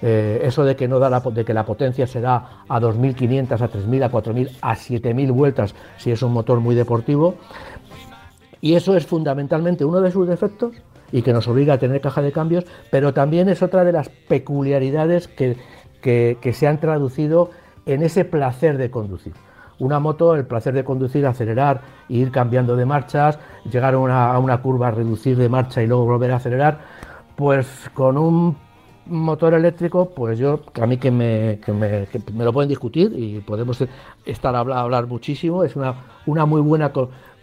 eh, 0.02 0.42
eso 0.44 0.64
de 0.64 0.76
que 0.76 0.88
no 0.88 1.00
da 1.00 1.10
la, 1.10 1.20
de 1.20 1.46
que 1.46 1.54
la 1.54 1.66
potencia 1.66 2.08
se 2.08 2.22
da 2.22 2.64
a 2.68 2.80
2.500, 2.80 3.52
a 3.52 3.70
3.000, 3.70 4.04
a 4.04 4.12
4.000, 4.12 4.58
a 4.62 4.76
7.000 4.76 5.32
vueltas 5.32 5.76
si 5.98 6.12
es 6.12 6.22
un 6.24 6.34
motor 6.34 6.60
muy 6.60 6.76
deportivo. 6.76 7.36
Y 8.62 8.76
eso 8.76 8.96
es 8.96 9.06
fundamentalmente 9.06 9.86
uno 9.86 10.02
de 10.02 10.12
sus 10.12 10.28
defectos 10.28 10.74
y 11.12 11.22
que 11.24 11.34
nos 11.34 11.48
obliga 11.48 11.76
a 11.76 11.78
tener 11.78 12.00
caja 12.00 12.22
de 12.22 12.32
cambios, 12.32 12.66
pero 12.90 13.14
también 13.14 13.50
es 13.50 13.62
otra 13.62 13.84
de 13.84 13.92
las 13.92 14.10
peculiaridades 14.10 15.28
que 15.28 16.54
se 16.54 16.68
han 16.68 16.80
traducido 16.80 17.50
en 17.86 18.04
ese 18.04 18.24
placer 18.24 18.78
de 18.78 18.90
conducir. 18.90 19.34
Una 19.82 20.00
moto, 20.00 20.36
el 20.36 20.46
placer 20.46 20.76
de 20.76 20.84
conducir, 20.84 21.26
acelerar, 21.26 21.82
ir 22.08 22.30
cambiando 22.30 22.76
de 22.76 22.86
marchas, 22.86 23.40
llegar 23.64 23.96
a 23.96 23.98
una, 23.98 24.62
curva, 24.62 24.92
reducir 24.92 25.36
de 25.38 25.50
marcha 25.50 25.82
y 25.82 25.88
luego 25.88 26.06
volver 26.06 26.32
a 26.34 26.36
acelerar, 26.36 26.78
pues 27.36 27.90
con 27.96 28.16
un 28.16 28.56
motor 29.08 29.56
eléctrico, 29.56 30.12
pues 30.12 30.38
yo, 30.38 30.60
a 30.80 30.86
mí 30.86 30.98
que 30.98 31.10
me, 31.10 31.60
me, 31.74 32.46
lo 32.46 32.54
pueden 32.54 32.70
discutir 32.70 33.12
y 33.18 33.40
podemos 33.40 33.84
estar 34.24 34.56
a 34.56 34.60
hablar, 34.60 35.08
muchísimo, 35.08 35.64
es 35.64 35.76
una, 35.76 35.96
una 36.28 36.46
muy 36.46 36.62
buena 36.62 36.92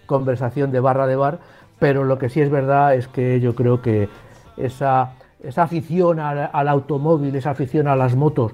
conversación 0.06 0.70
de 0.70 0.78
barra 0.78 1.08
de 1.08 1.16
bar, 1.16 1.40
pero 1.80 2.04
lo 2.04 2.18
que 2.18 2.28
sí 2.28 2.40
es 2.40 2.50
verdad 2.50 2.94
es 2.94 3.08
que 3.08 3.40
yo 3.40 3.56
creo 3.56 3.82
que 3.82 4.08
esa, 4.56 5.16
esa 5.42 5.64
afición 5.64 6.20
al 6.20 6.68
automóvil, 6.68 7.34
esa 7.34 7.50
afición 7.50 7.88
a 7.88 7.96
las 7.96 8.14
motos, 8.14 8.52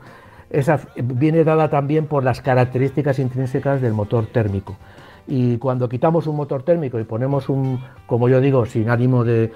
esa 0.59 0.81
viene 0.97 1.45
dada 1.45 1.69
también 1.69 2.07
por 2.07 2.25
las 2.25 2.41
características 2.41 3.19
intrínsecas 3.19 3.81
del 3.81 3.93
motor 3.93 4.27
térmico. 4.27 4.77
Y 5.27 5.57
cuando 5.57 5.89
quitamos 5.89 6.27
un 6.27 6.37
motor 6.37 6.63
térmico 6.63 6.99
y 7.01 7.05
ponemos 7.05 7.49
un, 7.49 7.81
como 8.07 8.29
yo 8.29 8.41
digo, 8.41 8.67
sin 8.67 8.91
ánimo 8.91 9.25
de, 9.25 9.51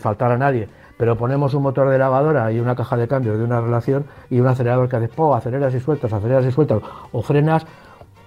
faltar 0.00 0.32
a 0.32 0.38
nadie, 0.38 0.68
pero 0.98 1.16
ponemos 1.16 1.54
un 1.54 1.62
motor 1.62 1.88
de 1.88 1.98
lavadora 1.98 2.52
y 2.52 2.60
una 2.60 2.76
caja 2.76 2.96
de 2.96 3.08
cambios 3.08 3.38
de 3.38 3.44
una 3.44 3.60
relación 3.60 4.04
y 4.28 4.40
un 4.40 4.46
acelerador 4.46 4.88
que 4.88 4.96
hace, 4.96 5.08
po, 5.08 5.34
aceleras 5.34 5.74
y 5.74 5.80
sueltas, 5.80 6.12
aceleras 6.12 6.44
y 6.44 6.52
sueltas, 6.52 6.82
o 7.12 7.22
frenas, 7.22 7.66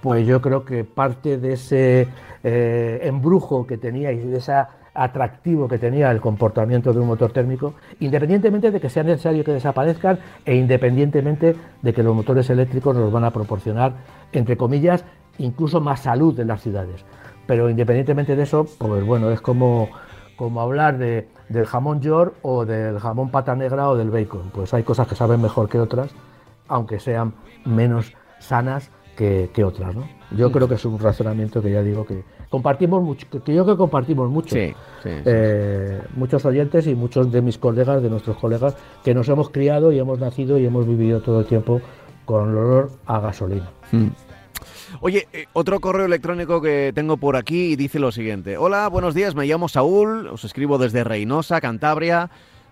pues 0.00 0.26
yo 0.26 0.40
creo 0.40 0.64
que 0.64 0.82
parte 0.82 1.38
de 1.38 1.52
ese 1.52 2.08
eh, 2.42 3.00
embrujo 3.04 3.64
que 3.66 3.78
tenía 3.78 4.10
y 4.10 4.18
de 4.18 4.38
esa 4.38 4.81
atractivo 4.94 5.68
que 5.68 5.78
tenía 5.78 6.10
el 6.10 6.20
comportamiento 6.20 6.92
de 6.92 7.00
un 7.00 7.06
motor 7.06 7.32
térmico, 7.32 7.74
independientemente 8.00 8.70
de 8.70 8.80
que 8.80 8.90
sea 8.90 9.02
necesario 9.02 9.44
que 9.44 9.52
desaparezcan 9.52 10.18
e 10.44 10.54
independientemente 10.56 11.56
de 11.80 11.92
que 11.92 12.02
los 12.02 12.14
motores 12.14 12.48
eléctricos 12.50 12.94
nos 12.94 13.10
van 13.10 13.24
a 13.24 13.30
proporcionar, 13.30 13.94
entre 14.32 14.56
comillas, 14.56 15.04
incluso 15.38 15.80
más 15.80 16.00
salud 16.00 16.38
en 16.38 16.48
las 16.48 16.62
ciudades. 16.62 17.04
Pero 17.46 17.70
independientemente 17.70 18.36
de 18.36 18.42
eso, 18.42 18.66
pues 18.78 19.04
bueno, 19.04 19.30
es 19.30 19.40
como, 19.40 19.88
como 20.36 20.60
hablar 20.60 20.98
de, 20.98 21.28
del 21.48 21.66
jamón 21.66 22.00
york 22.00 22.34
o 22.42 22.64
del 22.64 22.98
jamón 22.98 23.30
pata 23.30 23.56
negra 23.56 23.88
o 23.88 23.96
del 23.96 24.10
bacon. 24.10 24.50
Pues 24.52 24.72
hay 24.74 24.82
cosas 24.82 25.08
que 25.08 25.14
saben 25.14 25.40
mejor 25.40 25.68
que 25.68 25.80
otras, 25.80 26.14
aunque 26.68 27.00
sean 27.00 27.34
menos 27.64 28.14
sanas 28.38 28.90
que, 29.16 29.64
otras. 29.64 29.94
¿no? 29.94 30.08
Yo 30.36 30.50
creo 30.50 30.68
que 30.68 30.74
es 30.74 30.84
un 30.84 30.98
razonamiento 30.98 31.62
que 31.62 31.70
ya 31.70 31.82
digo 31.82 32.04
que, 32.04 32.24
compartimos 32.52 33.02
mucho, 33.02 33.26
que 33.30 33.54
yo 33.54 33.64
que 33.64 33.76
compartimos 33.78 34.28
mucho, 34.28 34.54
eh, 35.06 36.02
muchos 36.14 36.44
oyentes 36.44 36.86
y 36.86 36.94
muchos 36.94 37.32
de 37.32 37.40
mis 37.40 37.56
colegas, 37.56 38.02
de 38.02 38.10
nuestros 38.10 38.36
colegas, 38.36 38.76
que 39.02 39.14
nos 39.14 39.26
hemos 39.30 39.48
criado 39.48 39.90
y 39.90 39.98
hemos 39.98 40.18
nacido 40.18 40.58
y 40.58 40.66
hemos 40.66 40.86
vivido 40.86 41.22
todo 41.22 41.40
el 41.40 41.46
tiempo 41.46 41.80
con 42.26 42.50
el 42.50 42.56
olor 42.58 42.90
a 43.06 43.20
gasolina. 43.20 43.70
Hmm. 43.90 44.08
Oye, 45.00 45.26
eh, 45.32 45.46
otro 45.54 45.80
correo 45.80 46.04
electrónico 46.04 46.60
que 46.60 46.92
tengo 46.94 47.16
por 47.16 47.36
aquí 47.36 47.74
dice 47.74 47.98
lo 47.98 48.12
siguiente. 48.12 48.58
Hola, 48.58 48.86
buenos 48.88 49.14
días, 49.14 49.34
me 49.34 49.46
llamo 49.46 49.70
Saúl, 49.70 50.26
os 50.26 50.44
escribo 50.44 50.76
desde 50.76 51.04
Reynosa, 51.04 51.58
Cantabria. 51.62 52.28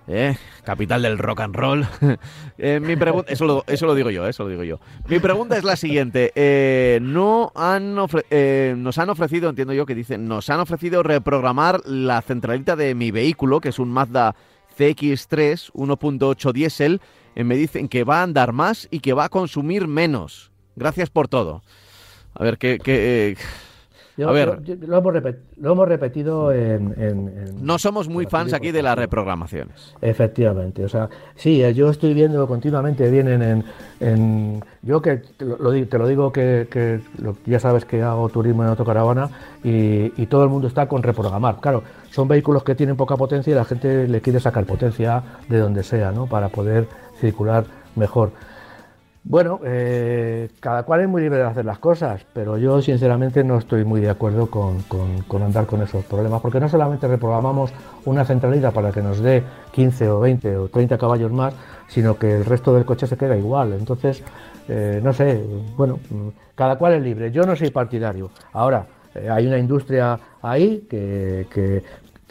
Eh, 0.09 0.37
capital 0.65 1.03
del 1.03 1.19
rock 1.19 1.41
and 1.41 1.55
roll. 1.55 1.87
Eh, 2.63 2.79
mi 2.79 2.93
eso 3.29 3.47
lo, 3.47 3.65
eso 3.67 3.87
lo 3.87 3.95
digo 3.95 4.11
yo, 4.11 4.27
eso 4.27 4.43
lo 4.43 4.51
digo 4.51 4.63
yo. 4.63 4.81
Mi 5.09 5.19
pregunta 5.19 5.57
es 5.57 5.65
la 5.65 5.77
siguiente: 5.77 6.31
eh, 6.35 6.99
no 7.01 7.53
han 7.55 7.95
nos 7.95 8.99
han 8.99 9.09
ofrecido, 9.09 9.49
entiendo 9.49 9.73
yo 9.73 9.87
que 9.87 9.95
dicen, 9.95 10.29
nos 10.29 10.51
han 10.51 10.61
ofrecido 10.61 11.03
reprogramar 11.03 11.81
la 11.87 12.21
centralita 12.21 12.77
de 12.77 12.95
mi 12.95 13.13
vehículo, 13.13 13.63
que 13.63 13.71
es 13.71 13.79
un 13.79 13.91
Mazda 13.91 14.35
CX3 14.79 15.73
1.8 15.73 16.53
diésel. 16.53 17.01
me 17.35 17.57
dicen 17.57 17.89
que 17.89 18.05
va 18.05 18.21
a 18.21 18.25
andar 18.25 18.53
más 18.53 18.89
y 18.91 19.01
que 19.01 19.15
va 19.15 19.25
a 19.25 19.29
consumir 19.31 19.89
menos. 19.89 20.51
Gracias 20.77 21.09
por 21.09 21.29
todo. 21.29 21.63
A 22.35 22.45
ver, 22.45 22.59
¿qué, 22.59 23.37
a 24.29 24.33
ver. 24.33 24.61
Lo, 24.87 24.99
hemos 25.73 25.89
repetido 25.89 26.53
en, 26.53 27.55
No 27.61 27.79
somos 27.79 28.09
muy 28.09 28.27
fans 28.27 28.53
aquí 28.53 28.73
de 28.73 28.83
las 28.83 28.97
reprogramaciones. 28.97 29.95
Efectivamente. 30.01 30.85
O 30.85 30.89
sea, 30.89 31.09
sí, 31.35 31.63
eh, 31.63 31.75
yo 31.75 31.91
estoy 31.91 32.15
viendo 32.15 32.47
continuamente, 32.47 33.11
vienen 33.11 33.65
en... 34.01 34.65
yo 34.83 35.01
que 35.01 35.19
te 35.37 35.45
lo, 35.45 36.07
digo 36.07 36.33
que, 36.33 37.01
ya 37.47 37.61
sabes 37.61 37.85
que 37.85 38.03
hago 38.03 38.29
turismo 38.29 38.63
en 38.63 38.71
autocaravana 38.71 39.31
y, 39.65 40.13
y 40.21 40.27
todo 40.27 40.45
el 40.45 40.51
mundo 40.51 40.69
está 40.69 40.87
con 40.89 41.03
reprogramar. 41.03 41.61
Claro, 41.61 41.83
son 42.11 42.29
vehículos 42.29 42.65
que 42.65 42.75
tienen 42.75 42.97
poca 42.97 43.17
potencia 43.17 43.53
y 43.53 43.55
la 43.55 43.65
gente 43.65 44.09
le 44.09 44.21
quiere 44.21 44.41
sacar 44.41 44.65
potencia 44.65 45.23
de 45.49 45.59
donde 45.59 45.83
sea, 45.83 46.13
¿no? 46.13 46.27
Para 46.27 46.49
poder 46.49 46.87
circular 47.21 47.65
mejor. 47.97 48.33
Bueno, 49.23 49.61
eh, 49.65 50.49
cada 50.61 50.85
cual 50.85 51.03
es 51.03 51.09
muy 51.09 51.21
libre 51.21 51.39
de 51.39 51.45
hacer 51.45 51.65
las 51.65 51.79
cosas, 51.79 52.25
pero 52.33 52.57
yo 52.57 52.81
sinceramente 52.81 53.45
no 53.45 53.59
estoy 53.59 53.85
muy 53.85 54.01
de 54.01 54.09
acuerdo 54.09 54.47
con, 54.49 54.83
andar 55.43 55.67
con 55.67 55.83
esos 55.83 56.05
problemas, 56.07 56.41
porque 56.41 56.59
no 56.59 56.69
solamente 56.71 57.07
reprogramamos 57.07 57.71
una 58.07 58.25
centralita 58.25 58.71
para 58.71 58.93
que 58.93 59.03
nos 59.03 59.21
dé 59.21 59.43
15 59.73 60.09
o 60.09 60.21
20 60.21 60.57
o 60.57 60.69
30 60.69 60.97
caballos 60.97 61.31
más, 61.31 61.55
sino 61.87 62.19
que 62.19 62.39
el 62.39 62.47
resto 62.47 62.75
del 62.75 62.87
coche 62.87 63.07
se 63.07 63.19
queda 63.19 63.37
igual. 63.37 63.75
Entonces, 63.75 64.23
eh, 64.69 65.01
no 65.03 65.13
sé, 65.13 65.45
bueno, 65.77 65.99
cada 66.55 66.77
cual 66.77 66.95
es 66.95 67.03
libre. 67.03 67.31
Yo 67.31 67.43
no 67.43 67.55
soy 67.57 67.71
partidario. 67.71 68.31
Ahora, 68.55 68.87
eh, 69.15 69.29
hay 69.29 69.47
una 69.47 69.59
industria 69.59 70.19
ahí 70.41 70.87
que, 70.89 71.83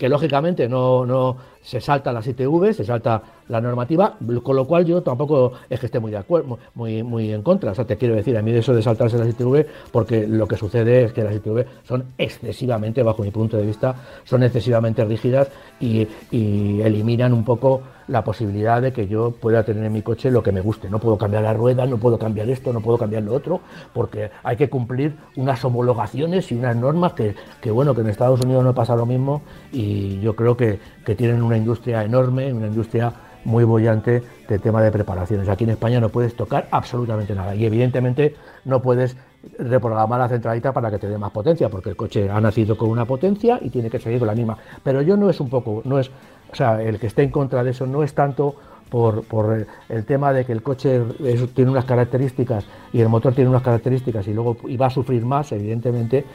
lógicamente 0.07 0.69
no, 0.69 1.05
no 1.05 1.35
se 1.61 1.81
salta 1.81 2.13
la 2.13 2.21
ITV, 2.25 2.73
se 2.73 2.85
salta 2.85 3.21
la 3.49 3.59
normativa, 3.59 4.15
con 4.41 4.55
lo 4.55 4.65
cual 4.65 4.85
yo 4.85 5.01
tampoco 5.03 5.51
es 5.69 5.79
que 5.79 5.87
esté 5.87 5.99
muy 5.99 6.11
de 6.11 6.17
acuerdo, 6.17 6.57
muy, 6.75 7.03
muy 7.03 7.33
en 7.33 7.41
contra. 7.41 7.71
O 7.71 7.75
sea, 7.75 7.85
te 7.85 7.97
quiero 7.97 8.15
decir, 8.15 8.37
a 8.37 8.41
mí 8.41 8.51
de 8.51 8.59
eso 8.59 8.73
de 8.73 8.81
saltarse 8.81 9.17
las 9.17 9.27
ITV, 9.27 9.65
porque 9.91 10.25
lo 10.27 10.47
que 10.47 10.55
sucede 10.55 11.03
es 11.03 11.13
que 11.13 11.23
las 11.23 11.35
ITV 11.35 11.65
son 11.83 12.05
excesivamente, 12.17 13.03
bajo 13.03 13.23
mi 13.23 13.31
punto 13.31 13.57
de 13.57 13.65
vista, 13.65 13.95
son 14.23 14.43
excesivamente 14.43 15.03
rígidas 15.03 15.49
y 15.81 16.07
eliminan 16.31 17.33
un 17.33 17.43
poco 17.43 17.81
la 18.09 18.23
posibilidad 18.23 18.81
de 18.81 18.91
que 18.91 19.07
yo 19.07 19.31
pueda 19.31 19.63
tener 19.63 19.85
en 19.85 19.93
mi 19.93 20.01
coche 20.01 20.31
lo 20.31 20.43
que 20.43 20.51
me 20.51 20.61
guste. 20.61 20.89
No 20.89 20.99
puedo 20.99 21.17
cambiar 21.17 21.43
la 21.43 21.53
rueda, 21.53 21.85
no 21.85 21.97
puedo 21.97 22.17
cambiar 22.17 22.49
esto, 22.49 22.73
no 22.73 22.81
puedo 22.81 22.97
cambiar 22.97 23.23
lo 23.23 23.33
otro, 23.33 23.61
porque 23.93 24.31
hay 24.43 24.57
que 24.57 24.69
cumplir 24.69 25.15
unas 25.35 25.63
homologaciones 25.63 26.51
y 26.51 26.55
unas 26.55 26.75
normas 26.75 27.13
que, 27.13 27.35
que 27.61 27.71
bueno, 27.71 27.93
que 27.93 28.01
en 28.01 28.09
Estados 28.09 28.41
Unidos 28.41 28.63
no 28.63 28.73
pasa 28.73 28.95
lo 28.95 29.05
mismo 29.05 29.43
y 29.71 30.19
yo 30.19 30.35
creo 30.35 30.57
que, 30.57 30.79
que 31.05 31.15
tienen 31.15 31.41
una 31.43 31.57
industria 31.57 32.03
enorme, 32.03 32.51
una 32.51 32.67
industria 32.67 33.13
muy 33.45 33.63
bollante 33.63 34.23
de 34.47 34.59
tema 34.59 34.81
de 34.81 34.91
preparaciones. 34.91 35.47
Aquí 35.47 35.63
en 35.63 35.71
España 35.71 35.99
no 35.99 36.09
puedes 36.09 36.35
tocar 36.35 36.67
absolutamente 36.71 37.35
nada 37.35 37.55
y 37.55 37.65
evidentemente 37.65 38.35
no 38.65 38.81
puedes 38.81 39.15
reprogramar 39.57 40.19
la 40.19 40.29
centralita 40.29 40.73
para 40.73 40.91
que 40.91 40.97
te 40.97 41.07
dé 41.07 41.17
más 41.17 41.31
potencia, 41.31 41.69
porque 41.69 41.89
el 41.89 41.95
coche 41.95 42.29
ha 42.29 42.41
nacido 42.41 42.77
con 42.77 42.89
una 42.89 43.05
potencia 43.05 43.59
y 43.61 43.69
tiene 43.69 43.89
que 43.89 43.99
seguir 43.99 44.19
con 44.19 44.27
la 44.27 44.35
misma. 44.35 44.57
Pero 44.83 45.01
yo 45.01 45.17
no 45.17 45.29
es 45.29 45.39
un 45.39 45.49
poco, 45.49 45.81
no 45.85 45.99
es, 45.99 46.09
o 46.51 46.55
sea, 46.55 46.81
el 46.81 46.99
que 46.99 47.07
esté 47.07 47.23
en 47.23 47.31
contra 47.31 47.63
de 47.63 47.71
eso 47.71 47.85
no 47.85 48.03
es 48.03 48.13
tanto 48.13 48.55
por, 48.89 49.23
por 49.23 49.67
el 49.87 50.05
tema 50.05 50.33
de 50.33 50.45
que 50.45 50.51
el 50.51 50.63
coche 50.63 51.01
tiene 51.53 51.71
unas 51.71 51.85
características 51.85 52.65
y 52.91 53.01
el 53.01 53.09
motor 53.09 53.33
tiene 53.33 53.49
unas 53.49 53.61
características 53.61 54.27
y 54.27 54.33
luego 54.33 54.57
y 54.67 54.77
va 54.77 54.87
a 54.87 54.89
sufrir 54.89 55.25
más, 55.25 55.51
evidentemente, 55.51 56.25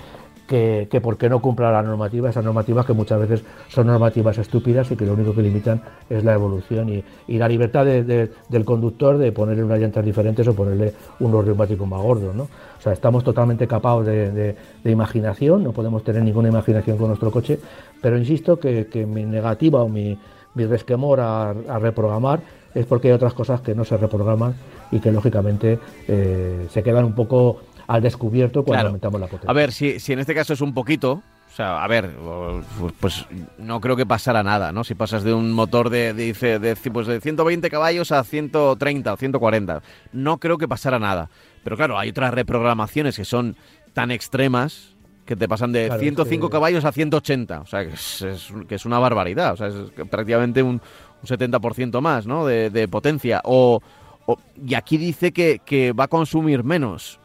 que, 0.47 0.89
que 0.91 1.01
porque 1.01 1.29
no 1.29 1.41
cumpla 1.41 1.71
la 1.73 1.83
normativa, 1.83 2.31
esas 2.31 2.45
normativas 2.45 2.85
que 2.85 2.93
muchas 2.93 3.21
veces 3.21 3.45
son 3.69 3.87
normativas 3.87 4.37
estúpidas 4.39 4.91
y 4.91 4.97
que 4.97 5.07
lo 5.07 5.15
único 5.15 5.35
que 5.35 5.43
limitan 5.43 5.81
es 6.09 6.25
la 6.25 6.35
evolución 6.35 6.89
y, 6.89 7.05
la 7.39 7.49
libertad 7.49 7.85
de, 7.85 8.05
de, 8.05 8.31
del 8.49 8.65
conductor 8.65 9.19
de 9.19 9.33
ponerle 9.33 9.65
unas 9.65 9.79
llantas 9.79 10.05
diferentes 10.05 10.47
o 10.47 10.55
ponerle 10.55 10.95
unos 11.21 11.45
neumáticos 11.45 11.87
más 11.89 12.01
gordos. 12.01 12.35
¿no? 12.35 12.45
O 12.45 12.81
sea, 12.81 12.93
estamos 12.93 13.25
totalmente 13.25 13.67
capados 13.67 14.07
de, 14.07 14.57
imaginación, 14.85 15.65
no 15.65 15.73
podemos 15.73 16.05
tener 16.05 16.23
ninguna 16.23 16.49
imaginación 16.49 16.99
con 16.99 17.09
nuestro 17.09 17.31
coche, 17.31 17.59
pero 18.01 18.19
insisto 18.19 18.59
que, 18.59 19.07
mi 19.09 19.25
negativa 19.25 19.83
o 19.83 19.89
mi, 19.89 20.19
mi 20.55 20.67
resquemor 20.67 21.21
a, 21.21 21.51
a, 21.51 21.79
reprogramar 21.79 22.41
es 22.75 22.87
porque 22.87 23.09
hay 23.09 23.15
otras 23.15 23.33
cosas 23.35 23.61
que 23.61 23.75
no 23.75 23.85
se 23.85 23.97
reprograman 23.97 24.55
y 24.91 25.01
que 25.01 25.11
lógicamente 25.11 25.79
eh, 26.07 26.67
se 26.69 26.83
quedan 26.83 27.05
un 27.05 27.15
poco 27.15 27.61
al 27.87 28.03
descubierto 28.03 28.63
cuando 28.63 28.73
Claro. 28.75 28.89
aumentamos 28.89 29.21
la 29.21 29.27
potencia. 29.27 29.51
A 29.51 29.53
ver, 29.55 29.73
si, 29.73 30.01
si 30.01 30.13
en 30.13 30.19
este 30.21 30.35
caso 30.35 30.53
es 30.53 30.61
un 30.61 30.73
poquito, 30.75 31.13
o 31.53 31.57
sea, 31.57 31.83
a 31.85 31.87
ver, 31.87 32.07
o- 32.25 32.63
pues 33.01 33.27
no 33.59 33.81
creo 33.81 33.95
que 33.97 34.07
pasara 34.07 34.43
nada, 34.43 34.73
¿no? 34.73 34.83
Si 34.85 34.95
pasas 34.95 35.23
de 35.23 35.33
un 35.35 35.53
motor 35.53 35.89
de, 35.91 36.13
de, 36.13 36.25
dice, 36.25 36.59
de, 36.59 36.75
pues 36.77 37.07
de 37.07 37.21
120 37.21 37.71
caballos 37.71 38.11
a 38.13 38.25
130 38.25 39.13
o 39.13 39.17
140, 39.17 39.83
no 40.13 40.39
creo 40.39 40.59
que 40.59 40.67
pasara 40.67 40.99
nada. 40.99 41.31
Pero 41.63 41.77
claro, 41.77 41.99
hay 41.99 42.11
otras 42.11 42.35
reprogramaciones 42.35 43.17
que 43.17 43.25
son 43.25 43.57
tan 43.93 44.11
extremas 44.11 44.95
que 45.25 45.37
te 45.37 45.49
pasan 45.49 45.73
de 45.73 45.87
Claro, 45.87 45.95
es 45.95 46.01
105 46.01 46.49
que- 46.49 46.53
caballos 46.53 46.85
a 46.85 46.93
180, 46.93 47.61
o 47.61 47.67
sea, 47.67 47.85
que 47.87 47.95
es, 47.95 48.23
es- 48.23 48.53
que 48.69 48.75
es 48.75 48.85
una 48.85 48.99
barbaridad, 48.99 49.53
o 49.53 49.57
sea, 49.57 49.69
es 49.69 49.75
prácticamente 50.11 50.63
un, 50.63 50.81
un 51.23 51.29
70% 51.29 52.01
más, 52.03 52.27
¿no? 52.27 52.45
De, 52.45 52.69
de 52.69 52.89
potencia. 52.89 53.41
O, 53.45 53.81
o- 54.27 54.39
y 54.67 54.75
aquí 54.75 54.99
dice 54.99 55.33
que, 55.33 55.61
que 55.65 55.93
va 55.93 56.05
a 56.05 56.09
consumir 56.09 56.65
menos. 56.65 57.21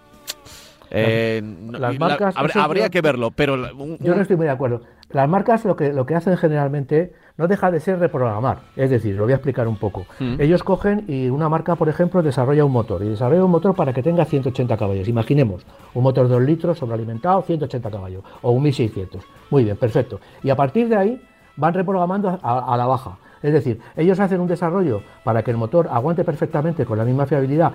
Eh, 0.92 1.42
las 1.72 1.82
la- 1.94 2.00
marcas, 2.00 2.36
habría 2.56 2.90
que 2.90 3.02
verlo, 3.02 3.32
pero 3.32 3.54
un- 3.54 3.98
Yo 4.00 4.16
no 4.16 4.22
estoy 4.22 4.38
muy 4.38 4.46
de 4.46 4.52
acuerdo. 4.52 4.82
Las 5.12 5.28
marcas 5.28 5.66
lo 5.66 5.76
que, 5.76 5.92
lo 5.94 6.06
que 6.06 6.16
hacen 6.16 6.38
generalmente 6.38 7.14
no 7.38 7.48
deja 7.48 7.72
de 7.72 7.80
ser 7.80 8.00
reprogramar. 8.00 8.60
Es 8.76 8.90
decir, 8.90 9.16
lo 9.16 9.24
voy 9.24 9.32
a 9.34 9.36
explicar 9.36 9.68
un 9.68 9.78
poco. 9.78 10.06
Mm. 10.20 10.36
Ellos 10.40 10.64
cogen 10.64 11.06
y 11.08 11.30
una 11.30 11.50
marca, 11.50 11.76
por 11.76 11.90
ejemplo, 11.90 12.22
desarrolla 12.22 12.66
un 12.66 12.72
motor. 12.72 13.02
Y 13.04 13.10
desarrolla 13.10 13.44
un 13.46 13.52
motor 13.52 13.76
para 13.76 13.94
que 13.94 14.04
tenga 14.04 14.26
180 14.26 14.78
caballos. 14.78 15.08
Imaginemos 15.08 15.66
un 15.94 16.04
motor 16.04 16.28
de 16.28 16.34
2 16.36 16.44
litros 16.44 16.78
sobrealimentado, 16.78 17.42
180 17.42 17.90
caballos. 17.90 18.24
O 18.42 18.52
un 18.52 18.62
1600. 18.64 19.24
Muy 19.50 19.64
bien, 19.64 19.78
perfecto. 19.78 20.20
Y 20.44 20.50
a 20.50 20.56
partir 20.56 20.90
de 20.90 20.96
ahí 20.98 21.22
van 21.56 21.74
reprogramando 21.74 22.40
a, 22.44 22.74
a 22.74 22.78
la 22.78 22.86
baja. 22.86 23.18
Es 23.42 23.54
decir, 23.54 23.80
ellos 23.96 24.20
hacen 24.20 24.42
un 24.42 24.48
desarrollo 24.48 25.02
para 25.24 25.42
que 25.44 25.52
el 25.52 25.58
motor 25.58 25.88
aguante 25.92 26.24
perfectamente 26.26 26.86
con 26.86 26.98
la 26.98 27.06
misma 27.06 27.26
fiabilidad 27.26 27.72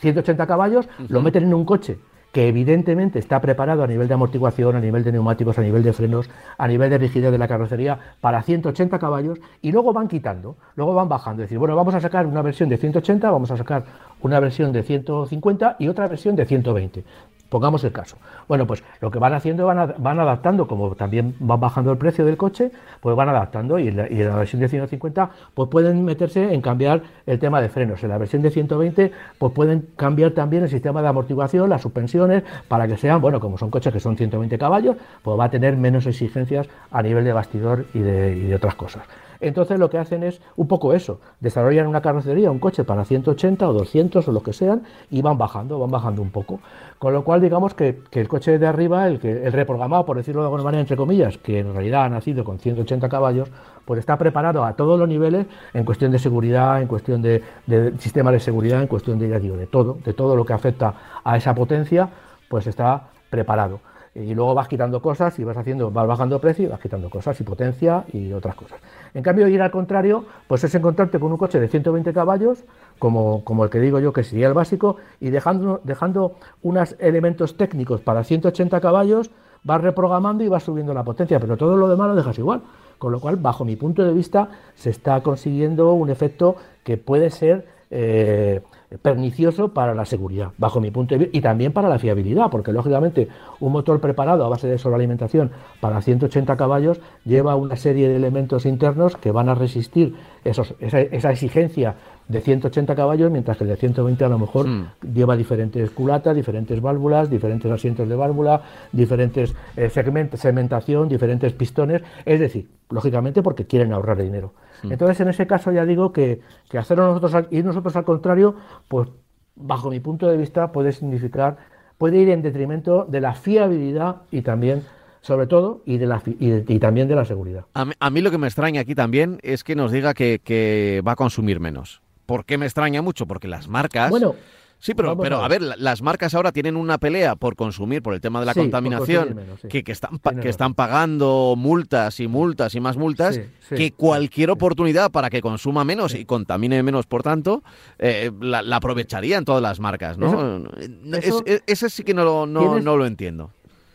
180 0.00 0.46
caballos, 0.46 0.88
lo 1.08 1.20
meten 1.22 1.44
en 1.44 1.54
un 1.54 1.64
coche 1.64 1.98
que 2.32 2.48
evidentemente 2.48 3.18
está 3.18 3.40
preparado 3.40 3.82
a 3.82 3.86
nivel 3.86 4.08
de 4.08 4.14
amortiguación, 4.14 4.76
a 4.76 4.80
nivel 4.80 5.04
de 5.04 5.12
neumáticos, 5.12 5.58
a 5.58 5.62
nivel 5.62 5.82
de 5.82 5.92
frenos, 5.92 6.28
a 6.56 6.68
nivel 6.68 6.90
de 6.90 6.98
rigidez 6.98 7.32
de 7.32 7.38
la 7.38 7.48
carrocería 7.48 7.98
para 8.20 8.42
180 8.42 8.98
caballos 8.98 9.38
y 9.62 9.72
luego 9.72 9.92
van 9.92 10.08
quitando, 10.08 10.56
luego 10.76 10.94
van 10.94 11.08
bajando. 11.08 11.42
Es 11.42 11.48
decir, 11.48 11.58
bueno, 11.58 11.74
vamos 11.76 11.94
a 11.94 12.00
sacar 12.00 12.26
una 12.26 12.42
versión 12.42 12.68
de 12.68 12.76
180, 12.76 13.30
vamos 13.30 13.50
a 13.50 13.56
sacar 13.56 13.84
una 14.20 14.40
versión 14.40 14.72
de 14.72 14.82
150 14.82 15.76
y 15.78 15.88
otra 15.88 16.08
versión 16.08 16.36
de 16.36 16.44
120. 16.44 17.04
Pongamos 17.48 17.82
el 17.84 17.92
caso. 17.92 18.16
Bueno, 18.46 18.66
pues 18.66 18.84
lo 19.00 19.10
que 19.10 19.18
van 19.18 19.32
haciendo 19.32 19.64
van, 19.66 19.94
van 19.98 20.20
adaptando, 20.20 20.66
como 20.66 20.94
también 20.94 21.34
van 21.40 21.58
bajando 21.58 21.90
el 21.90 21.98
precio 21.98 22.24
del 22.24 22.36
coche, 22.36 22.70
pues 23.00 23.16
van 23.16 23.28
adaptando 23.30 23.78
y 23.78 23.88
en, 23.88 23.96
la, 23.96 24.36
versión 24.36 24.60
de 24.60 24.68
150 24.68 25.30
pues 25.54 25.68
pueden 25.70 26.04
meterse 26.04 26.52
en 26.52 26.60
cambiar 26.60 27.02
el 27.26 27.38
tema 27.38 27.60
de 27.60 27.70
frenos. 27.70 28.02
En 28.02 28.10
la 28.10 28.18
versión 28.18 28.42
de 28.42 28.50
120 28.50 29.12
pues 29.38 29.52
pueden 29.52 29.88
cambiar 29.96 30.32
también 30.32 30.62
el 30.64 30.68
sistema 30.68 31.00
de 31.00 31.08
amortiguación, 31.08 31.70
las 31.70 31.80
suspensiones, 31.80 32.42
para 32.68 32.86
que 32.86 32.96
sean, 32.96 33.20
bueno, 33.20 33.40
como 33.40 33.56
son 33.56 33.70
coches 33.70 33.92
que 33.92 34.00
son 34.00 34.16
120 34.16 34.58
caballos, 34.58 34.96
pues 35.22 35.38
va 35.38 35.44
a 35.44 35.50
tener 35.50 35.76
menos 35.76 36.06
exigencias 36.06 36.68
a 36.90 37.02
nivel 37.02 37.24
de 37.24 37.32
bastidor 37.32 37.86
y 37.94 38.00
de 38.00 38.54
otras 38.54 38.74
cosas. 38.74 39.02
Entonces 39.40 39.78
lo 39.78 39.88
que 39.88 39.98
hacen 39.98 40.22
es 40.22 40.40
un 40.56 40.66
poco 40.66 40.92
eso, 40.92 41.20
desarrollan 41.40 41.86
una 41.86 42.00
carrocería, 42.00 42.50
un 42.50 42.58
coche 42.58 42.84
para 42.84 43.04
180 43.04 43.68
o 43.68 43.72
200 43.72 44.26
o 44.26 44.32
lo 44.32 44.42
que 44.42 44.52
sean 44.52 44.82
y 45.10 45.22
van 45.22 45.38
bajando, 45.38 45.78
van 45.78 45.90
bajando 45.90 46.22
un 46.22 46.30
poco. 46.30 46.60
Con 46.98 47.12
lo 47.12 47.22
cual 47.22 47.40
digamos 47.40 47.74
que, 47.74 48.00
el 48.10 48.28
coche 48.28 48.58
de 48.58 48.66
arriba, 48.66 49.06
el, 49.06 49.20
que, 49.20 49.46
el 49.46 49.52
reprogramado, 49.52 50.04
por 50.04 50.16
decirlo 50.16 50.40
de 50.42 50.46
alguna 50.46 50.64
manera, 50.64 50.80
entre 50.80 50.96
comillas, 50.96 51.38
que 51.38 51.60
en 51.60 51.72
realidad 51.72 52.04
ha 52.04 52.08
nacido 52.08 52.42
con 52.42 52.58
180 52.58 53.08
caballos, 53.08 53.48
pues 53.84 54.00
está 54.00 54.18
preparado 54.18 54.64
a 54.64 54.74
todos 54.74 54.98
los 54.98 55.08
niveles 55.08 55.46
en 55.72 55.84
cuestión 55.84 56.10
de 56.10 56.18
seguridad, 56.18 56.82
en 56.82 56.88
cuestión 56.88 57.22
de, 57.22 57.42
de 57.66 57.96
sistemas 57.98 58.32
de 58.32 58.40
seguridad, 58.40 58.82
en 58.82 58.88
cuestión 58.88 59.18
de, 59.18 59.28
de 59.28 59.66
todo, 59.66 59.98
de 60.04 60.12
todo 60.12 60.34
lo 60.34 60.44
que 60.44 60.52
afecta 60.52 60.94
a 61.22 61.36
esa 61.36 61.54
potencia, 61.54 62.08
pues 62.48 62.66
está 62.66 63.08
preparado 63.30 63.80
y 64.18 64.34
luego 64.34 64.54
vas 64.54 64.68
quitando 64.68 65.00
cosas 65.00 65.38
y 65.38 65.44
vas 65.44 65.56
haciendo, 65.56 65.90
vas 65.90 66.06
bajando 66.06 66.40
precio 66.40 66.64
y 66.64 66.68
vas 66.68 66.80
quitando 66.80 67.08
cosas 67.08 67.40
y 67.40 67.44
potencia 67.44 68.04
y 68.12 68.32
otras 68.32 68.54
cosas. 68.54 68.80
En 69.14 69.22
cambio, 69.22 69.46
ir 69.48 69.62
al 69.62 69.70
contrario, 69.70 70.24
pues 70.46 70.64
es 70.64 70.74
encontrarte 70.74 71.18
con 71.18 71.30
un 71.30 71.38
coche 71.38 71.60
de 71.60 71.68
120 71.68 72.12
caballos, 72.12 72.64
como, 72.98 73.44
como 73.44 73.64
el 73.64 73.70
que 73.70 73.80
digo 73.80 74.00
yo 74.00 74.12
que 74.12 74.24
sería 74.24 74.48
el 74.48 74.54
básico, 74.54 74.96
y 75.20 75.30
dejando, 75.30 75.80
dejando 75.84 76.34
unos 76.62 76.96
elementos 76.98 77.56
técnicos 77.56 78.00
para 78.00 78.24
180 78.24 78.80
caballos, 78.80 79.30
vas 79.62 79.80
reprogramando 79.80 80.42
y 80.44 80.48
vas 80.48 80.64
subiendo 80.64 80.94
la 80.94 81.04
potencia, 81.04 81.38
pero 81.38 81.56
todo 81.56 81.76
lo 81.76 81.88
demás 81.88 82.08
lo 82.08 82.14
dejas 82.14 82.38
igual. 82.38 82.62
Con 82.98 83.12
lo 83.12 83.20
cual, 83.20 83.36
bajo 83.36 83.64
mi 83.64 83.76
punto 83.76 84.04
de 84.04 84.12
vista, 84.12 84.48
se 84.74 84.90
está 84.90 85.20
consiguiendo 85.22 85.92
un 85.92 86.10
efecto 86.10 86.56
que 86.82 86.96
puede 86.96 87.30
ser 87.30 87.66
eh, 87.90 88.60
pernicioso 89.02 89.74
para 89.74 89.94
la 89.94 90.04
seguridad, 90.06 90.52
bajo 90.56 90.80
mi 90.80 90.90
punto 90.90 91.14
de 91.14 91.18
vista, 91.18 91.36
y 91.36 91.40
también 91.40 91.72
para 91.72 91.88
la 91.88 91.98
fiabilidad, 91.98 92.50
porque 92.50 92.72
lógicamente 92.72 93.28
un 93.60 93.72
motor 93.72 94.00
preparado 94.00 94.44
a 94.44 94.48
base 94.48 94.66
de 94.66 94.78
sobrealimentación 94.78 95.50
para 95.80 96.00
180 96.00 96.56
caballos 96.56 97.00
lleva 97.24 97.54
una 97.54 97.76
serie 97.76 98.08
de 98.08 98.16
elementos 98.16 98.64
internos 98.64 99.16
que 99.16 99.30
van 99.30 99.48
a 99.50 99.54
resistir 99.54 100.14
esa 100.44 101.30
exigencia 101.30 101.96
de 102.28 102.40
180 102.40 102.94
caballos, 102.94 103.30
mientras 103.30 103.56
que 103.56 103.64
el 103.64 103.70
de 103.70 103.76
120 103.76 104.24
a 104.24 104.28
lo 104.28 104.38
mejor 104.38 104.66
Mm. 104.68 104.86
lleva 105.14 105.36
diferentes 105.36 105.90
culatas, 105.90 106.36
diferentes 106.36 106.80
válvulas, 106.80 107.30
diferentes 107.30 107.70
asientos 107.72 108.08
de 108.08 108.14
válvula, 108.14 108.62
diferentes 108.92 109.54
eh, 109.76 109.88
segment- 109.90 110.34
segmentación, 110.36 111.08
diferentes 111.08 111.52
pistones, 111.54 112.02
es 112.26 112.38
decir, 112.40 112.68
lógicamente 112.90 113.42
porque 113.42 113.66
quieren 113.66 113.92
ahorrar 113.92 114.18
dinero. 114.22 114.52
Entonces, 114.82 115.18
en 115.20 115.28
ese 115.28 115.46
caso 115.46 115.72
ya 115.72 115.84
digo 115.84 116.12
que, 116.12 116.40
que 116.70 116.78
hacerlo 116.78 117.06
nosotros 117.06 117.34
al- 117.34 117.48
ir 117.50 117.64
nosotros 117.64 117.96
al 117.96 118.04
contrario, 118.04 118.54
pues 118.88 119.08
bajo 119.56 119.90
mi 119.90 119.98
punto 120.00 120.28
de 120.28 120.36
vista 120.36 120.70
puede 120.70 120.92
significar, 120.92 121.56
puede 121.96 122.18
ir 122.18 122.28
en 122.28 122.42
detrimento 122.42 123.04
de 123.08 123.20
la 123.20 123.34
fiabilidad 123.34 124.22
y 124.30 124.42
también, 124.42 124.82
sobre 125.20 125.46
todo, 125.48 125.82
y, 125.84 125.98
de 125.98 126.06
la, 126.06 126.22
y, 126.38 126.50
de- 126.50 126.64
y 126.74 126.78
también 126.78 127.08
de 127.08 127.16
la 127.16 127.24
seguridad. 127.24 127.64
A 127.74 127.84
mí, 127.86 127.92
a 127.98 128.10
mí 128.10 128.20
lo 128.20 128.30
que 128.30 128.38
me 128.38 128.46
extraña 128.46 128.82
aquí 128.82 128.94
también 128.94 129.38
es 129.42 129.64
que 129.64 129.74
nos 129.74 129.90
diga 129.90 130.14
que, 130.14 130.40
que 130.44 131.02
va 131.06 131.12
a 131.12 131.16
consumir 131.16 131.58
menos. 131.58 132.00
¿Por 132.28 132.44
qué 132.44 132.58
me 132.58 132.66
extraña 132.66 133.00
mucho? 133.00 133.24
Porque 133.26 133.48
las 133.48 133.68
marcas... 133.68 134.10
Bueno, 134.10 134.34
Sí, 134.80 134.94
pero, 134.94 135.08
vamos 135.08 135.24
pero 135.24 135.42
a 135.42 135.48
ver, 135.48 135.60
la- 135.60 135.74
las 135.76 136.02
marcas 136.02 136.34
ahora 136.34 136.52
tienen 136.52 136.76
una 136.76 136.98
pelea 136.98 137.34
por 137.34 137.56
consumir, 137.56 138.00
por 138.00 138.14
el 138.14 138.20
tema 138.20 138.38
de 138.38 138.46
la 138.46 138.54
Sí, 138.54 138.60
contaminación, 138.60 139.24
consumir 139.24 139.44
menos, 139.46 139.60
sí. 139.62 139.66
que, 139.66 139.82
que 139.82 139.90
están, 139.90 140.20
pa- 140.20 140.34
que 140.36 140.48
están 140.48 140.74
pagando 140.74 141.54
multas 141.58 142.20
y 142.20 142.28
multas 142.28 142.76
y 142.76 142.80
más 142.80 142.96
multas, 142.96 143.40
Sí, 143.68 143.74
que 143.74 143.90
cualquier 143.90 144.50
oportunidad 144.50 145.10
para 145.10 145.30
que 145.30 145.40
consuma 145.40 145.82
menos 145.82 146.14
y 146.14 146.24
contamine 146.26 146.80
menos, 146.84 147.06
por 147.06 147.24
tanto, 147.24 147.64
eh, 147.98 148.30
la, 148.40 148.62
la 148.62 148.76
aprovecharían 148.76 149.44
todas 149.44 149.62
las 149.62 149.80
marcas, 149.80 150.16
¿no? 150.16 150.28
Eso- 150.28 150.68
eso- 151.16 151.42
es- 151.44 151.54
es- 151.56 151.62
ese 151.66 151.90
sí 151.90 152.04
que 152.04 152.14
no, 152.14 152.22
lo- 152.24 152.46
no, 152.46 152.60
Tienes- 152.60 152.84
no 152.84 152.96
lo 152.96 153.04
entiendo. 153.06 153.50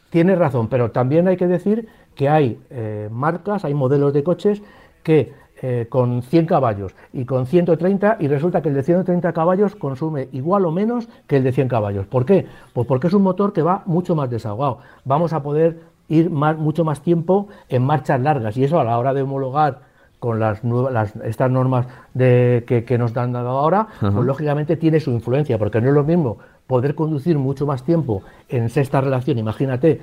Tienes 0.10 0.38
razón, 0.38 0.68
pero 0.68 0.92
también 0.92 1.30
hay 1.30 1.38
que 1.38 1.48
decir 1.48 1.88
que 2.14 2.28
hay 2.28 2.60
eh, 2.72 3.08
marcas, 3.10 3.64
hay 3.64 3.74
modelos 3.74 4.12
de 4.12 4.24
coches 4.24 4.62
que 5.02 5.32
eh, 5.66 5.88
con 5.88 6.24
100 6.24 6.46
caballos 6.46 6.94
y 7.14 7.24
con 7.24 7.46
130 7.46 8.18
y 8.20 8.28
resulta 8.28 8.62
que 8.62 8.68
el 8.68 8.76
de 8.76 8.84
130 8.84 9.32
caballos 9.32 9.78
consume 9.78 10.28
igual 10.34 10.66
o 10.66 10.74
menos 10.74 11.08
que 11.26 11.38
el 11.38 11.44
de 11.46 11.54
100 11.54 11.70
caballos. 11.70 12.06
¿Por 12.06 12.26
qué? 12.26 12.48
Pues 12.74 12.86
porque 12.86 13.08
es 13.08 13.14
un 13.14 13.24
motor 13.24 13.54
que 13.54 13.62
va 13.62 13.82
mucho 13.86 14.14
más 14.14 14.30
desahogado. 14.30 14.80
Vamos 15.06 15.32
a 15.32 15.42
poder 15.42 15.80
ir 16.10 16.30
mucho 16.30 16.84
más 16.84 17.02
tiempo 17.02 17.48
en 17.70 17.82
marchas 17.86 18.20
largas 18.20 18.58
y 18.58 18.66
eso 18.66 18.78
a 18.78 18.84
la 18.84 19.00
hora 19.00 19.14
de 19.14 19.22
homologar 19.22 19.80
con 20.20 20.42
las 20.42 20.66
nuevas, 20.66 21.16
estas 21.24 21.50
normas 21.50 21.88
de, 22.14 22.66
que, 22.68 22.98
nos 22.98 23.14
dan 23.14 23.32
dado 23.32 23.52
ahora, 23.52 23.88
pues 24.02 24.26
lógicamente 24.26 24.76
tiene 24.76 25.00
su 25.00 25.12
influencia, 25.12 25.58
porque 25.58 25.80
no 25.80 25.88
es 25.88 25.94
lo 25.94 26.04
mismo 26.04 26.40
poder 26.68 26.94
conducir 26.94 27.38
mucho 27.38 27.66
más 27.66 27.84
tiempo 27.84 28.22
en 28.50 28.70
sexta 28.70 29.00
relación, 29.00 29.38
imagínate, 29.38 30.02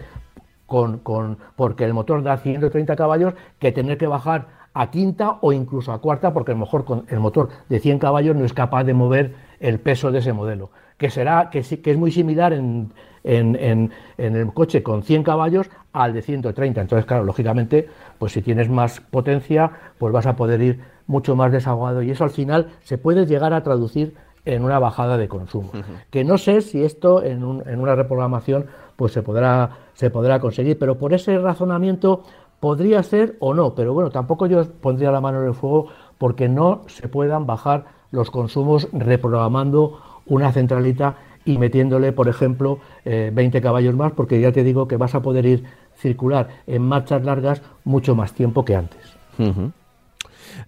con, 0.65 1.01
con, 1.01 1.37
porque 1.55 1.85
el 1.85 1.93
motor 1.93 2.23
da 2.23 2.39
130 2.39 2.97
caballos, 2.97 3.35
que 3.59 3.73
tener 3.73 3.99
que 3.99 4.07
bajar 4.07 4.60
a 4.75 4.91
quinta 4.91 5.39
o 5.41 5.53
incluso 5.53 5.93
a 5.93 6.01
cuarta, 6.01 6.33
porque 6.33 6.53
a 6.53 6.55
lo 6.55 6.61
mejor 6.61 6.85
con 6.85 7.05
el 7.09 7.21
motor 7.21 7.49
de 7.69 7.81
100 7.81 7.99
caballos 7.99 8.37
no 8.37 8.45
es 8.45 8.53
capaz 8.53 8.85
de 8.85 8.95
mover 8.95 9.35
el 9.59 9.81
peso 9.81 10.11
de 10.11 10.21
ese 10.21 10.33
modelo, 10.33 10.71
que 10.97 11.11
será 11.11 11.51
que, 11.51 11.63
que 11.63 11.91
es 11.91 11.97
muy 11.97 12.13
similar 12.13 12.53
en, 12.53 12.93
en, 13.25 13.91
el 14.17 14.53
coche 14.53 14.83
con 14.83 15.03
100 15.03 15.23
caballos 15.23 15.71
al 15.93 16.13
de 16.13 16.23
130. 16.23 16.81
Entonces, 16.81 17.07
claro, 17.07 17.25
lógicamente, 17.25 17.89
pues 18.19 18.33
si 18.33 18.43
tienes 18.43 18.69
más 18.69 19.01
potencia, 19.01 19.71
pues 19.99 20.13
vas 20.13 20.27
a 20.27 20.37
poder 20.37 20.61
ir 20.63 20.81
mucho 21.07 21.35
más 21.37 21.53
desahogado 21.53 22.03
y 22.03 22.11
eso 22.11 22.25
al 22.25 22.31
final 22.31 22.69
se 22.83 22.97
puede 22.99 23.27
llegar 23.27 23.53
a 23.53 23.63
traducir 23.63 24.15
en 24.45 24.65
una 24.65 24.79
bajada 24.79 25.19
de 25.19 25.29
consumo. 25.29 25.73
Que 26.11 26.25
no 26.25 26.39
sé 26.39 26.63
si 26.63 26.83
esto 26.83 27.23
en, 27.23 27.43
en, 27.67 27.81
una 27.81 27.95
reprogramación 27.95 28.67
pues 28.97 29.13
se 29.13 29.23
podrá, 29.23 29.71
se 29.93 30.11
podrá 30.11 30.41
conseguir, 30.41 30.79
pero 30.79 30.97
por 30.99 31.13
ese 31.13 31.37
razonamiento 31.39 32.25
Podría 32.61 33.03
ser 33.03 33.37
o 33.41 33.55
no, 33.55 33.75
pero 33.75 33.95
bueno, 33.95 34.11
tampoco 34.11 34.47
yo 34.47 34.65
pondría 34.81 35.11
la 35.11 35.21
mano 35.21 35.41
en 35.41 35.49
el 35.49 35.55
fuego 35.55 35.89
porque 36.19 36.49
no 36.49 36.83
se 36.87 37.09
puedan 37.09 37.47
bajar 37.47 37.87
los 38.11 38.31
consumos 38.31 38.89
reprogramando 38.93 40.01
una 40.27 40.53
centralita 40.53 41.17
y 41.45 41.59
metiéndole, 41.59 42.13
por 42.13 42.29
ejemplo, 42.29 42.79
20 43.05 43.59
eh, 43.59 43.61
caballos 43.63 43.95
más, 43.97 44.13
porque 44.13 44.41
ya 44.41 44.53
te 44.53 44.63
digo 44.63 44.87
que 44.87 44.97
vas 44.97 45.15
a 45.15 45.23
poder 45.23 45.47
ir 45.47 45.65
circular 45.97 46.49
en 46.67 46.83
marchas 46.83 47.25
largas 47.25 47.63
mucho 47.85 48.15
más 48.15 48.35
tiempo 48.35 48.65
que 48.65 48.77
antes. 48.77 49.17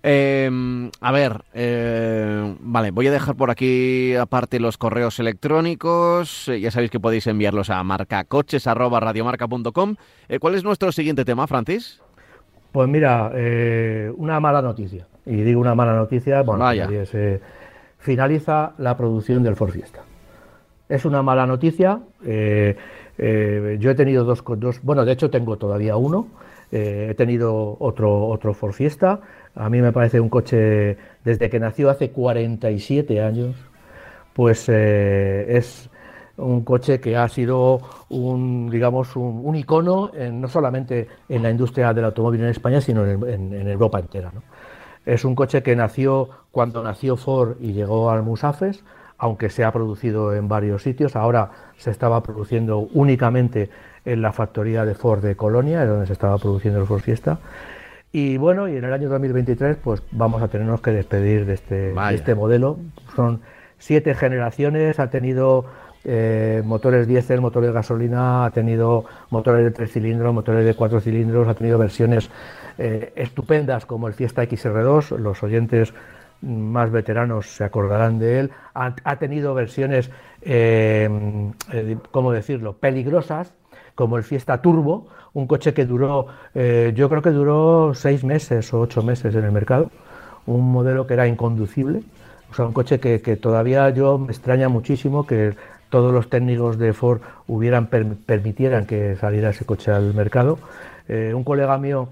Em, 0.02 0.90
a 1.00 1.12
ver, 1.12 1.44
eh, 1.54 2.56
vale, 2.60 2.90
voy 2.90 3.06
a 3.06 3.12
dejar 3.12 3.36
por 3.36 3.50
aquí 3.50 4.14
aparte 4.16 4.58
los 4.58 4.78
correos 4.78 5.20
electrónicos. 5.20 6.48
Eh, 6.48 6.60
ya 6.60 6.70
sabéis 6.70 6.90
que 6.90 7.00
podéis 7.00 7.26
enviarlos 7.26 7.70
a 7.70 7.82
marcacoches@radiomarca.com. 7.84 9.96
Eh, 10.28 10.38
¿Cuál 10.38 10.54
es 10.56 10.64
nuestro 10.64 10.92
siguiente 10.92 11.24
tema, 11.24 11.46
Francis? 11.46 12.02
Pues 12.72 12.86
mira, 12.88 13.30
una 14.16 14.40
mala 14.40 14.60
noticia. 14.62 15.06
Y 15.26 15.42
digo 15.42 15.60
una 15.60 15.74
mala 15.74 15.94
noticia, 15.94 16.40
bueno, 16.42 16.64
finaliza 17.98 18.72
la 18.78 18.96
producción 18.96 19.42
del 19.42 19.56
Ford 19.56 19.72
Fiesta. 19.72 20.00
Es 20.88 21.04
una 21.04 21.20
mala 21.22 21.46
noticia. 21.46 22.00
yo 22.22 22.30
he 23.18 23.94
tenido 23.94 24.24
dos, 24.24 24.42
dos, 24.56 24.80
bueno, 24.82 25.04
de 25.04 25.12
hecho 25.12 25.28
tengo 25.28 25.58
todavía 25.58 25.96
uno. 25.96 26.28
he 26.70 27.12
tenido 27.14 27.76
otro, 27.78 28.28
otro 28.28 28.54
Ford 28.54 28.72
Fiesta. 28.72 29.20
A 29.54 29.68
mí 29.68 29.82
me 29.82 29.92
parece 29.92 30.18
un 30.20 30.28
coche, 30.28 30.96
desde 31.24 31.50
que 31.50 31.60
nació 31.60 31.90
hace 31.90 32.10
47 32.10 33.20
años, 33.20 33.54
pues 34.32 34.66
eh, 34.68 35.56
es 35.56 35.90
un 36.36 36.64
coche 36.64 37.00
que 37.00 37.16
ha 37.16 37.28
sido 37.28 37.80
un, 38.08 38.70
digamos, 38.70 39.14
un, 39.16 39.54
icono 39.54 40.10
no 40.32 40.48
solamente 40.48 41.08
en 41.28 41.42
la 41.42 41.50
industria 41.50 41.92
del 41.92 42.06
automóvil 42.06 42.40
en 42.40 42.48
España, 42.48 42.80
sino 42.80 43.06
en, 43.06 43.68
Europa 43.68 44.00
entera. 44.00 44.32
Es 45.04 45.24
un 45.24 45.34
coche 45.34 45.62
que 45.62 45.76
nació 45.76 46.30
cuando 46.50 46.82
nació 46.82 47.16
Ford 47.16 47.56
y 47.60 47.72
llegó 47.72 48.10
al 48.10 48.22
Musafes, 48.22 48.82
aunque 49.18 49.50
se 49.50 49.64
ha 49.64 49.72
producido 49.72 50.34
en 50.34 50.48
varios 50.48 50.82
sitios. 50.82 51.16
Ahora 51.16 51.50
se 51.76 51.90
estaba 51.90 52.22
produciendo 52.22 52.78
únicamente 52.78 53.70
en 54.04 54.22
la 54.22 54.32
factoría 54.32 54.84
de 54.84 54.94
Ford 54.94 55.22
de 55.22 55.36
Colonia, 55.36 55.84
donde 55.84 56.06
se 56.06 56.12
estaba 56.12 56.38
produciendo 56.38 56.80
el 56.80 56.86
Ford 56.86 57.00
Fiesta. 57.00 57.38
Y 58.12 58.36
bueno, 58.36 58.68
y 58.68 58.76
en 58.76 58.84
el 58.84 58.92
año 58.92 59.08
2023 59.08 59.78
pues 59.82 60.02
vamos 60.10 60.42
a 60.42 60.48
tenernos 60.48 60.82
que 60.82 60.90
despedir 60.90 61.46
de 61.46 61.54
este, 61.54 61.94
este 62.12 62.34
modelo. 62.34 62.78
Son 63.16 63.40
siete 63.78 64.14
generaciones, 64.14 65.00
ha 65.00 65.08
tenido 65.08 65.64
eh, 66.04 66.62
motores 66.64 67.06
diésel, 67.06 67.40
motores 67.40 67.70
de 67.70 67.74
gasolina, 67.74 68.44
ha 68.44 68.50
tenido 68.50 69.06
motores 69.30 69.64
de 69.64 69.70
tres 69.70 69.92
cilindros, 69.92 70.34
motores 70.34 70.66
de 70.66 70.74
cuatro 70.74 71.00
cilindros, 71.00 71.48
ha 71.48 71.54
tenido 71.54 71.78
versiones 71.78 72.28
eh, 72.76 73.12
estupendas 73.16 73.86
como 73.86 74.08
el 74.08 74.14
Fiesta 74.14 74.42
XR2, 74.42 75.16
los 75.18 75.42
oyentes 75.42 75.94
más 76.42 76.90
veteranos 76.90 77.46
se 77.46 77.64
acordarán 77.64 78.18
de 78.18 78.40
él, 78.40 78.50
ha, 78.74 79.16
tenido 79.16 79.54
versiones, 79.54 80.10
eh, 80.42 81.08
¿cómo 82.10 82.32
decirlo?, 82.32 82.74
peligrosas, 82.74 83.54
como 83.94 84.16
el 84.16 84.24
Fiesta 84.24 84.60
Turbo, 84.60 85.08
un 85.34 85.46
coche 85.46 85.74
que 85.74 85.86
duró, 85.86 86.26
eh, 86.54 86.92
yo 86.94 87.08
creo 87.08 87.22
que 87.22 87.30
duró 87.30 87.94
seis 87.94 88.24
meses 88.24 88.72
o 88.72 88.80
ocho 88.80 89.02
meses 89.02 89.34
en 89.34 89.44
el 89.44 89.52
mercado, 89.52 89.90
un 90.46 90.72
modelo 90.72 91.06
que 91.06 91.14
era 91.14 91.26
inconducible, 91.26 92.02
o 92.50 92.54
sea, 92.54 92.66
un 92.66 92.72
coche 92.72 93.00
que, 93.00 93.36
todavía 93.36 93.88
yo 93.90 94.18
me 94.18 94.32
extraña 94.32 94.68
muchísimo 94.68 95.26
que 95.26 95.54
todos 95.88 96.12
los 96.12 96.28
técnicos 96.28 96.78
de 96.78 96.92
Ford 96.92 97.20
hubieran 97.46 97.86
permitieran 97.86 98.86
que 98.86 99.16
saliera 99.16 99.50
ese 99.50 99.64
coche 99.64 99.90
al 99.90 100.14
mercado. 100.14 100.58
Eh, 101.08 101.32
un 101.34 101.44
colega 101.44 101.78
mío, 101.78 102.08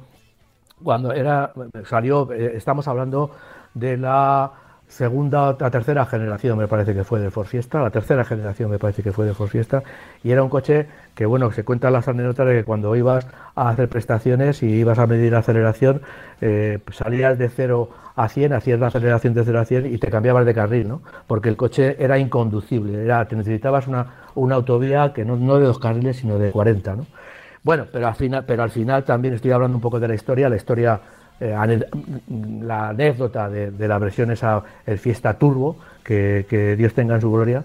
cuando 0.83 1.13
era 1.13 1.53
salió, 1.85 2.33
eh, 2.33 2.53
estamos 2.57 2.89
hablando 2.89 3.33
de 3.75 3.97
la 3.97 4.51
segunda, 4.91 5.57
la 5.59 5.71
tercera 5.71 6.05
generación 6.05 6.59
me 6.59 6.67
parece 6.67 6.95
que 6.95 7.05
fue 7.05 7.21
de 7.21 7.31
Ford 7.31 7.47
Fiesta, 7.47 7.81
la 7.81 7.91
tercera 7.91 8.25
generación 8.25 8.71
me 8.71 8.79
parece 8.79 9.03
que 9.03 9.13
fue 9.13 9.25
de 9.25 9.35
Ford 9.35 9.49
Fiesta, 9.49 9.83
y 10.25 10.33
era 10.33 10.43
un 10.43 10.51
coche 10.51 10.89
que, 11.15 11.27
bueno, 11.27 11.51
se 11.53 11.65
cuentan 11.65 11.93
las 11.93 12.09
anécdotas 12.09 12.47
de 12.49 12.55
que 12.55 12.65
cuando 12.65 12.95
ibas 12.97 13.27
a 13.55 13.69
hacer 13.69 13.89
prestaciones 13.89 14.63
y 14.63 14.67
ibas 14.67 14.99
a 14.99 15.07
medir 15.07 15.35
aceleración, 15.35 16.03
eh, 16.41 16.81
salías 16.93 17.39
de 17.39 17.49
0 17.49 17.89
a 18.17 18.29
100, 18.29 18.53
hacías 18.53 18.81
la 18.81 18.89
aceleración 18.89 19.33
de 19.33 19.45
0 19.45 19.61
a 19.61 19.65
100 19.65 19.95
y 19.95 19.99
te 19.99 20.11
cambiabas 20.11 20.45
de 20.45 20.55
carril, 20.55 20.89
¿no? 20.89 21.03
Porque 21.27 21.49
el 21.49 21.57
coche 21.57 21.97
era 22.03 22.19
inconducible, 22.19 23.05
era, 23.05 23.25
te 23.27 23.37
necesitabas 23.37 23.87
una, 23.87 24.07
una 24.35 24.57
autovía 24.57 25.13
que 25.13 25.25
no, 25.25 25.37
no 25.37 25.59
de 25.59 25.67
dos 25.67 25.79
carriles, 25.79 26.17
sino 26.17 26.39
de 26.39 26.51
40, 26.51 26.97
¿no? 26.97 27.07
Bueno, 27.63 27.87
pero 27.93 28.09
al 28.09 28.15
final, 28.15 28.45
pero 28.47 28.63
al 28.63 28.71
final 28.71 29.05
también 29.05 29.35
estoy 29.35 29.53
hablando 29.53 29.77
un 29.77 29.83
poco 29.83 30.01
de 30.01 30.09
la 30.09 30.15
historia, 30.15 30.49
la 30.49 30.57
historia 30.57 31.01
eh, 31.41 31.57
la 32.63 32.91
anécdota 32.91 33.49
de, 33.49 33.89
la 33.89 33.99
versión 33.99 34.31
esa, 34.31 34.63
el 34.85 34.99
Fiesta 34.99 35.39
Turbo, 35.39 35.77
que, 36.05 36.75
Dios 36.77 36.93
tenga 36.93 37.15
en 37.15 37.23
su 37.23 37.33
gloria, 37.33 37.65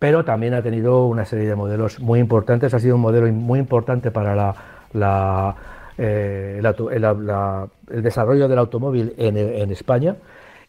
pero 0.00 0.24
también 0.24 0.54
ha 0.54 0.62
tenido 0.62 1.06
una 1.06 1.24
serie 1.24 1.46
de 1.46 1.54
modelos 1.54 2.00
muy 2.00 2.18
importantes, 2.18 2.74
ha 2.74 2.80
sido 2.80 2.96
un 2.96 3.02
modelo 3.02 3.32
muy 3.32 3.60
importante 3.60 4.10
para 4.10 4.54
la, 4.92 5.54
eh, 5.98 6.60
el, 6.60 8.02
desarrollo 8.02 8.48
del 8.48 8.58
automóvil 8.58 9.14
en, 9.16 9.70
España. 9.70 10.16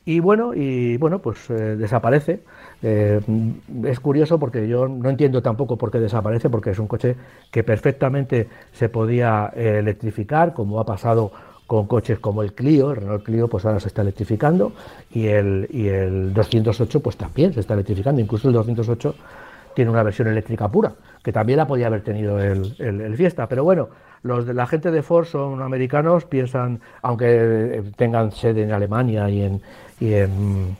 Y 0.06 0.20
bueno, 0.20 0.54
y 0.54 0.98
bueno, 0.98 1.20
pues 1.20 1.50
eh, 1.50 1.76
desaparece. 1.76 2.42
es 2.84 4.00
curioso 4.00 4.38
porque 4.38 4.68
yo 4.68 4.88
no 4.88 5.10
entiendo 5.10 5.42
tampoco 5.42 5.78
por 5.78 5.90
qué 5.90 6.00
desaparece, 6.00 6.52
porque 6.52 6.70
es 6.70 6.78
un 6.78 6.88
coche 6.88 7.16
que 7.50 7.64
perfectamente 7.64 8.48
se 8.74 8.90
podía 8.90 9.52
electrificar, 9.56 10.54
como 10.54 10.80
ha 10.80 10.86
pasado 10.86 11.32
con 11.68 11.88
coches 11.88 12.20
como 12.20 12.44
el 12.44 12.54
Clio, 12.54 12.92
el 12.92 12.98
Renault 12.98 13.24
Clio 13.24 13.48
pues 13.48 13.66
ahora 13.66 13.80
se 13.80 13.88
está 13.88 14.02
electrificando 14.02 14.74
y 15.12 15.28
el, 15.28 15.68
y 15.72 15.88
el 15.88 16.34
208 16.34 17.00
pues 17.00 17.18
también 17.18 17.54
se 17.54 17.62
está 17.62 17.74
electrificando, 17.74 18.22
incluso 18.22 18.48
el 18.48 18.54
208 18.54 19.16
tiene 19.74 19.92
una 19.92 20.04
versión 20.04 20.28
eléctrica 20.28 20.68
pura, 20.68 20.94
que 21.24 21.32
también 21.32 21.58
la 21.58 21.68
podía 21.68 21.88
haber 21.88 22.02
tenido 22.02 22.40
el, 22.40 22.76
el, 22.80 23.16
Fiesta, 23.18 23.48
pero 23.48 23.64
bueno, 23.64 23.90
los 24.22 24.46
de 24.46 24.54
la 24.54 24.68
gente 24.68 24.92
de 24.92 25.02
Ford 25.02 25.26
son 25.26 25.62
americanos, 25.62 26.26
piensan, 26.26 26.80
aunque 27.02 27.26
eh, 27.28 27.84
tengan 27.96 28.32
sede 28.32 28.64
en 28.64 28.72
Alemania 28.72 29.30
y 29.30 29.42
en, 29.42 29.62
y 30.00 30.14
en, 30.14 30.78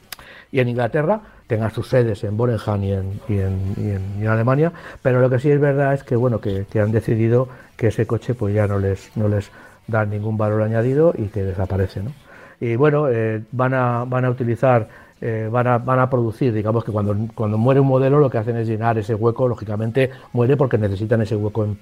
y 0.52 0.60
en 0.60 0.70
Inglaterra, 0.70 1.22
tengan 1.48 1.72
sus 1.72 1.88
sedes 1.88 2.24
en 2.24 2.38
Borenham 2.38 2.84
y 2.84 2.92
en, 2.94 3.20
y 3.28 3.40
en, 3.40 3.76
y 3.78 4.22
en, 4.22 4.28
Alemania, 4.28 4.72
pero 5.02 5.20
lo 5.20 5.30
que 5.30 5.40
sí 5.40 5.52
es 5.52 5.60
verdad 5.60 5.94
es 5.94 6.04
que 6.04 6.16
bueno 6.16 6.40
que, 6.40 6.66
que, 6.72 6.80
han 6.80 6.92
decidido 6.92 7.48
que 7.76 7.88
ese 7.88 8.08
coche 8.08 8.34
pues 8.34 8.54
ya 8.54 8.68
no 8.68 8.80
les, 8.80 9.16
no 9.18 9.28
les 9.28 9.52
dar 9.88 10.08
ningún 10.08 10.38
valor 10.38 10.62
añadido 10.62 11.14
y 11.18 11.28
que 11.28 11.44
desaparece. 11.44 12.02
¿no? 12.02 12.12
Y 12.60 12.76
bueno, 12.76 13.10
eh, 13.10 13.44
van, 13.52 13.74
a, 13.74 14.06
van 14.06 14.26
a 14.26 14.30
utilizar, 14.30 14.88
eh, 15.22 15.50
van, 15.52 15.68
a, 15.68 15.78
van 15.78 16.00
a 16.00 16.10
producir, 16.10 16.54
digamos 16.54 16.84
que 16.84 16.92
cuando, 16.92 17.16
cuando 17.36 17.58
muere 17.58 17.80
un 17.80 17.88
modelo 17.88 18.20
lo 18.20 18.30
que 18.30 18.38
hacen 18.38 18.56
es 18.58 18.68
llenar 18.68 18.98
ese 18.98 19.16
hueco, 19.16 19.48
lógicamente 19.48 20.12
muere 20.32 20.56
porque 20.56 20.78
necesitan 20.78 21.22
ese 21.22 21.36
hueco 21.36 21.66
en, 21.66 21.78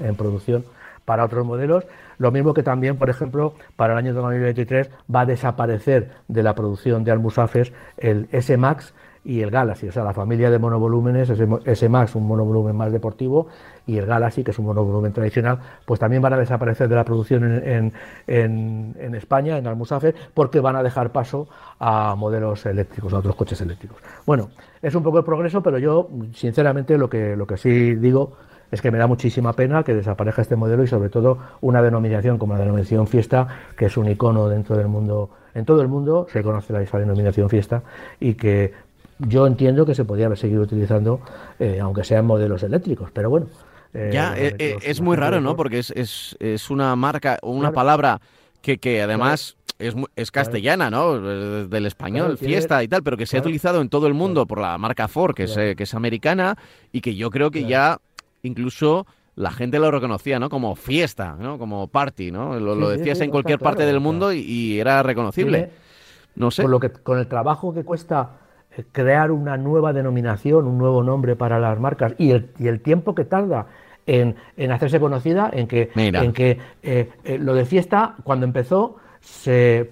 en, 0.00 0.14
producción 0.14 0.64
para 1.04 1.24
otros 1.24 1.46
modelos. 1.46 1.84
Lo 2.18 2.30
mismo 2.32 2.52
que 2.52 2.62
también, 2.62 2.96
por 2.96 3.08
ejemplo, 3.08 3.54
para 3.76 3.92
el 3.94 3.98
año 3.98 4.14
2023 4.14 4.90
va 5.14 5.20
a 5.20 5.26
desaparecer 5.26 6.10
de 6.28 6.42
la 6.42 6.54
producción 6.54 7.04
de 7.04 7.12
Almusafes 7.12 7.72
el 7.96 8.28
S-Max 8.32 8.92
y 9.26 9.42
el 9.42 9.50
Galaxy, 9.50 9.88
o 9.88 9.92
sea, 9.92 10.04
la 10.04 10.12
familia 10.12 10.50
de 10.50 10.58
monovolúmenes, 10.60 11.28
ese, 11.28 11.48
ese 11.64 11.88
Max, 11.88 12.14
un 12.14 12.28
monovolumen 12.28 12.76
más 12.76 12.92
deportivo, 12.92 13.48
y 13.84 13.98
el 13.98 14.06
Galaxy, 14.06 14.44
que 14.44 14.52
es 14.52 14.58
un 14.60 14.66
monovolumen 14.66 15.12
tradicional, 15.12 15.58
pues 15.84 15.98
también 15.98 16.22
van 16.22 16.34
a 16.34 16.38
desaparecer 16.38 16.88
de 16.88 16.94
la 16.94 17.04
producción 17.04 17.44
en, 17.44 17.92
en, 18.28 18.94
en, 18.96 19.14
España, 19.16 19.58
en 19.58 19.66
Almusafe, 19.66 20.14
porque 20.32 20.60
van 20.60 20.76
a 20.76 20.82
dejar 20.84 21.10
paso 21.10 21.48
a 21.80 22.14
modelos 22.16 22.66
eléctricos, 22.66 23.12
a 23.12 23.18
otros 23.18 23.34
coches 23.34 23.60
eléctricos. 23.60 23.98
Bueno, 24.24 24.50
es 24.80 24.94
un 24.94 25.02
poco 25.02 25.18
el 25.18 25.24
progreso, 25.24 25.60
pero 25.60 25.78
yo, 25.78 26.08
sinceramente, 26.32 26.96
lo 26.96 27.10
que, 27.10 27.34
lo 27.34 27.48
que 27.48 27.56
sí 27.56 27.96
digo 27.96 28.34
es 28.70 28.80
que 28.80 28.92
me 28.92 28.98
da 28.98 29.08
muchísima 29.08 29.52
pena 29.54 29.82
que 29.82 29.94
desaparezca 29.94 30.42
este 30.42 30.54
modelo 30.54 30.84
y 30.84 30.86
sobre 30.86 31.08
todo 31.08 31.38
una 31.60 31.82
denominación 31.82 32.38
como 32.38 32.54
la 32.54 32.60
denominación 32.60 33.08
fiesta, 33.08 33.48
que 33.76 33.86
es 33.86 33.96
un 33.96 34.08
icono 34.08 34.48
dentro 34.48 34.76
del 34.76 34.88
mundo, 34.88 35.30
en 35.54 35.64
todo 35.64 35.82
el 35.82 35.88
mundo 35.88 36.26
se 36.30 36.42
conoce 36.42 36.80
esa 36.82 36.98
denominación 36.98 37.48
fiesta 37.48 37.82
y 38.20 38.34
que 38.34 38.72
yo 39.18 39.46
entiendo 39.46 39.86
que 39.86 39.94
se 39.94 40.04
podría 40.04 40.34
seguir 40.36 40.58
utilizando, 40.58 41.20
eh, 41.58 41.80
aunque 41.80 42.04
sean 42.04 42.26
modelos 42.26 42.62
eléctricos, 42.62 43.10
pero 43.12 43.30
bueno. 43.30 43.46
Eh, 43.94 44.10
ya, 44.12 44.34
eh, 44.36 44.76
es 44.82 45.00
muy 45.00 45.16
raro, 45.16 45.40
¿no? 45.40 45.56
Porque 45.56 45.78
es, 45.78 45.90
es, 45.90 46.36
es 46.38 46.70
una 46.70 46.94
marca, 46.96 47.38
una 47.42 47.72
palabra 47.72 48.20
que, 48.60 48.78
que 48.78 49.00
además 49.00 49.56
es, 49.78 49.94
es 50.16 50.30
castellana, 50.30 50.90
¿no? 50.90 51.66
Del 51.66 51.86
español, 51.86 52.36
fiesta 52.36 52.82
y 52.82 52.88
tal, 52.88 53.02
pero 53.02 53.16
que 53.16 53.26
se 53.26 53.38
ha 53.38 53.40
utilizado 53.40 53.80
en 53.80 53.88
todo 53.88 54.06
el 54.06 54.14
mundo 54.14 54.46
por 54.46 54.60
la 54.60 54.76
marca 54.76 55.08
Ford, 55.08 55.34
que, 55.34 55.44
es, 55.44 55.54
que 55.54 55.82
es 55.82 55.94
americana, 55.94 56.58
y 56.92 57.00
que 57.00 57.14
yo 57.14 57.30
creo 57.30 57.50
que 57.50 57.64
ya 57.64 57.98
incluso 58.42 59.06
la 59.34 59.50
gente 59.50 59.78
lo 59.78 59.90
reconocía, 59.90 60.38
¿no? 60.38 60.48
Como 60.50 60.74
fiesta, 60.76 61.36
¿no? 61.38 61.58
Como 61.58 61.88
party, 61.88 62.32
¿no? 62.32 62.58
Lo, 62.58 62.88
decías 62.88 63.20
en 63.20 63.30
cualquier 63.30 63.58
parte 63.58 63.84
del 63.84 64.00
mundo 64.00 64.32
y, 64.32 64.80
era 64.80 65.02
reconocible. 65.02 65.70
No 66.34 66.50
sé. 66.50 66.62
Con, 66.62 66.70
lo 66.70 66.80
que, 66.80 66.90
con 66.90 67.18
el 67.18 67.28
trabajo 67.28 67.72
que 67.72 67.84
cuesta 67.84 68.45
crear 68.92 69.30
una 69.30 69.56
nueva 69.56 69.92
denominación, 69.92 70.66
un 70.66 70.78
nuevo 70.78 71.02
nombre 71.02 71.36
para 71.36 71.58
las 71.58 71.78
marcas 71.78 72.14
y 72.18 72.30
el, 72.30 72.50
y 72.58 72.68
el 72.68 72.80
tiempo 72.80 73.14
que 73.14 73.24
tarda 73.24 73.66
en, 74.06 74.36
en, 74.56 74.70
hacerse 74.70 75.00
conocida, 75.00 75.50
en 75.52 75.66
que, 75.66 75.90
en 75.94 76.32
que 76.32 76.58
eh, 76.82 77.10
eh, 77.24 77.38
lo 77.38 77.54
de 77.54 77.64
fiesta, 77.64 78.16
cuando 78.22 78.46
empezó, 78.46 78.96
se, 79.20 79.88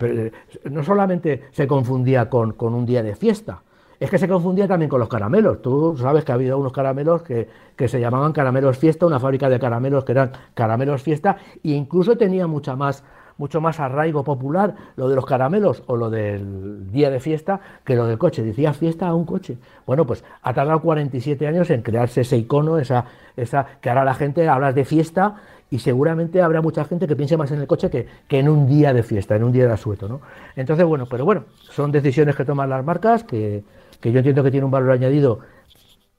no 0.70 0.84
solamente 0.84 1.44
se 1.50 1.66
confundía 1.66 2.28
con, 2.30 2.52
con 2.52 2.74
un 2.74 2.86
día 2.86 3.02
de 3.02 3.16
fiesta, 3.16 3.62
es 4.04 4.10
que 4.10 4.18
se 4.18 4.28
confundía 4.28 4.68
también 4.68 4.88
con 4.88 5.00
los 5.00 5.08
caramelos. 5.08 5.62
Tú 5.62 5.96
sabes 5.96 6.24
que 6.24 6.32
ha 6.32 6.34
habido 6.34 6.58
unos 6.58 6.72
caramelos 6.72 7.22
que, 7.22 7.48
se 7.88 8.00
llamaban 8.00 8.32
caramelos 8.32 8.78
fiesta, 8.78 9.06
una 9.06 9.20
fábrica 9.20 9.48
de 9.48 9.58
caramelos 9.58 10.04
que 10.04 10.12
eran 10.12 10.32
caramelos 10.54 11.02
fiesta, 11.02 11.36
e 11.62 11.70
incluso 11.70 12.16
tenía 12.16 12.46
mucha 12.46 12.76
más, 12.76 13.04
mucho 13.38 13.60
más 13.60 13.80
arraigo 13.80 14.24
popular 14.24 14.74
lo 14.96 15.08
de 15.08 15.16
los 15.16 15.26
caramelos 15.26 15.82
o 15.86 15.96
lo 15.96 16.10
del 16.10 16.90
día 16.90 17.10
de 17.10 17.20
fiesta 17.20 17.60
que 17.84 17.96
lo 17.96 18.06
del 18.06 18.18
coche. 18.18 18.42
Decía 18.42 18.72
fiesta 18.72 19.08
a 19.08 19.14
un 19.14 19.24
coche. 19.24 19.58
Bueno, 19.86 20.06
pues 20.06 20.24
ha 20.42 20.54
tardado 20.54 20.80
47 20.80 21.46
años 21.46 21.70
en 21.70 21.82
crearse 21.82 22.22
ese 22.22 22.36
icono, 22.36 22.78
esa, 22.78 23.06
esa, 23.36 23.66
que 23.80 23.88
ahora 23.88 24.04
la 24.04 24.14
gente 24.14 24.48
habla 24.48 24.72
de 24.72 24.84
fiesta 24.84 25.36
y 25.70 25.78
seguramente 25.78 26.40
habrá 26.40 26.62
mucha 26.62 26.84
gente 26.84 27.06
que 27.06 27.16
piense 27.16 27.36
más 27.36 27.50
en 27.50 27.60
el 27.60 27.66
coche 27.66 27.90
que, 27.90 28.06
que, 28.28 28.38
en 28.38 28.48
un 28.48 28.68
día 28.68 28.92
de 28.92 29.02
fiesta, 29.02 29.34
en 29.34 29.44
un 29.44 29.52
día 29.52 29.66
de 29.66 29.72
asueto, 29.72 30.08
¿no? 30.08 30.20
Entonces, 30.54 30.86
bueno, 30.86 31.06
pero 31.10 31.24
bueno, 31.24 31.44
son 31.70 31.90
decisiones 31.90 32.36
que 32.36 32.44
toman 32.44 32.70
las 32.70 32.84
marcas 32.84 33.24
que, 33.24 33.64
que 34.00 34.12
yo 34.12 34.18
entiendo 34.18 34.44
que 34.44 34.50
tiene 34.50 34.66
un 34.66 34.70
valor 34.70 34.92
añadido 34.92 35.40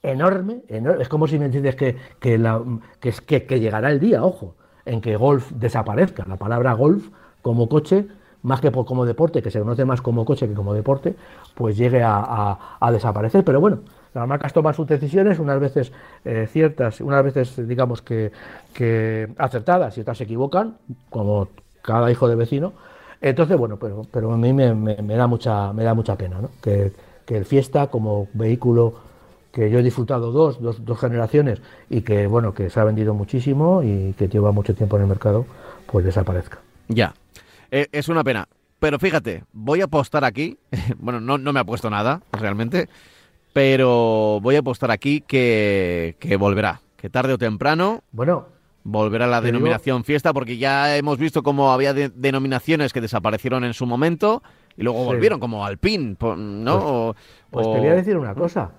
enorme, 0.02 0.62
es 0.68 1.10
como 1.10 1.28
si 1.28 1.40
me 1.40 1.46
entiendes 1.46 1.76
que, 1.76 1.96
que, 2.20 2.38
la, 2.38 2.62
que, 3.00 3.46
que, 3.46 3.60
llegará 3.60 3.90
el 3.90 4.00
día, 4.00 4.24
ojo, 4.24 4.56
en 4.86 5.02
que 5.02 5.16
golf 5.16 5.52
desaparezca. 5.52 6.26
La 6.28 6.38
palabra 6.38 6.74
golf 6.74 7.08
como 7.42 7.68
coche, 7.68 8.08
más 8.44 8.62
que 8.62 8.72
como 8.72 9.06
deporte, 9.06 9.42
que 9.42 9.52
se 9.52 9.60
conoce 9.60 9.86
más 9.86 10.02
como 10.02 10.26
coche 10.26 10.48
que 10.48 10.54
como 10.54 10.74
deporte, 10.74 11.16
pues 11.56 11.78
llegue 11.78 12.04
a, 12.04 12.78
a, 12.80 12.92
desaparecer. 12.92 13.44
Pero 13.44 13.60
bueno, 13.60 13.80
las 14.14 14.28
marcas 14.28 14.54
toman 14.54 14.74
sus 14.74 14.88
decisiones, 14.88 15.40
unas 15.40 15.60
veces 15.60 15.92
eh, 16.24 16.48
ciertas, 16.52 17.02
unas 17.02 17.24
veces 17.24 17.68
digamos 17.68 18.02
que, 18.02 18.32
que, 18.74 19.30
acertadas 19.38 19.98
y 19.98 20.02
otras 20.02 20.18
se 20.18 20.26
equivocan, 20.26 20.78
como 21.10 21.50
cada 21.82 22.12
hijo 22.12 22.28
de 22.28 22.36
vecino. 22.36 22.74
Entonces, 23.22 23.58
bueno, 23.58 23.78
pero, 23.78 24.04
pero 24.12 24.32
a 24.32 24.38
mí 24.38 24.54
me, 24.54 24.74
me, 24.76 25.16
da 25.16 25.26
mucha, 25.26 25.74
me 25.74 25.84
da 25.84 25.94
mucha 25.94 26.16
pena 26.16 26.42
¿no? 26.42 26.50
que, 26.62 26.94
que 27.26 27.38
el 27.38 27.46
Fiesta 27.46 27.88
como 27.88 28.28
vehículo 28.34 29.05
que 29.56 29.70
yo 29.70 29.80
he 29.80 29.84
disfrutado 29.84 30.34
dos, 30.34 30.60
dos, 30.62 31.00
generaciones 31.00 31.62
y 31.90 32.02
que 32.02 32.28
bueno 32.28 32.54
que 32.54 32.70
se 32.70 32.78
ha 32.78 32.84
vendido 32.84 33.14
muchísimo 33.14 33.82
y 33.84 34.12
que 34.18 34.28
lleva 34.28 34.52
mucho 34.52 34.76
tiempo 34.76 34.98
en 34.98 35.04
el 35.04 35.08
mercado, 35.08 35.46
pues 35.90 36.04
desaparezca. 36.04 36.60
Ya, 36.90 37.14
eh, 37.72 37.88
es 37.94 38.10
una 38.10 38.26
pena. 38.26 38.50
Pero 38.80 39.00
fíjate, 39.00 39.46
voy 39.54 39.80
a 39.80 39.86
apostar 39.86 40.26
aquí, 40.26 40.58
bueno, 41.00 41.22
no, 41.22 41.38
no 41.38 41.54
me 41.54 41.62
ha 41.62 41.64
puesto 41.64 41.90
nada 41.90 42.22
realmente, 42.34 42.90
pero 43.54 44.40
voy 44.42 44.58
a 44.58 44.60
apostar 44.60 44.92
aquí 44.92 45.22
que, 45.22 46.18
que 46.20 46.36
volverá, 46.36 46.82
que 46.98 47.10
tarde 47.10 47.32
o 47.32 47.38
temprano. 47.38 48.04
Bueno, 48.12 48.48
volverá 48.84 49.26
la 49.26 49.40
denominación 49.40 50.04
fiesta, 50.04 50.34
porque 50.34 50.58
ya 50.58 50.98
hemos 50.98 51.18
visto 51.18 51.44
cómo 51.44 51.72
había 51.72 51.94
denominaciones 51.94 52.92
que 52.92 53.00
desaparecieron 53.00 53.64
en 53.64 53.74
su 53.74 53.86
momento 53.86 54.44
y 54.76 54.84
luego 54.84 55.06
volvieron, 55.06 55.40
como 55.40 55.66
Alpine, 55.66 56.18
¿no? 56.20 57.16
Pues, 57.50 57.66
pues 57.66 57.74
te 57.74 57.80
voy 57.80 57.88
a 57.88 57.96
decir 57.96 58.18
una 58.18 58.36
cosa, 58.36 58.72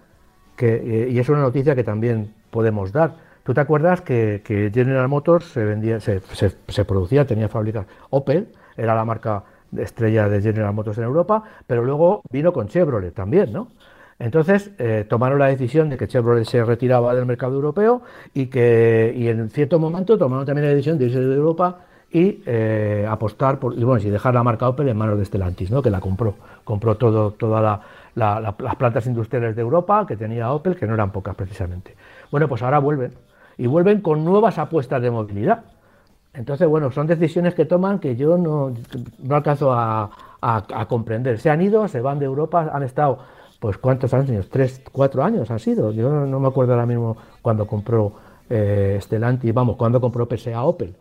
eh, 0.61 1.09
y 1.11 1.19
es 1.19 1.29
una 1.29 1.41
noticia 1.41 1.75
que 1.75 1.85
también 1.85 2.33
podemos 2.51 2.93
dar. 2.93 3.15
¿Tú 3.43 3.55
te 3.55 3.61
acuerdas 3.61 4.01
que, 4.01 4.43
General 4.75 5.09
Motors 5.09 5.45
se 5.47 5.65
vendía, 5.65 6.01
se, 6.01 6.21
se, 6.69 6.85
producía, 6.85 7.27
tenía 7.27 7.49
fábricas 7.49 7.87
Opel, 8.11 8.49
era 8.77 8.95
la 8.95 9.05
marca 9.05 9.45
estrella 9.77 10.29
de 10.29 10.43
General 10.43 10.73
Motors 10.75 10.99
en 10.99 11.05
Europa, 11.05 11.43
pero 11.67 11.85
luego 11.85 12.23
vino 12.31 12.53
con 12.53 12.69
Chevrolet 12.69 13.15
también, 13.15 13.53
¿no? 13.53 13.69
Entonces 14.19 14.71
eh, 14.79 15.05
tomaron 15.09 15.39
la 15.39 15.47
decisión 15.47 15.91
de 15.91 15.99
que 15.99 16.09
Chevrolet 16.09 16.45
se 16.45 16.65
retiraba 16.65 17.15
del 17.15 17.27
mercado 17.27 17.55
europeo 17.55 18.03
y 18.33 18.47
que 18.47 19.13
y 19.15 19.29
en 19.29 19.51
cierto 19.51 19.79
momento 19.79 20.17
tomaron 20.17 20.47
también 20.47 20.67
la 20.67 20.71
decisión 20.71 20.99
de 20.99 21.07
irse 21.07 21.21
de 21.21 21.35
Europa 21.35 21.81
y 22.11 22.43
eh, 22.47 23.07
apostar 23.09 23.59
por 23.59 23.75
y 23.75 23.83
bueno 23.85 24.03
y 24.03 24.11
dejar 24.11 24.35
la 24.35 24.43
marca 24.43 24.69
Opel 24.69 24.89
en 24.89 24.97
manos 24.97 25.19
de 25.19 25.25
Stellantis, 25.25 25.71
¿no? 25.71 25.83
que 25.83 25.91
la 25.91 26.01
compró, 26.01 26.35
compró 26.65 26.97
todo, 26.97 27.33
todas 27.33 27.81
las 28.15 28.55
plantas 28.77 29.07
industriales 29.07 29.57
de 29.57 29.63
Europa 29.63 30.07
que 30.07 30.17
tenía 30.17 30.53
Opel, 30.53 30.77
que 30.77 30.87
no 30.87 30.95
eran 30.95 31.11
pocas 31.11 31.35
precisamente. 31.35 31.97
Bueno, 32.31 32.49
pues 32.49 32.63
ahora 32.63 32.79
vuelven 32.79 33.13
y 33.59 33.67
vuelven 33.67 34.01
con 34.01 34.25
nuevas 34.25 34.59
apuestas 34.59 35.03
de 35.03 35.11
movilidad. 35.11 35.65
Entonces, 36.33 36.69
bueno, 36.69 36.91
son 36.91 37.07
decisiones 37.07 37.55
que 37.55 37.65
toman 37.65 37.99
que 37.99 38.15
yo 38.15 38.37
no, 38.37 38.73
no 39.19 39.37
alcanzo 39.37 39.73
a, 39.73 40.11
a 40.41 40.87
comprender. 40.87 41.39
Se 41.39 41.51
han 41.51 41.63
ido, 41.63 41.89
se 41.89 42.01
van 42.01 42.19
de 42.19 42.27
Europa, 42.27 42.71
han 42.73 42.83
estado 42.83 43.19
pues 43.61 43.79
¿cuántos 43.79 44.13
años? 44.15 44.49
¿Tres, 44.51 44.83
cuatro 44.93 45.25
años 45.25 45.51
han 45.51 45.59
sido? 45.59 45.93
Yo 45.93 46.11
no, 46.27 46.41
me 46.41 46.49
acuerdo 46.49 46.73
ahora 46.73 46.87
mismo 46.87 47.17
cuando 47.43 47.67
compró 47.67 48.13
eh, 48.51 48.99
Stellantis, 49.01 49.53
vamos, 49.53 49.77
cuando 49.77 50.01
compró 50.01 50.27
PSA 50.27 50.63
Opel. 50.63 50.95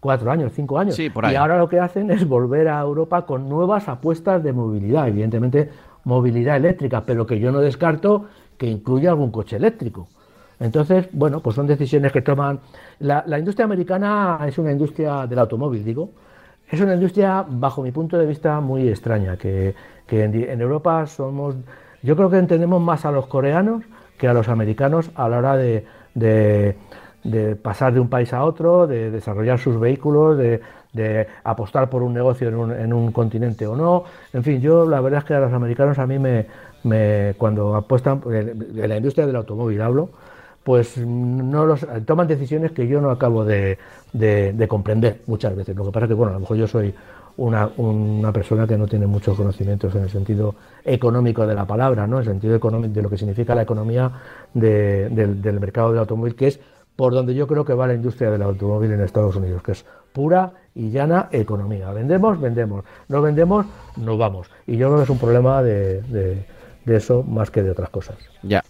Cuatro 0.00 0.30
años, 0.30 0.52
cinco 0.54 0.78
años. 0.78 0.98
Y 0.98 1.34
ahora 1.34 1.58
lo 1.58 1.68
que 1.68 1.80
hacen 1.80 2.10
es 2.10 2.26
volver 2.26 2.68
a 2.68 2.80
Europa 2.80 3.26
con 3.26 3.48
nuevas 3.48 3.88
apuestas 3.88 4.42
de 4.42 4.52
movilidad, 4.52 5.08
evidentemente 5.08 5.70
movilidad 6.04 6.56
eléctrica, 6.56 7.04
pero 7.04 7.26
que 7.26 7.38
yo 7.38 7.50
no 7.50 7.58
descarto 7.60 8.26
que 8.56 8.66
incluya 8.66 9.10
algún 9.10 9.30
coche 9.30 9.56
eléctrico. 9.56 10.08
Entonces, 10.60 11.08
bueno, 11.12 11.40
pues 11.40 11.56
son 11.56 11.66
decisiones 11.66 12.12
que 12.12 12.22
toman. 12.22 12.60
La, 13.00 13.38
industria 13.38 13.64
americana 13.64 14.38
es 14.46 14.58
una 14.58 14.72
industria 14.72 15.26
del 15.26 15.38
automóvil, 15.38 15.84
digo. 15.84 16.10
Es 16.70 16.80
una 16.80 16.94
industria, 16.94 17.44
bajo 17.48 17.82
mi 17.82 17.92
punto 17.92 18.18
de 18.18 18.26
vista, 18.26 18.60
muy 18.60 18.88
extraña, 18.88 19.36
que, 19.36 19.74
en 20.10 20.60
Europa 20.60 21.06
somos 21.06 21.56
yo 22.02 22.16
creo 22.16 22.30
que 22.30 22.38
entendemos 22.38 22.80
más 22.80 23.04
a 23.04 23.10
los 23.10 23.26
coreanos 23.26 23.82
que 24.18 24.28
a 24.28 24.32
los 24.32 24.48
americanos 24.48 25.10
a 25.14 25.28
la 25.28 25.38
hora 25.38 25.56
de, 25.56 26.76
pasar 27.62 27.92
de 27.92 28.00
un 28.00 28.08
país 28.08 28.32
a 28.32 28.44
otro, 28.44 28.86
de 28.86 29.10
desarrollar 29.10 29.58
sus 29.58 29.78
vehículos, 29.78 30.38
de, 30.38 30.60
apostar 31.44 31.88
por 31.90 32.02
un 32.02 32.12
negocio 32.12 32.48
en 32.48 32.92
un, 32.92 33.12
continente 33.12 33.66
o 33.66 33.76
no. 33.76 34.04
En 34.32 34.42
fin, 34.42 34.60
yo 34.60 34.88
la 34.88 35.00
verdad 35.00 35.20
es 35.20 35.24
que 35.24 35.34
a 35.34 35.40
los 35.40 35.52
americanos 35.52 35.98
a 35.98 36.06
mí 36.06 36.18
me, 36.18 37.34
cuando 37.36 37.76
apuestan, 37.76 38.20
en 38.26 38.88
la 38.88 38.96
industria 38.96 39.26
del 39.26 39.36
automóvil 39.36 39.80
hablo, 39.80 40.10
pues 40.68 40.98
no 40.98 41.64
los 41.64 41.86
toman 42.04 42.26
decisiones 42.26 42.72
que 42.72 42.86
yo 42.86 43.00
no 43.00 43.10
acabo 43.10 43.44
de, 43.44 43.78
comprender 44.68 45.22
muchas 45.26 45.56
veces. 45.56 45.74
Lo 45.74 45.84
que 45.86 45.92
pasa 45.92 46.04
es 46.04 46.08
que, 46.08 46.14
bueno, 46.14 46.32
a 46.32 46.34
lo 46.34 46.40
mejor 46.40 46.56
yo 46.56 46.66
soy 46.66 46.94
una, 47.38 48.32
persona 48.32 48.66
que 48.66 48.76
no 48.76 48.86
tiene 48.86 49.06
muchos 49.06 49.36
conocimientos 49.36 49.94
en 49.94 50.02
el 50.02 50.10
sentido 50.10 50.56
económico 50.84 51.46
de 51.46 51.54
la 51.54 51.64
palabra, 51.66 52.06
¿no? 52.06 52.18
el 52.18 52.24
sentido 52.24 52.54
económico 52.54 52.92
de 52.92 53.02
lo 53.02 53.08
que 53.08 53.16
significa 53.16 53.54
la 53.54 53.62
economía 53.62 54.10
del 54.52 55.58
mercado 55.60 55.90
del 55.92 56.00
automóvil, 56.00 56.34
que 56.34 56.48
es 56.48 56.60
por 56.98 57.14
donde 57.14 57.32
yo 57.32 57.46
creo 57.46 57.64
que 57.64 57.74
va 57.74 57.86
la 57.86 57.94
industria 57.94 58.28
del 58.28 58.42
automóvil 58.42 58.90
en 58.90 59.00
Estados 59.02 59.36
Unidos, 59.36 59.62
que 59.62 59.70
es 59.70 59.84
pura 60.12 60.54
y 60.74 60.90
llana 60.90 61.28
economía. 61.30 61.92
Vendemos, 61.92 62.40
vendemos. 62.40 62.84
No 63.06 63.22
vendemos, 63.22 63.66
no 63.96 64.18
vamos. 64.18 64.50
Y 64.66 64.76
yo 64.78 64.88
creo 64.88 64.96
que 64.96 65.04
es 65.04 65.10
un 65.10 65.18
problema 65.20 65.62
de, 65.62 66.02
de, 66.02 66.44
de 66.84 66.96
eso 66.96 67.22
más 67.22 67.52
que 67.52 67.62
de 67.62 67.70
otras 67.70 67.90
cosas. 67.90 68.16
Ya. 68.42 68.64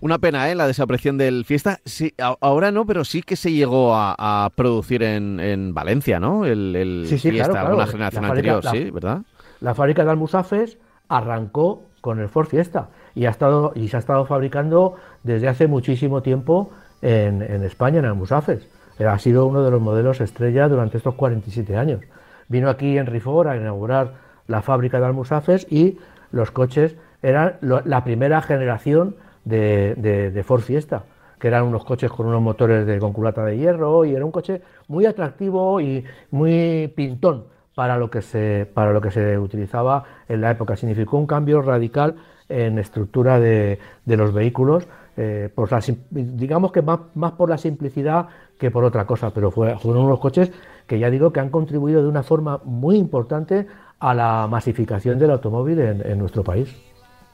Una 0.00 0.16
pena, 0.16 0.50
¿eh? 0.50 0.54
La 0.54 0.66
desaparición 0.66 1.18
del 1.18 1.44
Fiesta. 1.44 1.80
Sí, 1.84 2.14
ahora 2.40 2.72
no, 2.72 2.86
pero 2.86 3.04
sí 3.04 3.20
que 3.20 3.36
se 3.36 3.52
llegó 3.52 3.92
a, 3.94 4.50
producir 4.56 5.02
en, 5.02 5.74
Valencia, 5.74 6.18
¿no? 6.18 6.46
El, 6.46 7.04
Fiesta, 7.06 7.74
una 7.74 7.86
generación 7.86 8.24
anterior, 8.24 8.64
sí, 8.66 8.90
¿verdad? 8.90 9.20
La 9.60 9.74
fábrica 9.74 10.06
de 10.06 10.10
Almusafes 10.10 10.78
arrancó 11.06 11.82
con 12.00 12.18
el 12.18 12.30
Ford 12.30 12.46
Fiesta. 12.46 12.88
y, 13.14 13.26
ha 13.26 13.30
estado, 13.30 13.74
y 13.74 13.88
se 13.88 13.96
ha 13.98 14.00
estado 14.00 14.24
fabricando 14.24 14.94
desde 15.22 15.48
hace 15.48 15.66
muchísimo 15.66 16.22
tiempo 16.22 16.70
en, 17.02 17.64
España, 17.64 17.98
en 17.98 18.06
Almusafes. 18.06 18.66
Ha 18.98 19.18
sido 19.18 19.46
uno 19.46 19.62
de 19.62 19.70
los 19.70 19.80
modelos 19.80 20.20
estrella 20.20 20.68
durante 20.68 20.96
estos 20.96 21.14
47 21.14 21.76
años. 21.76 22.00
Vino 22.48 22.68
aquí 22.70 22.96
en 22.96 23.06
Rifor 23.06 23.48
a 23.48 23.56
inaugurar 23.56 24.14
la 24.46 24.62
fábrica 24.62 25.00
de 25.00 25.06
Almusafes 25.06 25.66
y 25.70 25.98
los 26.30 26.50
coches 26.50 26.96
eran 27.22 27.56
la 27.60 28.04
primera 28.04 28.40
generación 28.42 29.16
de, 29.44 29.94
de, 30.32 30.42
Ford 30.44 30.62
Fiesta, 30.62 31.04
que 31.38 31.48
eran 31.48 31.64
unos 31.64 31.84
coches 31.84 32.10
con 32.10 32.26
unos 32.26 32.42
motores 32.42 32.86
de 32.86 32.98
con 32.98 33.12
culata 33.12 33.44
de 33.44 33.58
hierro 33.58 34.04
y 34.04 34.14
era 34.14 34.24
un 34.24 34.32
coche 34.32 34.62
muy 34.88 35.06
atractivo 35.06 35.80
y 35.80 36.04
muy 36.30 36.92
pintón 36.94 37.44
para 37.74 37.96
lo 37.96 38.10
que 38.10 38.22
se, 38.22 38.68
para 38.72 38.92
lo 38.92 39.00
que 39.00 39.10
se 39.10 39.38
utilizaba 39.38 40.04
en 40.28 40.40
la 40.40 40.50
época. 40.50 40.76
Significó 40.76 41.18
un 41.18 41.26
cambio 41.26 41.62
radical 41.62 42.16
en 42.48 42.78
estructura 42.78 43.40
de, 43.40 43.78
los 44.04 44.32
vehículos, 44.32 44.86
eh, 45.16 45.50
por 45.54 45.68
digamos 46.10 46.72
que 46.72 46.82
más, 46.82 47.00
más, 47.14 47.32
por 47.32 47.50
la 47.50 47.58
simplicidad 47.58 48.28
que 48.58 48.70
por 48.70 48.84
otra 48.84 49.06
cosa, 49.06 49.30
pero 49.32 49.50
fue, 49.50 49.76
fueron 49.78 50.06
unos 50.06 50.20
coches 50.20 50.52
que 50.86 50.98
ya 50.98 51.10
digo 51.10 51.32
que 51.32 51.40
han 51.40 51.50
contribuido 51.50 52.02
de 52.02 52.08
una 52.08 52.22
forma 52.22 52.60
muy 52.64 52.96
importante 52.96 53.66
a 53.98 54.14
la 54.14 54.48
masificación 54.48 55.18
del 55.18 55.30
automóvil 55.30 55.78
en, 55.78 56.18
nuestro 56.18 56.42
país. 56.42 56.74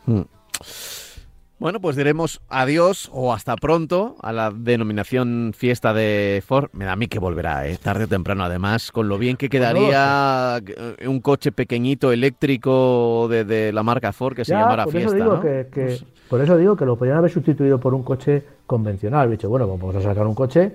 Mm. 0.07 0.23
Bueno, 1.59 1.81
pues 1.81 1.97
diremos 1.97 2.41
adiós 2.49 3.11
o 3.13 3.33
hasta 3.33 3.57
pronto 3.57 4.17
a 4.23 4.33
la 4.33 4.53
denominación 4.53 5.53
fiesta 5.57 5.93
de 5.93 6.43
Ford. 6.47 6.69
Me 6.73 6.85
da 6.85 6.93
a 6.93 6.97
mí 6.97 7.09
que 7.09 7.19
volverá, 7.19 7.67
¿eh? 7.67 7.77
tarde 7.83 8.05
o 8.05 8.09
temprano, 8.09 8.45
además, 8.45 8.93
con 8.93 9.09
lo 9.09 9.19
bien 9.19 9.37
que 9.37 9.49
quedaría 9.49 10.59
eh, 10.65 11.09
un 11.09 11.21
coche 11.21 11.51
pequeñito 11.51 12.13
eléctrico 12.13 13.27
de, 13.29 13.73
la 13.73 13.83
marca 13.83 14.13
Ford 14.13 14.37
que 14.37 14.45
se 14.45 14.53
llamara 14.53 14.85
por 14.85 14.93
Fiesta. 14.93 15.17
Eso 15.17 15.25
digo 15.25 15.41
que, 15.41 15.67
pues 15.73 16.05
Por 16.29 16.41
eso 16.41 16.57
digo 16.57 16.77
que 16.77 16.85
lo 16.85 16.97
podrían 16.97 17.19
haber 17.19 17.31
sustituido 17.31 17.79
por 17.79 17.95
un 17.95 18.03
coche 18.03 18.43
convencional. 18.67 19.31
Dicho, 19.31 19.49
bueno, 19.49 19.67
pues 19.67 19.81
vamos 19.81 19.97
a 19.97 20.01
sacar 20.03 20.27
un 20.27 20.35
coche. 20.35 20.73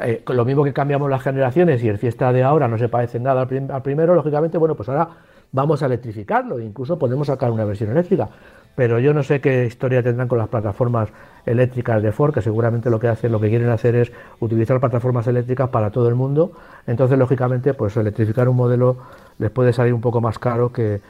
Eh, 0.00 0.22
lo 0.28 0.44
mismo 0.44 0.64
que 0.64 0.72
cambiamos 0.72 1.08
las 1.10 1.22
generaciones 1.22 1.82
y 1.82 1.88
el 1.88 1.98
Fiesta 1.98 2.32
de 2.32 2.42
ahora 2.42 2.68
no 2.68 2.78
se 2.78 2.88
parece 2.88 3.18
nada 3.18 3.42
al, 3.42 3.82
primero, 3.82 4.14
lógicamente, 4.14 4.58
bueno, 4.58 4.74
pues 4.74 4.88
ahora 4.88 5.08
vamos 5.50 5.82
a 5.82 5.86
electrificarlo, 5.86 6.60
incluso 6.60 6.98
podemos 6.98 7.26
sacar 7.26 7.50
una 7.50 7.64
versión 7.64 7.90
eléctrica 7.90 8.28
pero 8.78 9.00
yo 9.00 9.12
no 9.12 9.24
sé 9.24 9.40
qué 9.40 9.66
historia 9.66 10.04
tendrán 10.04 10.28
con 10.28 10.38
las 10.38 10.46
plataformas 10.46 11.08
eléctricas 11.44 12.00
de 12.00 12.12
Ford, 12.12 12.32
que 12.32 12.42
seguramente 12.42 12.90
lo 12.90 13.00
que 13.00 13.08
hacen, 13.08 13.32
lo 13.32 13.40
que 13.40 13.48
quieren 13.48 13.70
hacer 13.70 13.96
es 13.96 14.12
utilizar 14.38 14.78
plataformas 14.78 15.26
eléctricas 15.26 15.68
para 15.70 15.90
todo 15.90 16.08
el 16.08 16.14
mundo. 16.14 16.52
Entonces, 16.86 17.18
lógicamente, 17.18 17.74
pues 17.74 17.96
electrificar 17.96 18.48
un 18.48 18.54
modelo 18.54 18.98
les 19.38 19.50
puede 19.50 19.72
salir 19.72 19.92
un 19.92 20.00
poco 20.00 20.20
más 20.20 20.38
caro 20.38 20.72
que, 20.72 21.00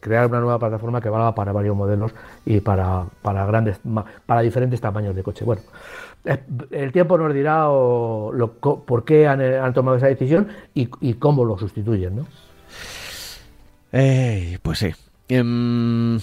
crear 0.00 0.26
una 0.26 0.40
nueva 0.40 0.58
plataforma 0.58 1.02
que 1.02 1.10
valga 1.10 1.34
para 1.34 1.52
varios 1.52 1.76
modelos 1.76 2.14
y 2.46 2.60
para, 2.60 3.04
para 3.20 3.44
grandes, 3.44 3.78
para 4.24 4.40
diferentes 4.40 4.80
tamaños 4.80 5.14
de 5.14 5.22
coche. 5.22 5.44
Bueno, 5.44 5.60
el 6.70 6.92
tiempo 6.92 7.18
nos 7.18 7.34
dirá 7.34 7.66
por 7.66 9.04
qué 9.04 9.28
han, 9.28 9.74
tomado 9.74 9.98
esa 9.98 10.06
decisión 10.06 10.48
y, 10.72 10.86
cómo 11.16 11.44
lo 11.44 11.58
sustituyen, 11.58 12.16
¿no? 12.16 12.26
pues 14.62 14.78
sí. 14.78 14.94
Em, 15.28 16.18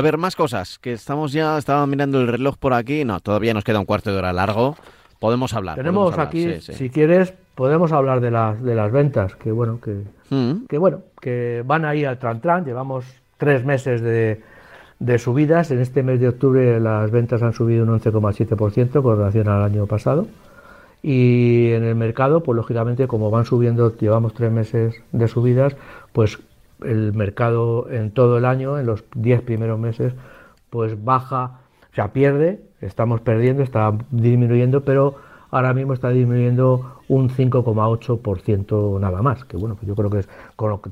a 0.00 0.02
ver, 0.02 0.16
más 0.16 0.34
cosas, 0.34 0.78
que 0.78 0.94
estamos 0.94 1.30
ya, 1.30 1.58
estaba 1.58 1.86
mirando 1.86 2.22
el 2.22 2.26
reloj 2.26 2.56
por 2.56 2.72
aquí, 2.72 3.04
no, 3.04 3.20
todavía 3.20 3.52
nos 3.52 3.64
queda 3.64 3.80
un 3.80 3.84
cuarto 3.84 4.10
de 4.10 4.16
hora 4.16 4.32
largo, 4.32 4.74
podemos 5.18 5.52
hablar. 5.52 5.76
Tenemos 5.76 6.16
aquí, 6.18 6.58
si 6.62 6.88
quieres, 6.88 7.34
podemos 7.54 7.92
hablar 7.92 8.22
de 8.22 8.30
las, 8.30 8.62
de 8.62 8.74
las 8.74 8.90
ventas, 8.90 9.36
que 9.36 9.52
bueno, 9.52 9.78
que, 9.78 10.04
mm. 10.34 10.64
que 10.70 10.78
bueno, 10.78 11.02
que 11.20 11.62
van 11.66 11.84
ahí 11.84 12.06
al 12.06 12.18
tran 12.18 12.40
tran, 12.40 12.64
llevamos 12.64 13.04
tres 13.36 13.66
meses 13.66 14.00
de, 14.00 14.40
de 15.00 15.18
subidas, 15.18 15.70
en 15.70 15.80
este 15.80 16.02
mes 16.02 16.18
de 16.18 16.28
octubre 16.28 16.80
las 16.80 17.10
ventas 17.10 17.42
han 17.42 17.52
subido 17.52 17.84
un 17.84 18.00
11,7% 18.00 19.02
con 19.02 19.18
relación 19.18 19.48
al 19.48 19.62
año 19.62 19.84
pasado. 19.84 20.28
Y 21.02 21.72
en 21.72 21.84
el 21.84 21.94
mercado, 21.94 22.42
pues 22.42 22.56
lógicamente, 22.56 23.06
como 23.06 23.30
van 23.30 23.44
subiendo, 23.44 23.94
llevamos 23.98 24.32
tres 24.32 24.50
meses 24.50 24.94
de 25.12 25.28
subidas, 25.28 25.76
pues 26.14 26.38
el 26.84 27.12
mercado 27.12 27.90
en 27.90 28.10
todo 28.10 28.38
el 28.38 28.44
año, 28.44 28.78
en 28.78 28.86
los 28.86 29.04
10 29.14 29.42
primeros 29.42 29.78
meses, 29.78 30.14
pues 30.70 31.02
baja, 31.02 31.60
o 31.90 31.94
sea, 31.94 32.12
pierde, 32.12 32.60
estamos 32.80 33.20
perdiendo, 33.20 33.62
está 33.62 33.92
disminuyendo, 34.10 34.84
pero 34.84 35.16
ahora 35.50 35.74
mismo 35.74 35.92
está 35.92 36.10
disminuyendo 36.10 37.00
un 37.08 37.28
5,8% 37.28 39.00
nada 39.00 39.20
más, 39.22 39.44
que 39.44 39.56
bueno, 39.56 39.76
yo 39.82 39.94
creo 39.96 40.10
que 40.10 40.20
es 40.20 40.28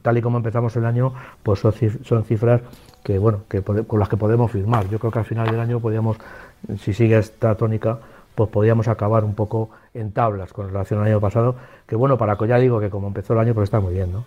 tal 0.03 0.19
y 0.19 0.23
como 0.23 0.39
empezamos 0.39 0.75
el 0.77 0.85
año, 0.85 1.13
pues 1.43 1.61
son, 1.61 2.25
cifras 2.25 2.63
que 3.05 3.19
bueno, 3.19 3.43
que 3.49 3.63
con 3.63 4.01
las 4.01 4.09
que 4.09 4.17
podemos 4.17 4.51
firmar. 4.51 4.89
Yo 4.89 4.99
creo 4.99 5.13
que 5.13 5.21
al 5.21 5.25
final 5.25 5.49
del 5.51 5.61
año 5.61 5.81
podríamos, 5.81 6.17
si 6.79 6.93
sigue 6.93 7.19
esta 7.19 7.55
tónica, 7.55 8.01
pues 8.39 8.51
podíamos 8.51 8.87
acabar 8.87 9.25
un 9.25 9.35
poco 9.35 9.71
en 9.95 10.13
tablas 10.13 10.53
con 10.53 10.69
relación 10.69 11.01
al 11.01 11.09
año 11.09 11.21
pasado, 11.21 11.57
que 11.89 11.97
bueno, 11.97 12.17
para 12.17 12.39
ya 12.47 12.57
digo 12.57 12.79
que 12.79 12.89
como 12.89 13.09
empezó 13.09 13.33
el 13.33 13.41
año, 13.41 13.53
pues 13.53 13.65
está 13.65 13.81
muy 13.81 13.95
bien, 13.95 14.13
¿no? 14.13 14.23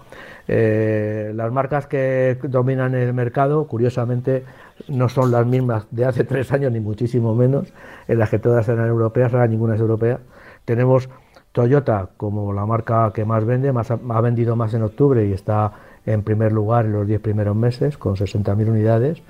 Eh, 0.49 1.31
las 1.33 1.49
marcas 1.53 1.87
que 1.87 2.37
dominan 2.43 2.93
el 2.93 3.13
mercado, 3.13 3.67
curiosamente, 3.67 4.43
no 4.89 5.07
son 5.07 5.31
las 5.31 5.45
mismas 5.45 5.87
de 5.91 6.03
hace 6.03 6.25
tres 6.25 6.51
años, 6.51 6.73
ni 6.73 6.81
muchísimo 6.81 7.33
menos, 7.33 7.71
en 8.09 8.19
las 8.19 8.29
que 8.29 8.37
todas 8.37 8.67
eran 8.67 8.85
europeas, 8.89 9.31
ahora 9.31 9.47
ninguna 9.47 9.75
es 9.75 9.79
europea. 9.79 10.19
Tenemos 10.65 11.07
Toyota 11.53 12.09
como 12.17 12.51
la 12.51 12.65
marca 12.65 13.13
que 13.13 13.23
más 13.23 13.45
vende, 13.45 13.71
más, 13.71 13.91
ha 13.91 14.21
vendido 14.21 14.57
más 14.57 14.73
en 14.73 14.83
octubre 14.83 15.25
y 15.25 15.31
está 15.31 15.71
en 16.05 16.21
primer 16.23 16.51
lugar 16.51 16.83
en 16.83 16.91
los 16.91 17.07
10 17.07 17.21
primeros 17.21 17.55
meses, 17.55 17.97
con 17.97 18.17
60.000 18.17 18.69
unidades 18.69 19.23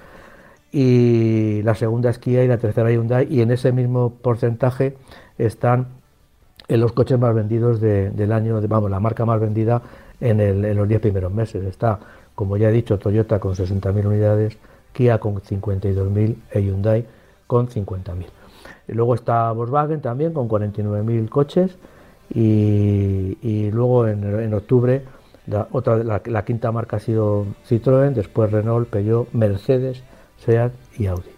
y 0.72 1.62
la 1.64 1.76
segunda 1.76 2.10
es 2.10 2.18
Kia 2.18 2.44
y 2.44 2.48
la 2.48 2.58
tercera 2.58 2.90
Hyundai 2.92 3.28
y 3.30 3.42
en 3.42 3.52
ese 3.52 3.72
mismo 3.72 4.12
porcentaje 4.22 4.96
están 5.38 5.88
en 6.68 6.80
los 6.80 6.94
coches 6.94 7.20
más 7.20 7.36
vendidos 7.36 7.82
del 7.82 8.32
año, 8.32 8.62
vamos, 8.68 8.90
la 8.90 9.02
marca 9.02 9.26
más 9.26 9.42
vendida 9.42 9.82
en, 10.22 10.40
el, 10.40 10.62
los 10.76 10.88
10 10.88 11.02
primeros 11.02 11.34
meses. 11.34 11.66
Está, 11.66 12.00
como 12.34 12.56
ya 12.56 12.70
he 12.70 12.72
dicho, 12.72 12.98
Toyota 12.98 13.40
con 13.40 13.56
60.000 13.56 14.06
unidades, 14.06 14.58
Kia 14.94 15.20
con 15.20 15.36
52.000 15.36 16.36
y 16.56 16.60
Hyundai 16.60 17.06
con 17.46 17.68
50.000. 17.68 18.26
Luego 18.88 19.16
está 19.16 19.52
Volkswagen 19.52 20.00
también 20.00 20.34
con 20.34 20.48
49.000 20.48 21.28
coches 21.28 21.78
y, 22.34 23.70
luego 23.72 24.08
en, 24.08 24.54
octubre 24.54 25.04
la, 25.48 25.68
otra, 25.72 25.98
la 25.98 26.46
quinta 26.46 26.72
marca 26.72 26.98
ha 26.98 27.00
sido 27.00 27.46
Citroën, 27.68 28.14
después 28.14 28.50
Renault, 28.50 28.88
Peugeot, 28.90 29.28
Mercedes, 29.34 30.04
SEAT 30.46 30.72
y 30.98 31.08
Audi. 31.08 31.32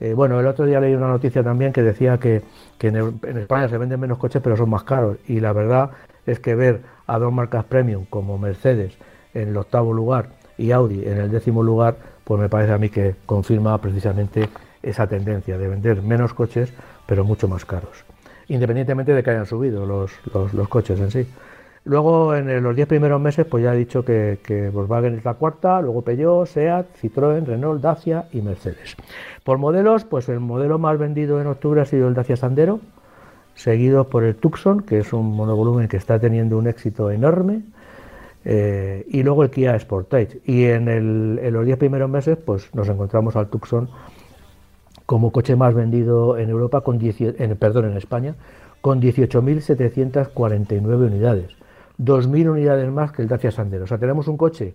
Eh, 0.00 0.14
bueno, 0.14 0.40
el 0.40 0.46
otro 0.46 0.64
día 0.64 0.80
leí 0.80 0.94
una 0.94 1.08
noticia 1.08 1.42
también 1.42 1.72
que 1.72 1.82
decía 1.82 2.18
que, 2.18 2.42
en, 2.80 3.38
España 3.38 3.68
se 3.68 3.76
venden 3.76 4.00
menos 4.00 4.16
coches 4.16 4.40
pero 4.42 4.56
son 4.56 4.70
más 4.70 4.82
caros 4.82 5.18
y 5.28 5.40
la 5.40 5.52
verdad 5.52 5.90
es 6.26 6.40
que 6.40 6.54
ver 6.54 6.80
a 7.06 7.18
dos 7.18 7.32
marcas 7.32 7.64
premium 7.64 8.06
como 8.08 8.38
Mercedes 8.38 8.94
en 9.34 9.48
el 9.48 9.56
octavo 9.58 9.92
lugar 9.92 10.30
y 10.56 10.70
Audi 10.70 11.04
en 11.06 11.18
el 11.18 11.30
décimo 11.30 11.62
lugar, 11.62 11.96
pues 12.24 12.40
me 12.40 12.48
parece 12.48 12.72
a 12.72 12.78
mí 12.78 12.88
que 12.88 13.14
confirma 13.26 13.76
precisamente 13.78 14.48
esa 14.82 15.06
tendencia 15.06 15.58
de 15.58 15.68
vender 15.68 16.00
menos 16.00 16.32
coches 16.32 16.72
pero 17.06 17.24
mucho 17.24 17.48
más 17.48 17.66
caros, 17.66 18.04
independientemente 18.48 19.12
de 19.12 19.22
que 19.22 19.30
hayan 19.30 19.46
subido 19.46 19.84
los 19.84 20.68
coches 20.68 20.98
en 20.98 21.10
sí. 21.10 21.26
Luego, 21.84 22.34
en 22.34 22.62
los 22.62 22.76
10 22.76 22.88
primeros 22.88 23.18
meses, 23.20 23.46
pues 23.46 23.64
ya 23.64 23.74
he 23.74 23.78
dicho 23.78 24.04
que, 24.04 24.70
Volkswagen 24.72 25.16
es 25.16 25.24
la 25.24 25.34
cuarta, 25.34 25.80
luego 25.80 26.02
Peugeot, 26.02 26.46
SEAT, 26.46 26.86
Citroën, 27.00 27.44
Renault, 27.44 27.80
Dacia 27.80 28.26
y 28.32 28.42
Mercedes. 28.42 28.96
Por 29.44 29.58
modelos, 29.58 30.04
pues 30.04 30.28
el 30.28 30.40
modelo 30.40 30.78
más 30.78 30.98
vendido 30.98 31.40
en 31.40 31.46
octubre 31.46 31.80
ha 31.80 31.86
sido 31.86 32.08
el 32.08 32.14
Dacia 32.14 32.36
Sandero, 32.36 32.80
seguido 33.54 34.08
por 34.08 34.24
el 34.24 34.36
Tucson, 34.36 34.82
que 34.82 34.98
es 34.98 35.14
un 35.14 35.34
monovolumen 35.34 35.88
que 35.88 35.96
está 35.96 36.18
teniendo 36.18 36.58
un 36.58 36.66
éxito 36.66 37.10
enorme, 37.10 37.62
eh, 38.44 39.06
y 39.08 39.22
luego 39.22 39.42
el 39.42 39.48
Kia 39.50 39.78
Sportage. 39.78 40.40
Y 40.44 40.64
en, 40.64 41.52
los 41.52 41.64
10 41.64 41.78
primeros 41.78 42.10
meses, 42.10 42.36
pues 42.36 42.74
nos 42.74 42.88
encontramos 42.88 43.36
al 43.36 43.48
Tucson 43.48 43.88
como 45.06 45.32
coche 45.32 45.56
más 45.56 45.74
vendido 45.74 46.36
en 46.38 46.50
Europa, 46.50 46.82
con 46.82 47.00
perdón, 47.58 47.90
en 47.90 47.96
España, 47.96 48.34
con 48.80 49.00
18.749 49.00 51.06
unidades. 51.06 51.60
2.000 52.00 52.50
unidades 52.50 52.90
más 52.90 53.12
que 53.12 53.22
el 53.22 53.28
Dacia 53.28 53.50
Sandero. 53.50 53.84
O 53.84 53.86
sea, 53.86 53.98
tenemos 53.98 54.26
un 54.28 54.36
coche 54.36 54.74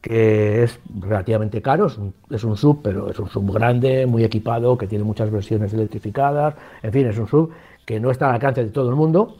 que 0.00 0.62
es 0.62 0.78
relativamente 1.00 1.62
caro, 1.62 1.86
es 1.86 2.44
un, 2.44 2.56
sub, 2.58 2.82
pero 2.82 3.10
es 3.10 3.18
un 3.18 3.30
sub 3.30 3.50
grande, 3.54 4.04
muy 4.04 4.22
equipado, 4.22 4.76
que 4.76 4.86
tiene 4.86 5.02
muchas 5.02 5.30
versiones 5.30 5.72
electrificadas, 5.72 6.54
en 6.82 6.92
fin, 6.92 7.06
es 7.06 7.16
un 7.16 7.26
sub 7.26 7.52
que 7.86 7.98
no 7.98 8.10
está 8.10 8.28
al 8.28 8.34
alcance 8.34 8.64
de 8.64 8.70
todo 8.70 8.90
el 8.90 8.96
mundo, 8.96 9.38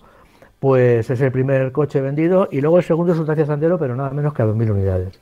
pues 0.61 1.11
es 1.11 1.20
el 1.20 1.30
primer 1.30 1.70
coche 1.70 2.01
vendido 2.01 2.49
y 2.51 2.62
luego 2.62 2.78
el 2.78 2.85
segundo 2.85 3.12
es 3.12 3.18
un 3.18 3.26
Dacia 3.26 3.45
Sandero, 3.45 3.78
pero 3.78 3.95
nada 3.95 4.11
menos 4.11 4.32
que 4.32 4.41
a 4.41 4.47
2.000 4.47 4.70
unidades. 4.70 5.20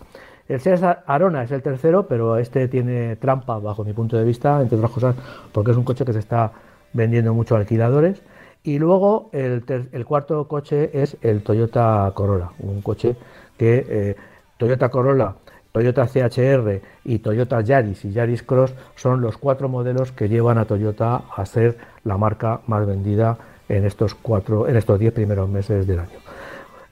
El 0.49 0.61
Seat 0.61 1.03
Arona 1.07 1.43
es 1.43 1.51
el 1.51 1.63
tercero, 1.63 2.07
pero 2.07 2.37
este 2.37 2.69
tiene 2.69 3.17
trampa 3.17 3.59
bajo 3.59 3.85
mi 3.85 3.95
punto 3.95 4.17
de 4.17 4.25
vista, 4.25 4.61
entre 4.61 4.77
otras 4.77 4.93
cosas, 4.93 5.17
porque 5.51 5.73
es 5.73 5.77
un 5.77 5.83
coche 5.83 6.05
que 6.05 6.13
se 6.13 6.21
está 6.21 6.53
vendiendo 6.93 7.35
mucho 7.35 7.57
a 7.57 7.59
alquiladores 7.59 8.23
y 8.65 8.79
luego 8.79 9.31
el, 9.33 9.65
cuarto 10.07 10.47
coche 10.47 10.91
es 10.93 11.17
el 11.23 11.43
Toyota 11.43 12.11
Corolla, 12.15 12.51
un 12.61 12.83
coche 12.83 13.17
que 13.57 13.87
eh, 13.89 14.17
Toyota 14.57 14.89
Corolla 14.89 15.35
Toyota 15.73 16.07
CHR 16.07 16.81
y 17.05 17.19
Toyota 17.19 17.61
Yaris 17.63 18.05
y 18.05 18.13
Yaris 18.13 18.43
Cross 18.43 18.75
son 18.95 19.23
los 19.23 19.39
cuatro 19.39 19.69
modelos 19.71 20.13
que 20.13 20.29
llevan 20.29 20.59
a 20.59 20.67
Toyota 20.67 21.23
a 21.35 21.47
ser 21.47 21.79
la 22.05 22.19
marca 22.19 22.61
más 22.67 22.87
vendida 22.87 23.39
en 23.69 23.87
estos 23.87 24.15
cuatro, 24.15 24.69
en 24.69 24.77
estos 24.77 24.99
diez 24.99 25.15
primeros 25.15 25.49
meses 25.49 25.87
del 25.87 26.01
año. 26.01 26.19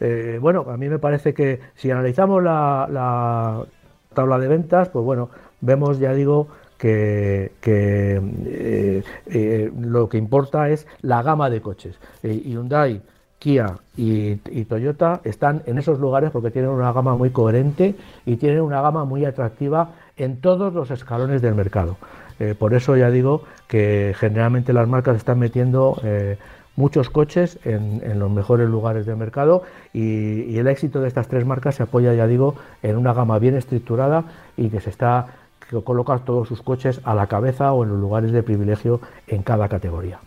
Eh, 0.00 0.38
bueno, 0.40 0.64
a 0.70 0.78
mí 0.78 0.88
me 0.88 0.98
parece 0.98 1.34
que 1.34 1.60
si 1.74 1.90
analizamos 1.90 2.42
la, 2.42 3.66
tabla 4.14 4.38
de 4.38 4.48
ventas, 4.48 4.88
pues 4.88 5.04
bueno, 5.04 5.28
vemos, 5.60 5.98
ya 5.98 6.14
digo, 6.14 6.48
que, 6.80 7.52
eh, 7.62 9.02
eh, 9.26 9.72
lo 9.78 10.08
que 10.08 10.16
importa 10.16 10.70
es 10.70 10.86
la 11.02 11.22
gama 11.22 11.50
de 11.50 11.60
coches. 11.60 11.98
Hyundai 12.22 13.02
Kia 13.38 13.78
y, 13.96 14.36
Toyota 14.64 15.20
están 15.24 15.62
en 15.66 15.78
esos 15.78 15.98
lugares 15.98 16.30
porque 16.30 16.50
tienen 16.50 16.70
una 16.70 16.92
gama 16.92 17.16
muy 17.16 17.30
coherente 17.30 17.94
y 18.24 18.36
tienen 18.36 18.60
una 18.60 18.80
gama 18.80 19.04
muy 19.04 19.24
atractiva 19.24 19.92
en 20.16 20.40
todos 20.40 20.72
los 20.72 20.90
escalones 20.90 21.42
del 21.42 21.54
mercado. 21.54 21.96
Eh, 22.38 22.54
por 22.58 22.72
eso 22.74 22.96
ya 22.96 23.10
digo 23.10 23.42
que 23.68 24.14
generalmente 24.18 24.72
las 24.72 24.88
marcas 24.88 25.16
están 25.16 25.38
metiendo 25.38 26.00
eh, 26.02 26.38
muchos 26.76 27.10
coches 27.10 27.58
en, 27.64 28.18
los 28.18 28.30
mejores 28.30 28.68
lugares 28.68 29.04
del 29.04 29.16
mercado 29.16 29.62
y, 29.92 30.56
el 30.58 30.66
éxito 30.66 31.00
de 31.00 31.08
estas 31.08 31.28
tres 31.28 31.44
marcas 31.44 31.74
se 31.74 31.82
apoya, 31.82 32.14
ya 32.14 32.26
digo, 32.26 32.54
en 32.82 32.96
una 32.96 33.12
gama 33.12 33.38
bien 33.38 33.56
estructurada 33.56 34.24
y 34.56 34.68
que 34.68 34.80
se 34.80 34.90
está 34.90 35.39
que 35.70 35.80
coloca 35.82 36.18
todos 36.18 36.48
sus 36.48 36.60
coches 36.62 37.00
a 37.04 37.14
la 37.14 37.28
cabeza 37.28 37.72
o 37.72 37.84
en 37.84 37.90
los 37.90 38.00
lugares 38.00 38.32
de 38.32 38.42
privilegio 38.42 39.00
en 39.28 39.42
cada 39.42 39.68
categoría. 39.68 40.18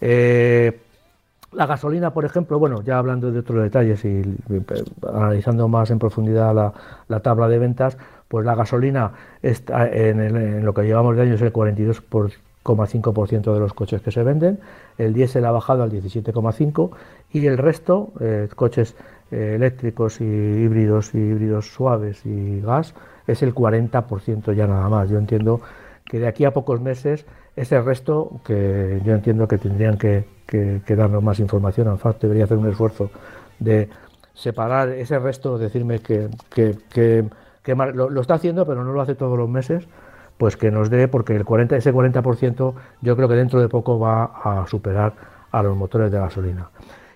Eh, 0.00 0.80
la 1.52 1.66
gasolina, 1.66 2.12
por 2.12 2.24
ejemplo, 2.24 2.58
bueno, 2.58 2.82
ya 2.82 2.98
hablando 2.98 3.30
de 3.30 3.38
otros 3.40 3.62
detalles 3.62 4.02
y 4.04 4.22
eh, 4.50 4.62
analizando 5.12 5.68
más 5.68 5.90
en 5.90 5.98
profundidad 5.98 6.72
la, 7.08 7.20
tabla 7.20 7.48
de 7.48 7.58
ventas, 7.58 7.98
pues 8.28 8.46
la 8.46 8.54
gasolina 8.54 9.12
está 9.42 9.88
en, 9.88 10.64
lo 10.64 10.72
que 10.74 10.82
llevamos 10.82 11.16
de 11.16 11.22
año 11.22 11.34
es 11.34 11.42
el 11.42 11.52
42,5% 11.52 13.52
de 13.52 13.60
los 13.60 13.74
coches 13.74 14.00
que 14.02 14.10
se 14.10 14.22
venden, 14.22 14.60
el 14.98 15.12
diésel 15.12 15.44
ha 15.44 15.50
bajado 15.50 15.82
al 15.82 15.92
17,5% 15.92 16.90
y 17.32 17.46
el 17.46 17.58
resto, 17.58 18.12
eh, 18.20 18.48
coches 18.54 18.96
eléctricos 19.30 20.20
y 20.20 20.24
híbridos 20.24 21.14
y 21.14 21.18
híbridos 21.18 21.72
suaves 21.72 22.24
y 22.24 22.60
gas, 22.60 22.94
es 23.26 23.42
el 23.42 23.54
40% 23.54 24.54
ya 24.54 24.66
nada 24.66 24.88
más. 24.88 25.08
Yo 25.08 25.18
entiendo 25.18 25.60
que 26.04 26.18
de 26.18 26.28
aquí 26.28 26.44
a 26.44 26.52
pocos 26.52 26.80
meses 26.80 27.26
ese 27.56 27.80
resto 27.80 28.40
que 28.44 29.00
yo 29.04 29.14
entiendo 29.14 29.48
que 29.48 29.58
tendrían 29.58 29.96
que 29.96 30.24
darnos 30.96 31.22
más 31.22 31.40
información. 31.40 31.88
ANFAC 31.88 32.20
debería 32.20 32.44
hacer 32.44 32.58
un 32.58 32.68
esfuerzo 32.68 33.10
de 33.58 33.88
separar 34.36 34.90
ese 34.90 35.18
resto, 35.18 35.58
decirme 35.58 36.00
que, 36.00 36.28
lo, 37.94 38.20
está 38.20 38.34
haciendo, 38.34 38.66
pero 38.66 38.84
no 38.84 38.92
lo 38.92 39.00
hace 39.00 39.14
todos 39.14 39.36
los 39.36 39.48
meses, 39.48 39.88
pues 40.36 40.56
que 40.56 40.70
nos 40.70 40.90
dé, 40.90 41.08
porque 41.08 41.34
el 41.34 41.44
40, 41.44 41.76
ese 41.76 41.92
40% 41.92 42.74
yo 43.00 43.16
creo 43.16 43.28
que 43.28 43.34
dentro 43.34 43.60
de 43.60 43.68
poco 43.68 43.98
va 43.98 44.24
a 44.24 44.66
superar 44.66 45.14
a 45.50 45.62
los 45.62 45.74
motores 45.74 46.12
de 46.12 46.18
gasolina. 46.18 46.68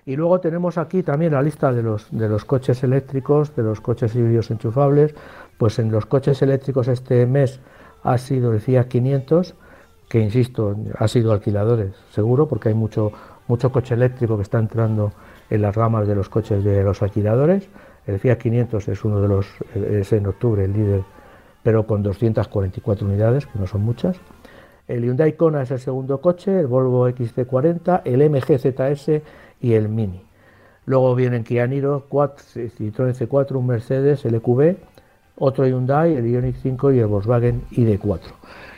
Y 0.05 0.15
luego 0.15 0.39
tenemos 0.39 0.77
aquí 0.77 1.03
también 1.03 1.33
la 1.33 1.41
lista 1.41 1.71
de 1.71 1.83
los, 1.83 2.07
de 2.11 2.27
los 2.27 2.43
coches 2.45 2.83
eléctricos, 2.83 3.55
de 3.55 3.63
los 3.63 3.81
coches 3.81 4.15
híbridos 4.15 4.49
enchufables. 4.49 5.13
Pues 5.57 5.77
en 5.79 5.91
los 5.91 6.05
coches 6.05 6.41
eléctricos 6.41 6.87
este 6.87 7.25
mes 7.27 7.59
ha 8.03 8.17
sido 8.17 8.51
el 8.51 8.61
Fiat 8.61 8.87
500, 8.87 9.55
que 10.09 10.19
insisto, 10.19 10.75
ha 10.97 11.07
sido 11.07 11.31
alquiladores, 11.31 11.93
seguro, 12.09 12.47
porque 12.47 12.69
hay 12.69 12.75
mucho, 12.75 13.11
mucho 13.47 13.71
coche 13.71 13.93
eléctrico 13.93 14.37
que 14.37 14.43
está 14.43 14.57
entrando 14.57 15.13
en 15.49 15.61
las 15.61 15.75
gamas 15.75 16.07
de 16.07 16.15
los 16.15 16.29
coches 16.29 16.63
de 16.63 16.83
los 16.83 17.01
alquiladores. 17.01 17.69
El 18.07 18.19
Fiat 18.19 18.37
500 18.37 18.87
es 18.87 19.05
uno 19.05 19.21
de 19.21 19.27
los, 19.27 19.47
es 19.75 20.11
en 20.13 20.25
octubre 20.25 20.65
el 20.65 20.73
líder, 20.73 21.03
pero 21.61 21.85
con 21.85 22.01
244 22.01 23.05
unidades, 23.05 23.45
que 23.45 23.59
no 23.59 23.67
son 23.67 23.81
muchas. 23.81 24.17
El 24.87 25.03
Hyundai 25.03 25.33
Kona 25.37 25.61
es 25.61 25.71
el 25.71 25.79
segundo 25.79 26.19
coche, 26.19 26.59
el 26.59 26.67
Volvo 26.67 27.07
XC40, 27.07 28.01
el 28.03 28.29
MG 28.29 28.57
ZS 28.57 29.21
y 29.61 29.73
el 29.73 29.89
Mini. 29.89 30.23
Luego 30.85 31.15
vienen 31.15 31.43
Kia 31.43 31.67
Niro, 31.67 32.07
Citroën 32.09 33.13
C4, 33.13 33.55
un 33.55 33.67
Mercedes, 33.67 34.25
el 34.25 34.35
EQB, 34.35 34.75
otro 35.37 35.65
Hyundai, 35.65 36.15
el 36.15 36.27
Ioniq 36.27 36.55
5 36.55 36.91
y 36.91 36.99
el 36.99 37.07
Volkswagen 37.07 37.63
ID4. 37.71 38.19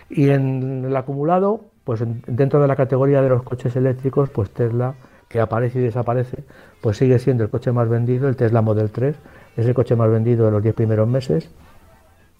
Y 0.09 0.29
en 0.29 0.85
el 0.85 0.95
acumulado, 0.95 1.61
pues 1.83 2.03
dentro 2.27 2.61
de 2.61 2.67
la 2.67 2.75
categoría 2.75 3.21
de 3.21 3.29
los 3.29 3.43
coches 3.43 3.75
eléctricos, 3.75 4.29
pues 4.29 4.49
Tesla, 4.49 4.95
que 5.27 5.39
aparece 5.39 5.79
y 5.79 5.81
desaparece, 5.81 6.43
pues 6.81 6.97
sigue 6.97 7.17
siendo 7.19 7.43
el 7.43 7.49
coche 7.49 7.71
más 7.71 7.89
vendido, 7.89 8.27
el 8.27 8.35
Tesla 8.35 8.61
Model 8.61 8.91
3, 8.91 9.15
es 9.57 9.65
el 9.65 9.73
coche 9.73 9.95
más 9.95 10.09
vendido 10.09 10.45
de 10.45 10.51
los 10.51 10.61
10 10.61 10.75
primeros 10.75 11.07
meses, 11.07 11.49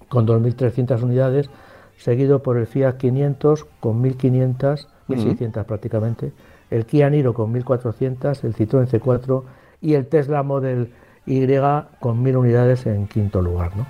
con 0.10 0.28
2.300 0.28 1.02
unidades, 1.02 1.50
seguido 1.98 2.44
por 2.44 2.58
el 2.58 2.68
Fiat 2.68 2.98
500 2.98 3.66
con 3.80 4.04
1.500, 4.04 4.88
1.600 5.08 5.66
prácticamente, 5.66 6.32
el 6.74 6.86
Kia 6.86 7.10
Niro 7.10 7.34
con 7.34 7.54
1.400, 7.54 8.44
el 8.44 8.54
Citroën 8.56 8.88
C4 8.88 9.44
y 9.82 9.94
el 9.94 10.08
Tesla 10.08 10.44
Model 10.44 10.92
Y 11.26 11.46
con 12.00 12.24
1.000 12.24 12.36
unidades 12.36 12.86
en 12.86 13.08
quinto 13.08 13.42
lugar. 13.42 13.76
¿no? 13.78 13.88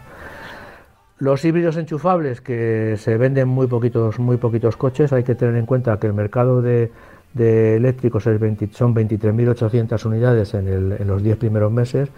Los 1.18 1.44
híbridos 1.46 1.78
enchufables, 1.78 2.42
que 2.42 2.96
se 2.98 3.18
venden 3.18 3.48
muy 3.48 3.66
poquitos, 3.68 4.20
muy 4.20 4.38
poquitos 4.38 4.76
coches, 4.76 5.14
hay 5.14 5.24
que 5.24 5.36
tener 5.36 5.56
en 5.56 5.66
cuenta 5.66 5.98
que 5.98 6.08
el 6.08 6.14
mercado 6.14 6.62
de, 6.62 6.92
eléctricos 7.36 8.28
es 8.28 8.40
son 8.74 8.94
23.800 8.94 10.06
unidades 10.06 10.54
en, 10.54 11.08
los 11.08 11.24
10 11.24 11.38
primeros 11.38 11.72
meses, 11.72 12.10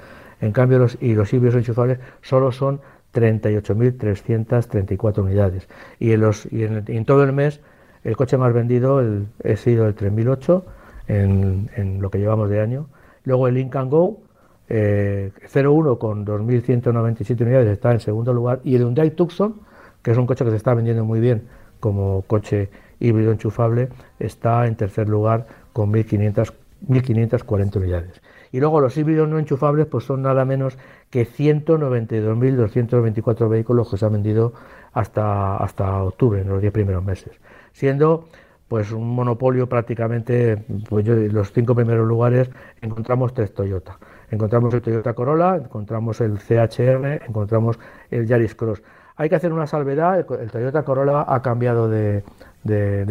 en 0.41 0.51
cambio 0.51 0.80
los, 0.80 0.97
y 0.99 1.13
los 1.13 1.32
híbridos 1.32 1.55
enchufables 1.55 1.99
solo 2.22 2.51
son 2.51 2.82
38.334 3.13 5.20
unidades. 5.20 5.70
Y, 5.99 6.09
y 6.09 6.63
en, 6.63 7.05
todo 7.05 7.24
el 7.24 7.32
mes 7.32 7.61
el 8.05 8.15
coche 8.15 8.37
más 8.37 8.53
vendido 8.53 9.01
el, 9.01 9.27
ha 9.43 9.57
sido 9.57 9.85
el 9.87 9.95
3008 9.95 10.63
en, 11.07 11.99
lo 11.99 12.09
que 12.09 12.19
llevamos 12.19 12.49
de 12.49 12.61
año. 12.61 12.87
Luego 13.23 13.47
el 13.47 13.55
Lincoln 13.55 13.89
Go, 13.89 14.21
eh, 14.69 15.31
01 15.53 15.97
con 15.97 16.25
2.197 16.25 17.41
unidades 17.41 17.67
está 17.67 17.91
en 17.91 17.99
segundo 17.99 18.33
lugar 18.33 18.61
y 18.63 18.75
el 18.75 18.83
Hyundai 18.83 19.11
Tucson, 19.11 19.55
que 20.01 20.11
es 20.11 20.17
un 20.17 20.25
coche 20.27 20.45
que 20.45 20.51
se 20.51 20.57
está 20.57 20.73
vendiendo 20.75 21.03
muy 21.03 21.19
bien 21.19 21.47
como 21.79 22.21
coche 22.27 22.69
híbrido 22.99 23.31
enchufable, 23.31 23.89
está 24.19 24.67
en 24.67 24.75
tercer 24.75 25.09
lugar 25.09 25.47
con 25.73 25.91
1.540 25.91 27.77
unidades. 27.77 28.21
Y 28.51 28.59
luego 28.59 28.79
los 28.79 28.95
híbridos 28.97 29.27
no 29.27 29.39
enchufables 29.39 29.87
pues 29.87 30.03
son 30.05 30.21
nada 30.21 30.45
menos 30.45 30.77
que 31.09 31.27
192.224 31.27 33.49
vehículos 33.49 33.89
que 33.89 33.97
se 33.97 34.05
han 34.05 34.13
vendido 34.13 34.53
hasta, 34.93 35.57
hasta 35.57 36.03
octubre, 36.03 36.41
en 36.41 36.49
los 36.49 36.61
10 36.61 36.71
primeros 36.71 37.03
meses, 37.03 37.33
siendo 37.76 38.30
pues 38.67 38.91
un 38.91 39.13
monopolio 39.13 39.67
prácticamente, 39.69 40.63
pues 40.89 41.05
yo, 41.05 41.13
los 41.13 41.51
cinco 41.51 41.76
primeros 41.76 42.07
lugares 42.07 42.49
encontramos 42.82 43.34
tres 43.34 43.53
Toyota. 43.53 43.99
Encontramos 44.32 44.73
el 44.73 44.82
Toyota 44.82 45.13
Corolla, 45.13 45.57
encontramos 45.57 46.19
el 46.21 46.39
CHR, 46.39 47.26
encontramos 47.28 47.78
el 48.09 48.26
Yaris 48.26 48.55
Cross. 48.55 48.82
Hay 49.17 49.30
que 49.30 49.36
hacer 49.36 49.53
una 49.53 49.67
salvedad, 49.67 50.17
el, 50.17 50.51
Toyota 50.51 50.84
Corolla 50.84 51.26
ha 51.28 51.41
cambiado 51.41 51.88
de, 51.89 52.23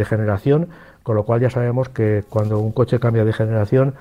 generación, 0.08 0.68
con 1.02 1.14
lo 1.14 1.24
cual 1.24 1.40
ya 1.40 1.50
sabemos 1.50 1.88
que 1.88 2.24
cuando 2.28 2.58
un 2.58 2.72
coche 2.72 2.98
cambia 2.98 3.24
de 3.24 3.32
generación 3.32 3.94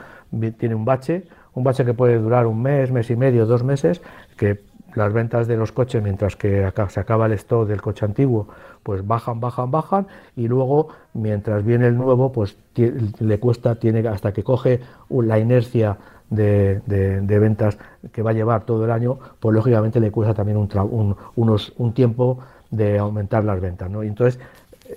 tiene 0.57 0.73
un 0.73 0.85
bache, 0.85 1.27
un 1.53 1.63
bache 1.63 1.85
que 1.85 1.93
puede 1.93 2.17
durar 2.17 2.47
un 2.47 2.61
mes, 2.63 2.91
mes 2.91 3.11
y 3.11 3.15
medio, 3.15 3.45
dos 3.45 3.63
meses, 3.63 4.01
que 4.37 4.59
las 4.95 5.13
ventas 5.13 5.47
de 5.47 5.57
los 5.57 5.71
coches 5.71 6.01
mientras 6.01 6.35
que 6.35 6.71
se 6.89 6.99
acaba 6.99 7.25
el 7.25 7.33
stock 7.33 7.67
del 7.67 7.81
coche 7.81 8.05
antiguo 8.05 8.47
pues 8.83 9.05
bajan 9.05 9.39
bajan 9.39 9.71
bajan 9.71 10.07
y 10.35 10.47
luego 10.47 10.89
mientras 11.13 11.63
viene 11.63 11.87
el 11.87 11.97
nuevo 11.97 12.31
pues 12.31 12.57
le 12.75 13.39
cuesta 13.39 13.75
tiene 13.75 14.07
hasta 14.07 14.31
que 14.33 14.43
coge 14.43 14.81
la 15.09 15.39
inercia 15.39 15.97
de, 16.29 17.39
ventas 17.39 17.77
que 18.11 18.21
va 18.21 18.31
a 18.31 18.33
llevar 18.33 18.65
todo 18.65 18.85
el 18.85 18.91
año, 18.91 19.19
pues 19.39 19.53
lógicamente 19.53 19.99
le 19.99 20.11
cuesta 20.11 20.33
también 20.33 20.57
un, 20.57 21.15
unos, 21.35 21.73
un 21.77 21.93
tiempo 21.93 22.39
de 22.71 22.97
aumentar 22.97 23.43
las 23.43 23.61
ventas. 23.61 23.89
¿no? 23.89 24.03
Y 24.03 24.07
entonces, 24.07 24.39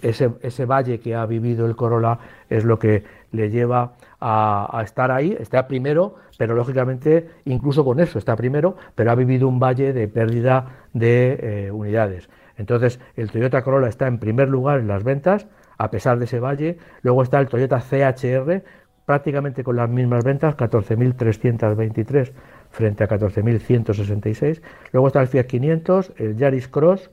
ese, 0.03 0.31
ese, 0.43 0.65
valle 0.65 0.99
que 0.99 1.15
ha 1.15 1.27
vivido 1.27 1.67
el 1.67 1.77
Corolla 1.77 2.19
es 2.49 2.65
lo 2.65 2.79
que 2.79 3.05
le 3.33 3.51
lleva 3.51 3.93
a, 4.21 4.81
estar 4.85 5.11
ahí, 5.11 5.37
está 5.39 5.69
primero, 5.69 6.17
pero 6.39 6.55
lógicamente 6.55 7.29
incluso 7.45 7.85
con 7.85 8.01
eso 8.01 8.19
está 8.19 8.37
primero, 8.37 8.77
pero 8.95 9.11
ha 9.11 9.15
vivido 9.15 9.49
un 9.49 9.59
valle 9.59 9.93
de 9.93 10.09
pérdida 10.09 10.87
de 10.93 11.39
eh, 11.67 11.71
unidades. 11.71 12.29
Entonces, 12.57 13.01
el 13.17 13.31
Toyota 13.31 13.63
Corolla 13.63 13.89
está 13.89 14.07
en 14.07 14.19
primer 14.19 14.49
lugar 14.49 14.81
en 14.81 14.89
las 14.89 15.05
ventas, 15.05 15.47
a 15.77 15.91
pesar 15.91 16.19
de 16.19 16.25
ese 16.25 16.41
valle. 16.41 16.79
Luego 17.03 17.23
está 17.23 17.39
el 17.39 17.49
Toyota 17.49 17.81
CHR 17.81 18.63
prácticamente 19.05 19.63
con 19.63 19.77
las 19.77 19.89
mismas 19.89 20.25
ventas, 20.25 20.57
14.323 20.57 22.33
frente 22.71 23.05
a 23.05 23.09
14.166. 23.09 24.61
Luego 24.93 25.07
está 25.07 25.21
el 25.21 25.29
Fiat 25.29 25.47
500, 25.47 26.13
el 26.17 26.37
Yaris 26.37 26.69
Cross 26.69 27.11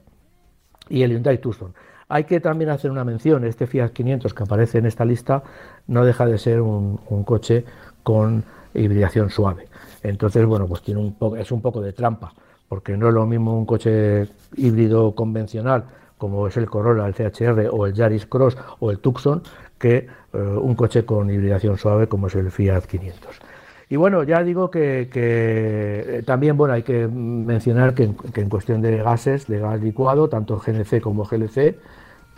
y 0.89 1.03
el 1.03 1.11
Hyundai 1.11 1.37
Tucson. 1.37 1.73
Hay 2.13 2.25
que 2.25 2.39
también 2.39 2.69
hacer 2.69 2.91
una 2.91 3.03
mención, 3.03 3.43
este 3.43 3.65
Fiat 3.65 3.89
500 3.89 4.35
que 4.35 4.43
aparece 4.43 4.77
en 4.77 4.85
esta 4.85 5.03
lista 5.03 5.41
no 5.87 6.05
deja 6.05 6.27
de 6.27 6.37
ser 6.37 6.61
un, 6.61 6.97
coche 7.25 7.65
con 8.03 8.43
hibridación 8.75 9.31
suave. 9.31 9.67
Entonces, 10.03 10.45
bueno, 10.45 10.67
pues 10.67 10.83
tiene 10.83 11.01
un 11.01 11.15
es 11.39 11.51
un 11.51 11.59
poco 11.59 11.81
de 11.81 11.91
trampa, 11.91 12.31
porque 12.69 12.95
no 12.95 13.07
es 13.07 13.15
lo 13.15 13.25
mismo 13.25 13.57
un 13.57 13.65
coche 13.65 14.27
híbrido 14.55 15.15
convencional 15.15 15.85
como 16.19 16.45
es 16.45 16.55
el 16.55 16.69
Corolla, 16.69 17.07
el 17.07 17.15
CHR 17.15 17.69
o 17.71 17.87
el 17.87 17.95
Yaris 17.95 18.27
Cross 18.27 18.57
o 18.79 18.91
el 18.91 18.99
Tucson, 18.99 19.41
que 19.79 20.07
eh, 20.33 20.37
un 20.37 20.75
coche 20.75 21.05
con 21.05 21.31
hibridación 21.31 21.79
suave 21.79 22.07
como 22.07 22.27
es 22.27 22.35
el 22.35 22.51
Fiat 22.51 22.83
500. 22.83 23.39
Y 23.89 23.95
bueno, 23.95 24.21
ya 24.21 24.43
digo 24.43 24.69
que, 24.69 25.09
eh, 25.13 26.23
también 26.27 26.57
bueno 26.57 26.75
hay 26.75 26.83
que 26.83 27.07
mencionar 27.07 27.95
que 27.95 28.03
en, 28.03 28.49
cuestión 28.49 28.83
de 28.83 28.97
gases, 28.97 29.47
de 29.47 29.57
gas 29.57 29.81
licuado, 29.81 30.29
tanto 30.29 30.59
GNC 30.59 31.01
como 31.01 31.25
GLC, 31.25 31.75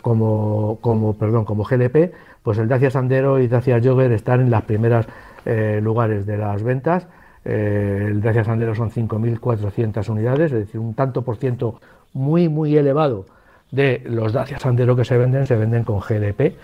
como, 0.06 0.78
como, 0.82 1.14
perdón, 1.14 1.44
como 1.44 1.64
GLP, 1.64 2.12
pues 2.44 2.58
el 2.58 2.68
Dacia 2.68 2.92
Sandero 2.92 3.40
y 3.40 3.48
Dacia 3.48 3.80
Jogger 3.82 4.12
están 4.12 4.40
en 4.40 4.52
las 4.52 4.62
primeras 4.62 5.04
eh, 5.44 5.80
lugares 5.82 6.26
de 6.26 6.38
las 6.38 6.62
ventas. 6.62 7.08
el 7.44 8.20
Dacia 8.22 8.44
Sandero 8.44 8.76
son 8.76 8.92
5.400 8.92 10.08
unidades, 10.08 10.52
es 10.52 10.66
decir, 10.66 10.78
un 10.78 10.94
tanto 10.94 11.22
por 11.22 11.38
ciento 11.38 11.80
muy, 12.12 12.48
muy 12.48 12.76
elevado 12.76 13.26
de 13.72 14.00
los 14.06 14.32
Dacia 14.32 14.60
Sandero 14.60 14.94
que 14.94 15.04
se 15.04 15.18
venden, 15.18 15.44
se 15.44 15.56
venden 15.56 15.82
con 15.82 15.98
GLP. 15.98 16.54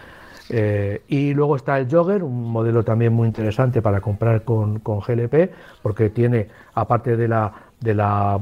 Eh, 0.49 1.03
y 1.09 1.35
luego 1.35 1.57
está 1.57 1.81
el 1.81 1.91
Jogger, 1.91 2.23
un 2.23 2.49
modelo 2.49 2.85
también 2.85 3.13
muy 3.13 3.27
interesante 3.27 3.83
para 3.83 4.01
comprar 4.01 4.45
con, 4.45 4.79
con 4.79 5.01
GLP, 5.01 5.51
porque 5.83 6.11
tiene, 6.11 6.47
aparte 6.75 7.17
de 7.17 7.27
la, 7.27 7.53
de 7.81 7.95
la 7.95 8.39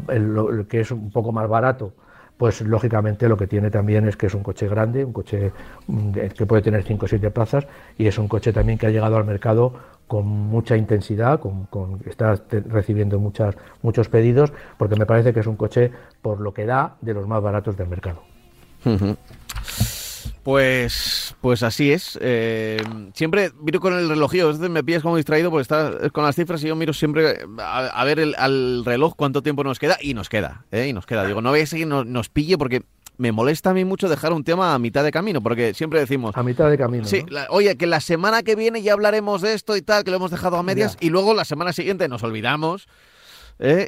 que 0.69 0.81
es 0.81 0.91
un 0.91 1.11
poco 1.11 1.33
más 1.33 1.49
barato, 1.49 1.95
pues 2.41 2.62
lógicamente 2.62 3.28
lo 3.28 3.36
que 3.36 3.47
tiene 3.47 3.70
también 3.70 4.09
es 4.09 4.16
que 4.16 4.28
es 4.28 4.32
un 4.32 4.43
coche 4.43 4.66
grande, 4.66 5.05
un 5.05 5.12
coche 5.12 5.53
mm, 5.88 6.12
que 6.34 6.47
puede 6.47 6.62
tener 6.62 6.82
5 6.82 7.05
o 7.05 7.07
7 7.07 7.30
plazas 7.30 7.66
y 7.99 8.07
es 8.07 8.16
un 8.16 8.28
coche 8.28 8.51
también 8.51 8.78
que 8.78 8.86
ha 8.86 8.88
llegado 8.88 9.18
al 9.18 9.26
mercado 9.26 9.74
con 10.07 10.26
mucha 10.26 10.74
intensidad, 10.74 11.38
con, 11.38 11.68
está 12.07 12.41
recibiendo 12.49 13.18
muchos 13.18 14.09
pedidos, 14.09 14.55
porque 14.78 14.97
me 14.97 15.05
parece 15.05 15.34
que 15.34 15.41
es 15.41 15.47
un 15.47 15.57
coche, 15.57 15.93
por 16.22 16.41
lo 16.41 16.55
que 16.55 16.64
da, 16.64 16.97
de 17.03 17.12
los 17.12 17.28
más 17.28 17.43
baratos 17.43 17.76
del 17.76 17.88
mercado. 17.88 18.22
Pues, 20.43 21.36
pues 21.41 21.62
así 21.62 21.93
es. 21.93 22.18
Eh, 22.22 22.82
siempre 23.14 23.51
miro 23.61 23.78
con 23.80 23.93
el 23.93 24.09
reloj, 24.09 24.32
a 24.43 24.47
veces 24.47 24.70
me 24.70 24.82
pillas 24.82 25.03
como 25.03 25.16
distraído 25.16 25.51
porque 25.51 25.62
está 25.62 26.11
con 26.11 26.24
las 26.24 26.34
cifras 26.34 26.62
y 26.64 26.68
yo 26.68 26.76
miro 26.76 26.93
siempre 26.93 27.41
a, 27.59 28.05
ver 28.05 28.20
el, 28.20 28.34
al 28.38 28.84
reloj 28.84 29.14
cuánto 29.16 29.43
tiempo 29.43 29.64
nos 29.64 29.78
queda 29.78 29.99
y 30.01 30.14
nos 30.14 30.28
queda, 30.28 30.64
¿eh? 30.70 30.88
y 30.88 30.93
nos 30.93 31.05
queda. 31.05 31.26
Digo, 31.26 31.43
no 31.43 31.53
a 31.53 31.66
seguir, 31.66 31.86
nos, 31.86 32.07
nos 32.07 32.30
pille 32.30 32.57
porque 32.57 32.82
me 33.18 33.32
molesta 33.32 33.70
a 33.70 33.74
mí 33.74 33.84
mucho 33.84 34.09
dejar 34.09 34.32
un 34.32 34.43
tema 34.43 34.74
a 34.74 34.78
mitad 34.78 35.05
de 35.05 35.12
camino, 35.12 35.43
porque 35.43 35.74
siempre 35.74 36.01
decimos... 36.01 36.34
A 36.34 36.43
mitad 36.43 36.70
de 36.70 36.78
camino. 36.78 37.05
Sí, 37.05 37.26
oye, 37.51 37.76
que 37.76 37.86
la 37.86 38.01
semana 38.01 38.43
que 38.43 38.57
viene 38.57 38.80
ya 38.80 38.95
hablaremos 38.95 39.43
de 39.43 39.53
esto 39.53 39.76
y 39.76 39.82
tal, 39.82 40.05
que 40.05 40.11
lo 40.11 40.16
hemos 40.16 40.30
dejado 40.30 40.57
a 40.57 40.62
medias, 40.62 40.97
y 41.01 41.11
luego 41.11 41.34
la 41.34 41.45
semana 41.45 41.74
siguiente 41.74 42.09
nos 42.09 42.22
olvidamos 42.22 42.88
¿Eh? 43.62 43.86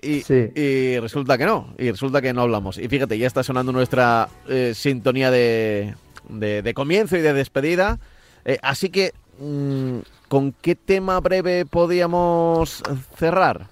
Y, 0.54 1.00
resulta 1.00 1.38
que 1.38 1.46
no, 1.46 1.74
y 1.78 1.90
resulta 1.90 2.20
que 2.20 2.34
no 2.34 2.42
hablamos. 2.42 2.76
Y 2.76 2.88
fíjate, 2.88 3.16
ya 3.16 3.26
está 3.26 3.42
sonando 3.42 3.72
nuestra 3.72 4.28
eh, 4.46 4.72
sintonía 4.74 5.30
de, 5.30 5.94
de, 6.28 6.72
comienzo 6.74 7.16
y 7.16 7.20
de 7.20 7.32
despedida. 7.32 7.98
Eh, 8.44 8.58
así 8.62 8.90
que, 8.90 9.12
mm, 9.38 9.98
¿con 10.28 10.52
qué 10.52 10.74
tema 10.74 11.20
breve 11.20 11.64
podíamos 11.66 12.82
cerrar? 13.16 13.66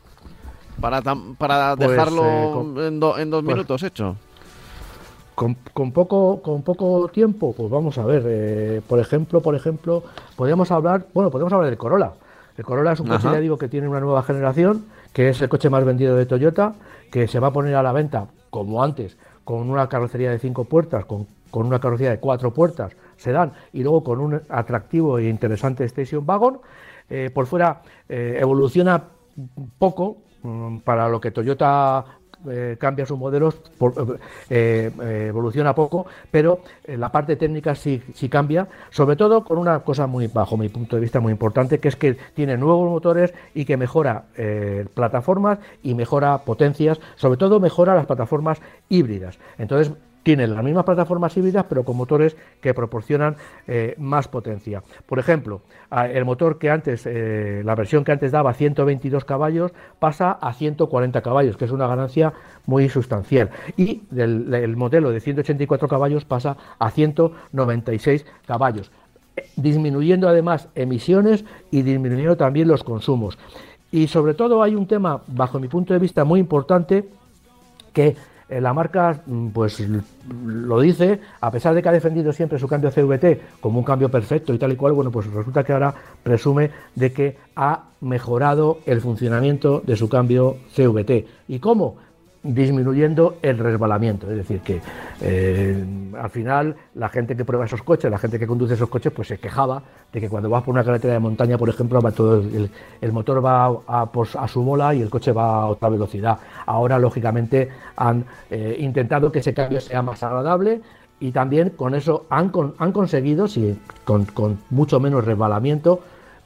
Para, 0.80 1.02
para 1.38 1.76
pues, 1.76 1.90
dejarlo 1.90 2.86
en, 2.86 3.00
dos 3.00 3.16
pues 3.16 3.44
minutos 3.44 3.82
hecho. 3.82 4.16
Con, 5.34 5.54
poco 5.92 6.42
con 6.42 6.62
poco 6.62 7.08
tiempo, 7.08 7.54
pues 7.54 7.70
vamos 7.70 7.96
a 7.96 8.04
ver. 8.04 8.82
por 8.82 8.98
ejemplo, 8.98 9.40
por 9.40 9.54
ejemplo, 9.54 10.02
podríamos 10.36 10.70
hablar, 10.70 11.06
bueno, 11.14 11.30
podemos 11.30 11.52
hablar 11.52 11.70
del 11.70 11.78
Corolla. 11.78 12.12
El 12.58 12.64
Corolla 12.64 12.92
es 12.92 13.00
un 13.00 13.08
coche, 13.08 13.24
ya 13.24 13.40
digo, 13.40 13.56
que 13.56 13.68
tiene 13.68 13.88
una 13.88 14.00
nueva 14.00 14.22
generación 14.22 14.84
que 15.12 15.28
es 15.28 15.40
el 15.40 15.48
coche 15.48 15.70
más 15.70 15.84
vendido 15.84 16.16
de 16.16 16.26
Toyota, 16.26 16.74
que 17.10 17.26
se 17.26 17.40
va 17.40 17.48
a 17.48 17.52
poner 17.52 17.74
a 17.74 17.82
la 17.82 17.92
venta, 17.92 18.28
como 18.50 18.82
antes, 18.82 19.16
con 19.44 19.70
una 19.70 19.88
carrocería 19.88 20.30
de 20.30 20.38
cinco 20.38 20.64
puertas, 20.64 21.04
con, 21.04 21.26
una 21.52 21.80
carrocería 21.80 22.10
de 22.10 22.20
cuatro 22.20 22.52
puertas, 22.52 22.96
sedán, 23.16 23.52
y 23.72 23.82
luego 23.82 24.02
con 24.02 24.20
un 24.20 24.40
atractivo 24.48 25.18
e 25.18 25.28
interesante 25.28 25.84
station 25.84 26.24
wagon. 26.26 26.60
Eh, 27.10 27.28
por 27.34 27.46
fuera 27.46 27.82
eh, 28.08 28.38
evoluciona 28.40 29.02
poco 29.78 30.18
mm, 30.44 30.78
para 30.78 31.08
lo 31.08 31.20
que 31.20 31.32
Toyota 31.32 32.04
eh, 32.48 32.76
cambia 32.78 33.04
sus 33.04 33.18
modelos, 33.18 33.60
evoluciona 34.48 35.74
poco, 35.74 36.06
pero 36.30 36.60
la 36.86 37.10
parte 37.12 37.36
técnica 37.36 37.74
sí, 37.74 38.00
sí 38.14 38.30
cambia, 38.30 38.66
sobre 38.90 39.16
todo 39.16 39.44
con 39.44 39.58
una 39.58 39.80
cosa 39.80 40.06
muy, 40.06 40.28
bajo 40.28 40.56
mi 40.56 40.70
punto 40.70 40.96
de 40.96 41.02
vista, 41.02 41.20
muy 41.20 41.32
importante, 41.32 41.80
que 41.80 41.88
es 41.88 41.96
que 41.96 42.14
tiene 42.32 42.56
nuevos 42.56 42.88
motores 42.88 43.34
y 43.54 43.66
que 43.66 43.76
mejora 43.76 44.24
plataformas 44.94 45.58
y 45.82 45.94
mejora 45.94 46.38
potencias, 46.38 46.98
sobre 47.16 47.36
todo 47.36 47.60
mejora 47.60 47.94
las 47.94 48.06
plataformas 48.06 48.62
híbridas. 48.88 49.38
Entonces, 49.58 49.92
tienen 50.22 50.54
las 50.54 50.62
mismas 50.62 50.84
plataformas 50.84 51.36
híbridas, 51.36 51.64
pero 51.68 51.84
con 51.84 51.96
motores 51.96 52.36
que 52.60 52.74
proporcionan 52.74 53.36
eh, 53.66 53.94
más 53.98 54.28
potencia. 54.28 54.82
Por 55.06 55.18
ejemplo, 55.18 55.62
el 55.90 56.24
motor 56.24 56.58
que 56.58 56.70
antes, 56.70 57.06
eh, 57.06 57.62
la 57.64 57.74
versión 57.74 58.04
que 58.04 58.12
antes 58.12 58.30
daba 58.32 58.52
122 58.52 59.24
caballos, 59.24 59.72
pasa 59.98 60.32
a 60.32 60.52
140 60.52 61.20
caballos, 61.22 61.56
que 61.56 61.64
es 61.64 61.70
una 61.70 61.86
ganancia 61.86 62.32
muy 62.66 62.88
sustancial. 62.88 63.50
Y 63.76 64.02
el 64.16 64.76
modelo 64.76 65.10
de 65.10 65.20
184 65.20 65.88
caballos 65.88 66.24
pasa 66.24 66.56
a 66.78 66.90
196 66.90 68.26
caballos, 68.46 68.90
disminuyendo 69.56 70.28
además 70.28 70.68
emisiones 70.74 71.44
y 71.70 71.82
disminuyendo 71.82 72.36
también 72.36 72.68
los 72.68 72.84
consumos. 72.84 73.38
Y 73.92 74.06
sobre 74.06 74.34
todo 74.34 74.62
hay 74.62 74.74
un 74.74 74.86
tema, 74.86 75.22
bajo 75.26 75.58
mi 75.58 75.66
punto 75.66 75.92
de 75.92 75.98
vista, 75.98 76.24
muy 76.24 76.38
importante 76.38 77.08
que 77.92 78.16
la 78.58 78.72
marca 78.72 79.22
mm, 79.26 79.48
pues 79.48 79.82
lo 80.44 80.80
dice, 80.80 81.20
a 81.40 81.50
pesar 81.50 81.74
de 81.74 81.82
que 81.82 81.88
ha 81.88 81.92
defendido 81.92 82.32
siempre 82.32 82.58
su 82.58 82.66
cambio 82.66 82.90
CVT 82.90 83.60
como 83.60 83.78
un 83.78 83.84
cambio 83.84 84.10
perfecto 84.10 84.54
y 84.54 84.58
tal 84.58 84.72
y 84.72 84.76
cual, 84.76 84.92
bueno, 84.94 85.10
pues 85.10 85.26
resulta 85.26 85.62
que 85.62 85.72
ahora 85.72 85.94
presume 86.22 86.70
de 86.94 87.12
que 87.12 87.36
ha 87.54 87.84
mejorado 88.00 88.78
el 88.86 89.00
funcionamiento 89.00 89.82
de 89.84 89.96
su 89.96 90.08
cambio 90.08 90.56
CVT. 90.74 91.26
¿Y 91.48 91.58
cómo? 91.58 91.96
Disminuyendo 92.42 93.36
el 93.42 93.58
resbalamiento. 93.58 94.30
Es 94.30 94.36
decir, 94.36 94.60
que 94.60 94.80
eh, 95.20 95.84
al 96.18 96.30
final 96.30 96.74
la 96.94 97.08
gente 97.08 97.36
que 97.36 97.44
prueba 97.44 97.66
esos 97.66 97.82
coches, 97.82 98.10
la 98.10 98.18
gente 98.18 98.38
que 98.38 98.46
conduce 98.46 98.74
esos 98.74 98.88
coches, 98.88 99.12
pues 99.12 99.28
se 99.28 99.38
quejaba 99.38 99.82
de 100.12 100.20
que 100.20 100.28
cuando 100.28 100.48
vas 100.48 100.62
por 100.62 100.72
una 100.72 100.84
carretera 100.84 101.14
de 101.14 101.20
montaña, 101.20 101.58
por 101.58 101.68
ejemplo, 101.68 102.00
va 102.00 102.12
todo 102.12 102.40
el, 102.40 103.12
motor 103.12 103.44
va 103.44 103.66
a, 103.86 104.48
su 104.48 104.62
mola 104.62 104.94
y 104.94 105.02
el 105.02 105.10
coche 105.10 105.32
va 105.32 105.62
a 105.62 105.66
otra 105.66 105.88
velocidad. 105.90 106.38
Ahora, 106.66 106.98
lógicamente, 106.98 107.68
han 107.96 108.24
eh, 108.50 108.76
intentado 108.78 109.30
que 109.30 109.40
ese 109.40 109.52
cambio 109.52 109.80
sea 109.80 110.00
más 110.00 110.22
agradable 110.22 110.80
y 111.20 111.32
también 111.32 111.70
con 111.70 111.94
eso 111.94 112.24
han, 112.30 112.48
conseguido, 112.48 113.46
si, 113.48 113.78
con 114.04 114.58
mucho 114.70 114.98
menos 114.98 115.24
resbalamiento, 115.26 116.00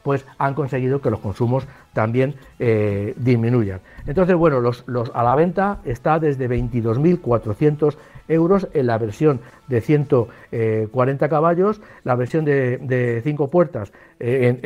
pues 0.05 0.27
han 0.39 0.55
conseguido 0.55 1.01
que 1.01 1.11
los 1.11 1.19
consumos 1.19 1.67
también 1.95 2.35
eh, 2.59 3.15
disminuyan. 3.17 3.81
Entonces, 4.07 4.37
bueno, 4.37 4.61
los, 4.61 4.85
a 5.15 5.23
la 5.25 5.35
venta 5.35 5.79
está 5.85 6.19
desde 6.21 6.49
22.400 6.49 7.97
euros 8.29 8.69
en 8.75 8.87
la 8.87 8.99
versión 8.99 9.41
de 9.67 9.81
140 9.81 11.29
caballos, 11.29 11.81
la 12.05 12.15
versión 12.15 12.45
de 12.45 13.21
5 13.25 13.51
puertas 13.51 13.93
eh, 14.21 14.61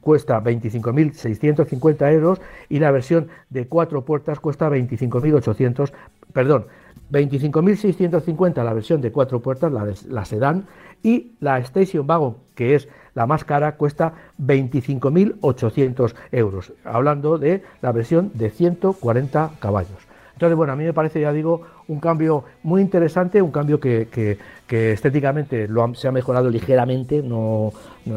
cuesta 0.00 0.42
25.650 0.42 2.12
euros 2.12 2.40
y 2.68 2.78
la 2.78 2.90
versión 2.90 3.28
de 3.48 3.66
4 3.66 4.04
puertas 4.04 4.38
cuesta 4.38 4.68
25.800, 4.68 5.92
perdón, 6.32 6.66
25.650 7.10 8.64
la 8.64 8.72
versión 8.74 9.00
de 9.00 9.12
4 9.12 9.40
puertas, 9.40 9.72
la, 9.72 9.86
la 10.08 10.24
sedán, 10.24 10.66
y 11.02 11.32
la 11.40 11.58
Station 11.58 12.06
Wagon, 12.08 12.36
que 12.54 12.74
es 12.74 12.88
la 13.14 13.26
más 13.26 13.44
cara 13.44 13.76
cuesta 13.76 14.12
25.800 14.40 16.14
euros, 16.32 16.72
hablando 16.84 17.38
de 17.38 17.62
la 17.80 17.92
versión 17.92 18.30
de 18.34 18.50
140 18.50 19.52
caballos. 19.60 20.14
Entonces, 20.34 20.56
bueno, 20.56 20.72
a 20.72 20.76
mí 20.76 20.82
me 20.84 20.92
parece, 20.92 21.20
ya 21.20 21.32
digo, 21.32 21.62
un 21.86 22.00
cambio 22.00 22.44
muy 22.64 22.82
interesante, 22.82 23.40
un 23.40 23.52
cambio 23.52 23.78
que, 23.78 24.38
estéticamente 24.68 25.68
lo 25.68 25.94
se 25.94 26.08
ha 26.08 26.12
mejorado 26.12 26.50
ligeramente, 26.50 27.22
no, 27.22 27.72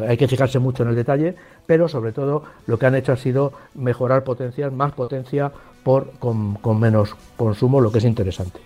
hay 0.06 0.16
que 0.16 0.26
fijarse 0.26 0.58
mucho 0.58 0.82
en 0.82 0.88
el 0.88 0.96
detalle, 0.96 1.36
pero 1.66 1.86
sobre 1.86 2.10
todo 2.10 2.42
lo 2.66 2.76
que 2.78 2.86
han 2.86 2.96
hecho 2.96 3.12
ha 3.12 3.16
sido 3.16 3.52
mejorar 3.74 4.24
potencias, 4.24 4.72
más 4.72 4.92
potencia 4.92 5.52
por, 5.84 6.10
con 6.18 6.80
menos 6.80 7.14
consumo, 7.36 7.80
lo 7.80 7.92
que 7.92 7.98
es 7.98 8.04
interesante. 8.04 8.58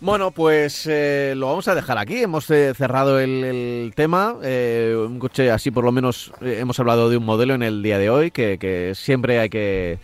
Bueno, 0.00 0.30
pues 0.30 0.86
eh, 0.86 1.34
lo 1.36 1.48
vamos 1.48 1.66
a 1.66 1.74
dejar 1.74 1.98
aquí. 1.98 2.22
Hemos 2.22 2.48
eh, 2.50 2.72
cerrado 2.74 3.18
el, 3.18 3.92
tema. 3.96 4.36
Eh, 4.42 4.94
un 4.96 5.18
coche 5.18 5.50
así, 5.50 5.72
por 5.72 5.84
lo 5.84 5.90
menos, 5.90 6.32
hemos 6.40 6.78
hablado 6.78 7.10
de 7.10 7.16
un 7.16 7.24
modelo 7.24 7.54
en 7.54 7.64
el 7.64 7.82
día 7.82 7.98
de 7.98 8.08
hoy 8.08 8.30
que, 8.30 8.92
siempre 8.94 9.40
hay 9.40 9.48
que. 9.50 9.98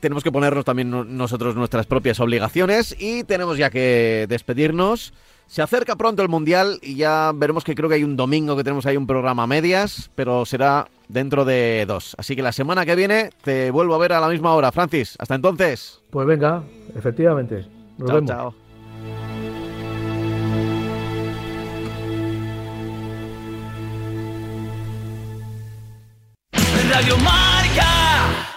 tenemos 0.00 0.22
que 0.22 0.30
ponernos 0.30 0.66
también 0.66 1.16
nosotros 1.16 1.56
nuestras 1.56 1.86
propias 1.86 2.20
obligaciones 2.20 2.94
y 2.98 3.24
tenemos 3.24 3.56
ya 3.56 3.70
que 3.70 4.26
despedirnos. 4.28 5.14
Se 5.46 5.62
acerca 5.62 5.96
pronto 5.96 6.22
el 6.22 6.28
Mundial 6.28 6.78
y 6.82 6.96
ya 6.96 7.32
veremos 7.34 7.64
que 7.64 7.74
creo 7.74 7.88
que 7.88 7.96
hay 7.96 8.04
un 8.04 8.16
domingo 8.16 8.56
que 8.56 8.64
tenemos 8.64 8.86
ahí 8.86 8.96
un 8.96 9.06
programa 9.06 9.44
a 9.44 9.46
medias, 9.46 10.10
pero 10.14 10.44
será 10.44 10.88
dentro 11.08 11.44
de 11.44 11.84
dos. 11.86 12.14
Así 12.18 12.34
que 12.34 12.42
la 12.42 12.52
semana 12.52 12.84
que 12.84 12.96
viene 12.96 13.30
te 13.42 13.70
vuelvo 13.70 13.94
a 13.94 13.98
ver 13.98 14.12
a 14.12 14.20
la 14.20 14.28
misma 14.28 14.54
hora. 14.54 14.72
Francis, 14.72 15.16
hasta 15.18 15.34
entonces. 15.34 16.00
Pues 16.10 16.26
venga, 16.26 16.62
efectivamente. 16.94 17.66
Nos 17.98 18.08
chao, 18.08 18.16
vemos. 18.16 18.30
chao. 18.30 18.63
Radiomarca. 26.94 28.53